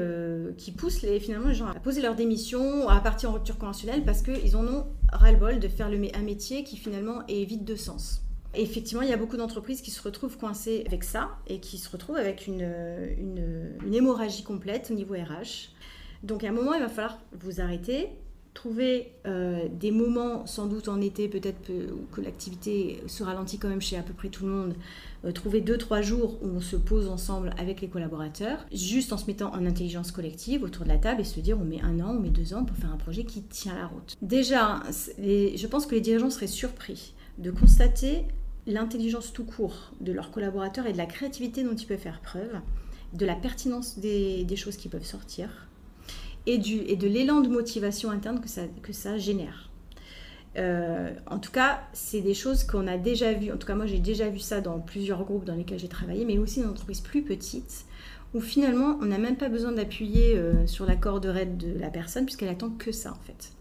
qui 0.58 0.72
poussent 0.72 1.00
les, 1.00 1.18
finalement 1.20 1.48
les 1.48 1.54
gens 1.54 1.68
à 1.68 1.80
poser 1.80 2.02
leur 2.02 2.14
démission, 2.14 2.86
à 2.90 3.00
partir 3.00 3.30
en 3.30 3.32
rupture 3.32 3.56
conventionnelle 3.56 4.04
parce 4.04 4.20
qu'ils 4.20 4.56
en 4.56 4.66
ont 4.66 4.86
ras-le-bol 5.10 5.60
de 5.60 5.68
faire 5.68 5.88
le, 5.88 5.96
un 6.14 6.22
métier 6.22 6.64
qui 6.64 6.76
finalement 6.76 7.26
est 7.28 7.44
vide 7.44 7.64
de 7.64 7.76
sens 7.76 8.24
effectivement, 8.56 9.02
il 9.02 9.08
y 9.08 9.12
a 9.12 9.16
beaucoup 9.16 9.36
d'entreprises 9.36 9.82
qui 9.82 9.90
se 9.90 10.02
retrouvent 10.02 10.36
coincées 10.36 10.84
avec 10.86 11.04
ça 11.04 11.30
et 11.46 11.60
qui 11.60 11.78
se 11.78 11.88
retrouvent 11.90 12.16
avec 12.16 12.46
une, 12.46 12.68
une, 13.18 13.94
hémorragie 13.94 14.42
complète 14.42 14.90
au 14.90 14.94
niveau 14.94 15.14
RH. 15.14 15.70
Donc 16.22 16.44
à 16.44 16.48
un 16.48 16.52
moment, 16.52 16.74
il 16.74 16.80
va 16.80 16.88
falloir 16.88 17.18
vous 17.32 17.60
arrêter, 17.60 18.08
trouver 18.54 19.12
euh, 19.26 19.68
des 19.68 19.90
moments, 19.90 20.46
sans 20.46 20.66
doute 20.66 20.88
en 20.88 21.00
été, 21.00 21.28
peut-être 21.28 21.60
que 21.66 22.20
l'activité 22.20 23.02
se 23.06 23.22
ralentit 23.22 23.58
quand 23.58 23.68
même 23.68 23.82
chez 23.82 23.96
à 23.96 24.02
peu 24.02 24.14
près 24.14 24.28
tout 24.28 24.44
le 24.44 24.50
monde, 24.50 24.74
euh, 25.24 25.32
trouver 25.32 25.60
deux, 25.60 25.76
trois 25.76 26.00
jours 26.00 26.38
où 26.42 26.48
on 26.48 26.60
se 26.60 26.76
pose 26.76 27.08
ensemble 27.08 27.50
avec 27.58 27.80
les 27.80 27.88
collaborateurs, 27.88 28.64
juste 28.72 29.12
en 29.12 29.18
se 29.18 29.26
mettant 29.26 29.52
en 29.52 29.66
intelligence 29.66 30.12
collective 30.12 30.62
autour 30.62 30.84
de 30.84 30.88
la 30.88 30.98
table 30.98 31.20
et 31.20 31.24
se 31.24 31.40
dire 31.40 31.58
on 31.60 31.64
met 31.64 31.82
un 31.82 32.00
an, 32.00 32.14
on 32.16 32.20
met 32.20 32.30
deux 32.30 32.54
ans 32.54 32.64
pour 32.64 32.76
faire 32.76 32.92
un 32.92 32.96
projet 32.96 33.24
qui 33.24 33.42
tient 33.42 33.74
la 33.74 33.86
route. 33.86 34.16
Déjà, 34.22 34.82
je 35.18 35.66
pense 35.66 35.86
que 35.86 35.94
les 35.94 36.00
dirigeants 36.00 36.30
seraient 36.30 36.46
surpris 36.46 37.14
de 37.38 37.50
constater 37.50 38.24
l'intelligence 38.66 39.32
tout 39.32 39.44
court 39.44 39.92
de 40.00 40.12
leurs 40.12 40.30
collaborateurs 40.30 40.86
et 40.86 40.92
de 40.92 40.98
la 40.98 41.06
créativité 41.06 41.62
dont 41.64 41.74
ils 41.74 41.86
peuvent 41.86 41.98
faire 41.98 42.20
preuve, 42.20 42.60
de 43.12 43.26
la 43.26 43.34
pertinence 43.34 43.98
des, 43.98 44.46
choses 44.56 44.76
qui 44.76 44.88
peuvent 44.88 45.04
sortir 45.04 45.48
et, 46.46 46.58
du, 46.58 46.76
et 46.76 46.96
de 46.96 47.06
l'élan 47.06 47.40
de 47.40 47.48
motivation 47.48 48.10
interne 48.10 48.40
que 48.40 48.48
ça, 48.48 48.62
que 48.82 48.92
ça 48.92 49.18
génère. 49.18 49.70
Euh, 50.56 51.10
en 51.26 51.38
tout 51.38 51.50
cas, 51.50 51.80
c'est 51.92 52.20
des 52.20 52.34
choses 52.34 52.64
qu'on 52.64 52.86
a 52.86 52.96
déjà 52.96 53.32
vues. 53.32 53.52
En 53.52 53.56
tout 53.56 53.66
cas, 53.66 53.74
moi, 53.74 53.86
j'ai 53.86 53.98
déjà 53.98 54.28
vu 54.28 54.38
ça 54.38 54.60
dans 54.60 54.78
plusieurs 54.78 55.24
groupes 55.24 55.44
dans 55.44 55.54
lesquels 55.54 55.78
j'ai 55.78 55.88
travaillé, 55.88 56.24
mais 56.24 56.38
aussi 56.38 56.60
dans 56.60 56.66
des 56.66 56.72
entreprises 56.72 57.00
plus 57.00 57.22
petites, 57.22 57.84
où 58.34 58.40
finalement, 58.40 58.98
on 59.00 59.06
n'a 59.06 59.18
même 59.18 59.36
pas 59.36 59.48
besoin 59.48 59.72
d'appuyer 59.72 60.36
euh, 60.36 60.66
sur 60.66 60.86
la 60.86 60.96
corde 60.96 61.26
raide 61.26 61.56
de 61.56 61.78
la 61.78 61.90
personne, 61.90 62.24
puisqu'elle 62.24 62.48
attend 62.48 62.70
que 62.70 62.92
ça, 62.92 63.12
en 63.12 63.24
fait. 63.26 63.52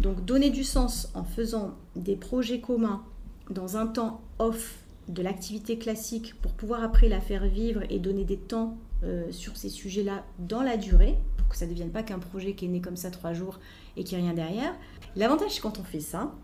Donc, 0.00 0.24
donner 0.24 0.50
du 0.50 0.64
sens 0.64 1.10
en 1.14 1.24
faisant 1.24 1.74
des 1.96 2.16
projets 2.16 2.60
communs 2.60 3.02
dans 3.50 3.76
un 3.76 3.86
temps 3.86 4.20
off 4.38 4.78
de 5.08 5.22
l'activité 5.22 5.78
classique 5.78 6.34
pour 6.40 6.52
pouvoir 6.52 6.82
après 6.82 7.08
la 7.08 7.20
faire 7.20 7.46
vivre 7.46 7.82
et 7.90 7.98
donner 7.98 8.24
des 8.24 8.36
temps 8.36 8.76
euh, 9.04 9.30
sur 9.32 9.56
ces 9.56 9.68
sujets-là 9.68 10.24
dans 10.38 10.62
la 10.62 10.76
durée, 10.76 11.18
que 11.52 11.58
ça 11.58 11.66
ne 11.66 11.70
devienne 11.70 11.90
pas 11.90 12.02
qu'un 12.02 12.18
projet 12.18 12.54
qui 12.54 12.64
est 12.64 12.68
né 12.68 12.80
comme 12.80 12.96
ça 12.96 13.10
trois 13.10 13.32
jours 13.32 13.60
et 13.96 14.04
qui 14.04 14.14
a 14.14 14.18
rien 14.18 14.34
derrière. 14.34 14.74
L'avantage 15.16 15.60
quand 15.60 15.78
on 15.78 15.84
fait 15.84 16.00
ça, 16.00 16.34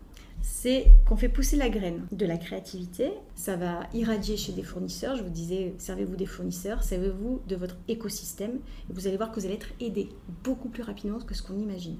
c'est 0.41 0.87
qu'on 1.05 1.17
fait 1.17 1.29
pousser 1.29 1.57
la 1.57 1.69
graine 1.69 2.07
de 2.11 2.25
la 2.25 2.37
créativité. 2.37 3.11
Ça 3.35 3.57
va 3.57 3.81
irradier 3.93 4.37
chez 4.37 4.53
des 4.53 4.63
fournisseurs. 4.63 5.17
Je 5.17 5.23
vous 5.23 5.29
disais, 5.29 5.73
servez-vous 5.77 6.15
des 6.15 6.25
fournisseurs, 6.25 6.83
servez-vous 6.83 7.41
de 7.47 7.55
votre 7.55 7.75
écosystème. 7.87 8.59
Et 8.89 8.93
vous 8.93 9.07
allez 9.07 9.17
voir 9.17 9.31
que 9.31 9.39
vous 9.39 9.45
allez 9.45 9.55
être 9.55 9.73
aidé 9.81 10.09
beaucoup 10.43 10.69
plus 10.69 10.83
rapidement 10.83 11.19
que 11.19 11.33
ce 11.33 11.43
qu'on 11.43 11.57
imagine 11.57 11.97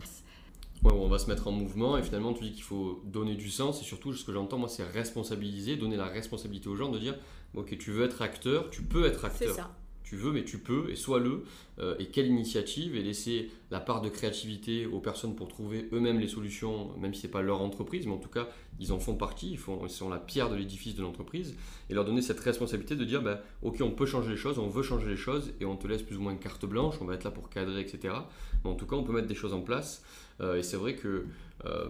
on 0.84 1.08
va 1.08 1.20
se 1.20 1.28
mettre 1.28 1.48
en 1.48 1.52
mouvement 1.52 1.98
et 1.98 2.04
finalement 2.04 2.34
tu 2.34 2.44
dis 2.44 2.54
qu'il 2.54 2.64
faut 2.64 3.02
donner 3.06 3.36
du 3.36 3.50
sens 3.50 3.82
et 3.82 3.84
surtout 3.84 4.14
ce 4.14 4.24
que 4.24 4.32
j'entends 4.32 4.58
moi 4.58 4.70
c'est 4.70 4.84
responsabiliser, 4.84 5.76
donner 5.76 5.98
la 5.98 6.06
responsabilité 6.06 6.70
aux 6.70 6.76
gens 6.76 6.90
de 6.90 7.00
dire 7.00 7.16
ok 7.56 7.78
tu 7.78 7.92
veux 7.92 8.06
être 8.06 8.22
acteur, 8.22 8.70
tu 8.70 8.82
peux 8.84 9.06
être 9.06 9.26
acteur. 9.26 9.70
Tu 10.10 10.16
veux 10.16 10.32
mais 10.32 10.44
tu 10.44 10.58
peux 10.58 10.90
et 10.90 10.96
sois-le 10.96 11.44
euh, 11.78 11.96
et 12.00 12.08
quelle 12.08 12.26
initiative 12.26 12.96
et 12.96 13.04
laisser 13.04 13.52
la 13.70 13.80
part 13.80 14.02
de 14.02 14.10
créativité 14.10 14.88
aux 14.88 15.00
personnes 15.00 15.36
pour 15.36 15.48
trouver 15.48 15.88
eux-mêmes 15.94 16.20
les 16.20 16.28
solutions 16.28 16.98
même 16.98 17.14
si 17.14 17.22
c'est 17.22 17.28
pas 17.28 17.44
leur 17.44 17.62
entreprise 17.62 18.08
mais 18.08 18.14
en 18.14 18.18
tout 18.18 18.30
cas 18.30 18.48
ils 18.80 18.92
en 18.92 18.98
font 18.98 19.14
partie, 19.14 19.52
ils, 19.52 19.58
font, 19.60 19.82
ils 19.84 19.92
sont 19.92 20.10
la 20.10 20.18
pierre 20.18 20.50
de 20.50 20.56
l'édifice 20.56 20.96
de 20.96 21.04
l'entreprise 21.04 21.56
et 21.92 21.94
leur 21.94 22.06
donner 22.06 22.24
cette 22.24 22.40
responsabilité 22.40 22.96
de 22.96 23.06
dire 23.06 23.22
bah, 23.22 23.44
ok 23.62 23.82
on 23.82 23.92
peut 23.92 24.08
changer 24.08 24.32
les 24.32 24.38
choses, 24.38 24.58
on 24.58 24.68
veut 24.68 24.82
changer 24.82 25.08
les 25.08 25.16
choses 25.16 25.54
et 25.62 25.66
on 25.66 25.76
te 25.76 25.86
laisse 25.86 26.02
plus 26.02 26.18
ou 26.18 26.22
moins 26.22 26.32
une 26.32 26.40
carte 26.40 26.66
blanche, 26.66 26.96
on 27.02 27.06
va 27.06 27.14
être 27.14 27.24
là 27.24 27.30
pour 27.30 27.52
cadrer 27.52 27.80
etc. 27.80 28.16
En 28.64 28.76
tout 28.76 28.86
cas 28.86 28.96
on 28.96 29.04
peut 29.04 29.14
mettre 29.14 29.28
des 29.28 29.36
choses 29.36 29.54
en 29.54 29.62
place 29.62 30.04
euh, 30.42 30.58
et 30.58 30.64
c'est 30.64 30.78
vrai 30.78 30.96
que 30.96 31.26
euh, 31.66 31.90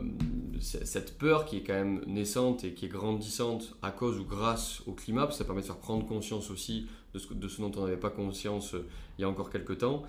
cette 0.60 1.18
peur 1.18 1.46
qui 1.46 1.58
est 1.58 1.64
quand 1.64 1.74
même 1.74 2.02
naissante 2.08 2.64
et 2.64 2.74
qui 2.74 2.86
est 2.86 2.90
grandissante 2.90 3.76
à 3.82 3.92
cause 3.92 4.20
ou 4.20 4.26
grâce 4.26 4.82
au 4.88 4.94
climat, 4.94 5.30
ça 5.32 5.46
permet 5.46 5.62
de 5.62 5.68
faire 5.68 5.78
prendre 5.78 6.06
conscience 6.08 6.50
aussi 6.50 6.88
de 7.14 7.20
ce, 7.20 7.62
dont 7.62 7.72
on 7.78 7.86
n'avait 7.86 7.98
pas 7.98 8.10
conscience 8.10 8.74
euh, 8.74 8.88
il 9.18 9.22
y 9.22 9.26
a 9.26 9.30
encore 9.30 9.50
quelques 9.50 9.80
temps, 9.80 10.04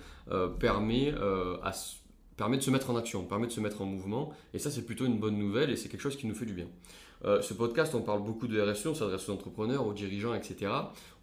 permet, 0.59 1.13
permet 2.37 2.55
de 2.55 2.61
se 2.61 2.71
mettre 2.71 2.89
en 2.89 2.95
action, 2.95 3.25
permet 3.25 3.47
de 3.47 3.51
se 3.51 3.59
mettre 3.59 3.81
en 3.81 3.85
mouvement. 3.85 4.31
Et 4.53 4.59
ça, 4.59 4.71
c'est 4.71 4.85
plutôt 4.85 5.05
une 5.05 5.19
bonne 5.19 5.37
nouvelle 5.37 5.69
et 5.69 5.75
c'est 5.75 5.89
quelque 5.89 5.99
chose 5.99 6.15
qui 6.15 6.27
nous 6.27 6.33
fait 6.33 6.45
du 6.45 6.53
bien. 6.53 6.67
Ce 7.23 7.53
podcast, 7.53 7.93
on 7.93 8.01
parle 8.01 8.23
beaucoup 8.23 8.47
de 8.47 8.59
RSE, 8.59 8.87
on 8.87 8.95
s'adresse 8.95 9.29
aux 9.29 9.33
entrepreneurs, 9.33 9.85
aux 9.85 9.93
dirigeants, 9.93 10.33
etc. 10.33 10.71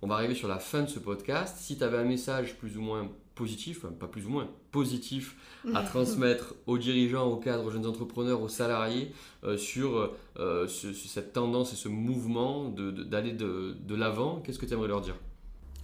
On 0.00 0.06
va 0.06 0.14
arriver 0.14 0.34
sur 0.34 0.48
la 0.48 0.58
fin 0.58 0.82
de 0.82 0.88
ce 0.88 0.98
podcast. 0.98 1.56
Si 1.58 1.76
tu 1.76 1.84
avais 1.84 1.98
un 1.98 2.04
message 2.04 2.56
plus 2.56 2.76
ou 2.76 2.82
moins 2.82 3.08
positif, 3.38 3.86
pas 4.00 4.08
plus 4.08 4.26
ou 4.26 4.30
moins 4.30 4.48
positif, 4.72 5.36
à 5.72 5.82
transmettre 5.84 6.56
aux 6.66 6.76
dirigeants, 6.76 7.30
aux 7.30 7.36
cadres, 7.36 7.64
aux 7.64 7.70
jeunes 7.70 7.86
entrepreneurs, 7.86 8.42
aux 8.42 8.48
salariés 8.48 9.12
euh, 9.44 9.56
sur 9.56 10.12
euh, 10.38 10.66
cette 10.66 11.32
tendance 11.32 11.72
et 11.72 11.76
ce 11.76 11.88
mouvement 11.88 12.68
d'aller 12.68 13.32
de, 13.32 13.76
de, 13.80 13.94
l'avant 13.94 14.40
Qu'est-ce 14.40 14.58
que 14.58 14.66
tu 14.66 14.74
aimerais 14.74 14.88
leur 14.88 15.00
dire? 15.00 15.14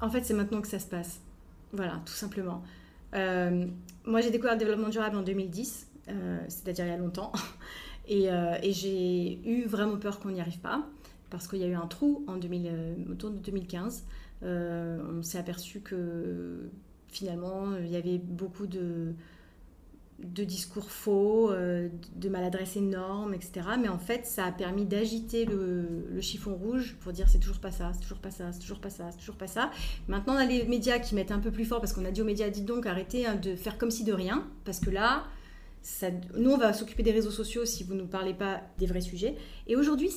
En 0.01 0.11
fait, 0.11 0.25
c'est 0.25 0.35
maintenant 0.35 0.61
que 0.61 0.69
ça 0.69 0.81
se 0.81 0.89
passe. 0.89 1.21
Voilà, 1.73 2.03
tout 2.05 2.13
simplement. 2.13 2.63
Euh, 3.15 3.67
moi, 4.05 4.21
j'ai 4.21 4.33
découvert 4.33 4.55
le 4.55 4.59
développement 4.59 4.89
durable 4.89 5.17
en 5.17 5.23
2010, 5.23 5.89
c'est-à-dire 6.49 6.87
il 6.87 6.91
y 6.91 6.95
a 6.95 6.97
longtemps. 6.97 7.33
Et, 8.07 8.27
et 8.63 8.73
j'ai 8.73 9.41
eu 9.49 9.65
vraiment 9.67 9.97
peur 9.97 10.21
qu'on 10.21 10.31
n'y 10.31 10.41
arrive 10.41 10.59
pas, 10.59 10.87
parce 11.31 11.49
qu'il 11.49 11.61
y 11.61 11.65
a 11.65 11.69
eu 11.69 11.75
un 11.75 11.87
trou 11.87 12.25
en 12.27 12.37
2000, 12.37 13.07
autour 13.11 13.31
de 13.31 13.39
2015. 13.39 14.05
on 14.43 15.23
s'est 15.23 15.39
aperçu 15.39 15.81
que 15.81 16.69
finalement, 17.15 17.77
il 17.77 17.91
y 17.91 17.97
avait 17.97 18.19
beaucoup 18.19 18.67
de, 18.67 19.15
discours 20.19 20.91
faux, 20.91 21.51
euh, 21.51 21.89
de 22.17 22.29
maladresse 22.29 22.77
énorme, 22.77 23.35
etc. 23.35 23.69
Mais 23.81 23.89
en 23.89 23.99
fait, 23.99 24.27
ça 24.27 24.47
a 24.47 24.53
permis 24.53 24.85
d'agiter 24.85 25.45
le, 25.45 26.21
chiffon 26.21 26.55
rouge 26.55 26.97
pour 27.01 27.13
dire 27.13 27.29
c'est 27.29 27.39
toujours 27.39 27.61
pas 27.61 27.71
ça, 27.71 27.93
c'est 27.93 28.01
toujours 28.01 28.19
pas 28.19 28.31
ça, 28.31 28.53
c'est 28.53 28.61
toujours 28.61 28.81
pas 28.81 28.91
ça, 28.91 29.11
c'est 29.11 29.19
toujours 29.19 29.37
pas 29.37 29.47
ça. 29.47 29.71
Maintenant, 30.09 30.35
on 30.35 30.39
a 30.39 30.47
les 30.47 30.65
médias 30.67 30.99
qui 30.99 31.15
mettent 31.15 31.33
un 31.33 31.39
peu 31.39 31.51
plus 31.51 31.65
fort 31.65 31.81
parce 31.81 31.93
qu'on 31.93 32.05
a 32.05 32.11
dit 32.11 32.21
aux 32.21 32.27
médias, 32.27 32.51
dites 32.51 32.67
donc, 32.67 32.87
arrêtez 32.87 33.27
hein, 33.27 33.37
de 33.37 33.55
faire 33.55 33.79
comme 33.79 33.91
si 33.91 34.05
de 34.05 34.13
rien, 34.13 34.47
parce 34.65 34.81
que 34.81 34.91
là, 34.91 35.25
nous, 36.37 36.51
on 36.51 36.57
va 36.57 36.73
s'occuper 36.73 37.03
des 37.03 37.13
réseaux 37.13 37.31
sociaux 37.31 37.65
si 37.65 37.85
vous 37.85 37.95
ne 37.95 38.01
nous 38.01 38.07
parlez 38.07 38.35
pas 38.35 38.63
des 38.79 38.87
vrais 38.87 39.01
sujets. 39.01 39.37
Et 39.67 39.77
aujourd'hui, 39.77 40.11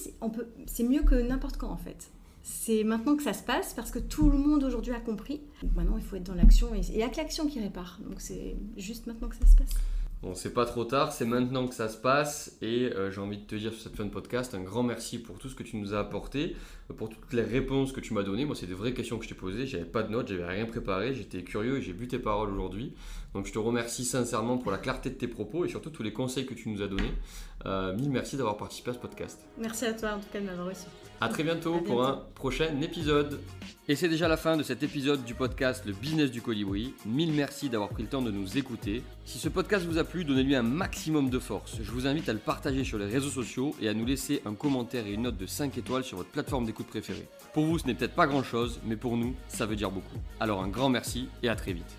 c'est 0.65 0.83
mieux 0.83 1.03
que 1.03 1.15
n'importe 1.15 1.57
quand, 1.57 1.69
en 1.69 1.77
fait. 1.77 2.09
C'est 2.41 2.85
maintenant 2.85 3.17
que 3.17 3.23
ça 3.23 3.33
se 3.33 3.43
passe 3.43 3.73
parce 3.73 3.91
que 3.91 3.99
tout 3.99 4.29
le 4.29 4.37
monde 4.37 4.63
aujourd'hui 4.63 4.93
a 4.93 5.01
compris. 5.01 5.41
maintenant, 5.75 5.97
il 5.97 6.03
faut 6.03 6.15
être 6.15 6.23
dans 6.23 6.35
l'action 6.35 6.73
et 6.73 6.79
il 6.79 6.95
n'y 6.95 7.03
a 7.03 7.09
que 7.09 7.17
l'action 7.17 7.47
qui 7.47 7.59
répare. 7.59 7.99
Donc 8.07 8.21
c'est 8.21 8.55
juste 8.77 9.05
maintenant 9.05 9.27
que 9.27 9.35
ça 9.35 9.45
se 9.45 9.55
passe. 9.57 9.75
Bon, 10.23 10.33
c'est 10.33 10.53
pas 10.53 10.65
trop 10.65 10.83
tard, 10.83 11.11
c'est 11.11 11.25
maintenant 11.25 11.67
que 11.67 11.75
ça 11.75 11.87
se 11.89 11.97
passe 11.97 12.57
et 12.63 12.91
euh, 12.91 13.11
j'ai 13.11 13.21
envie 13.21 13.37
de 13.37 13.45
te 13.45 13.53
dire 13.53 13.71
sur 13.71 13.83
cette 13.83 13.95
fin 13.95 14.03
de 14.03 14.09
podcast 14.09 14.55
un 14.55 14.61
grand 14.61 14.81
merci 14.81 15.19
pour 15.19 15.37
tout 15.37 15.47
ce 15.47 15.53
que 15.53 15.61
tu 15.61 15.77
nous 15.77 15.93
as 15.93 15.99
apporté, 15.99 16.55
pour 16.97 17.09
toutes 17.09 17.33
les 17.33 17.43
réponses 17.43 17.91
que 17.91 17.99
tu 17.99 18.15
m'as 18.15 18.23
données. 18.23 18.43
Moi, 18.43 18.55
c'est 18.55 18.65
des 18.65 18.73
vraies 18.73 18.95
questions 18.95 19.19
que 19.19 19.25
je 19.25 19.29
t'ai 19.29 19.35
posées, 19.35 19.67
j'avais 19.67 19.85
pas 19.85 20.01
de 20.01 20.11
notes, 20.11 20.29
j'avais 20.29 20.47
rien 20.47 20.65
préparé, 20.65 21.13
j'étais 21.13 21.43
curieux 21.43 21.77
et 21.77 21.81
j'ai 21.83 21.93
vu 21.93 22.07
tes 22.07 22.17
paroles 22.17 22.49
aujourd'hui. 22.49 22.93
Donc, 23.35 23.45
je 23.45 23.53
te 23.53 23.59
remercie 23.59 24.05
sincèrement 24.05 24.57
pour 24.57 24.71
la 24.71 24.79
clarté 24.79 25.11
de 25.11 25.15
tes 25.15 25.27
propos 25.27 25.65
et 25.65 25.69
surtout 25.69 25.91
tous 25.91 26.01
les 26.01 26.13
conseils 26.13 26.47
que 26.47 26.55
tu 26.55 26.69
nous 26.69 26.81
as 26.81 26.87
donnés. 26.87 27.13
Euh, 27.67 27.93
mille 27.95 28.09
merci 28.09 28.37
d'avoir 28.37 28.57
participé 28.57 28.91
à 28.91 28.93
ce 28.93 28.99
podcast. 28.99 29.39
Merci 29.57 29.85
à 29.85 29.93
toi 29.93 30.13
en 30.13 30.19
tout 30.19 30.27
cas 30.31 30.39
de 30.39 30.45
m'avoir 30.45 30.67
reçu. 30.67 30.87
A 31.19 31.29
très 31.29 31.43
bientôt, 31.43 31.79
pour 31.79 32.05
un 32.05 32.23
prochain 32.35 32.79
épisode. 32.79 33.41
Et 33.87 33.95
c'est 33.95 34.07
déjà 34.07 34.27
la 34.27 34.37
fin 34.37 34.55
de 34.55 34.63
cet 34.63 34.83
épisode 34.83 35.25
du 35.25 35.33
podcast 35.33 35.83
Le 35.85 35.93
business 35.93 36.29
du 36.29 36.43
colibri. 36.43 36.93
Mille 37.07 37.33
merci 37.33 37.69
d'avoir 37.69 37.89
pris 37.89 38.03
le 38.03 38.09
temps 38.09 38.21
de 38.21 38.29
nous 38.29 38.57
écouter. 38.57 39.01
Si 39.25 39.39
ce 39.39 39.49
podcast 39.49 39.85
vous 39.85 39.97
a 39.97 40.03
plu, 40.03 40.25
donnez-lui 40.25 40.55
un 40.55 40.61
maximum 40.61 41.29
de 41.31 41.39
force. 41.39 41.77
Je 41.81 41.91
vous 41.91 42.05
invite 42.05 42.29
à 42.29 42.33
le 42.33 42.39
partager 42.39 42.83
sur 42.83 42.99
les 42.99 43.07
réseaux 43.07 43.29
sociaux 43.29 43.75
et 43.81 43.89
à 43.89 43.95
nous 43.95 44.05
laisser 44.05 44.43
un 44.45 44.53
commentaire 44.53 45.07
et 45.07 45.13
une 45.13 45.23
note 45.23 45.37
de 45.37 45.47
5 45.47 45.75
étoiles 45.77 46.03
sur 46.03 46.17
votre 46.17 46.29
plateforme 46.29 46.65
d'écoute 46.65 46.87
préférée. 46.87 47.27
Pour 47.53 47.65
vous, 47.65 47.79
ce 47.79 47.87
n'est 47.87 47.95
peut-être 47.95 48.15
pas 48.15 48.27
grand-chose, 48.27 48.79
mais 48.85 48.95
pour 48.95 49.17
nous, 49.17 49.33
ça 49.47 49.65
veut 49.65 49.75
dire 49.75 49.89
beaucoup. 49.89 50.17
Alors 50.39 50.61
un 50.61 50.67
grand 50.67 50.89
merci 50.89 51.29
et 51.41 51.49
à 51.49 51.55
très 51.55 51.73
vite. 51.73 51.95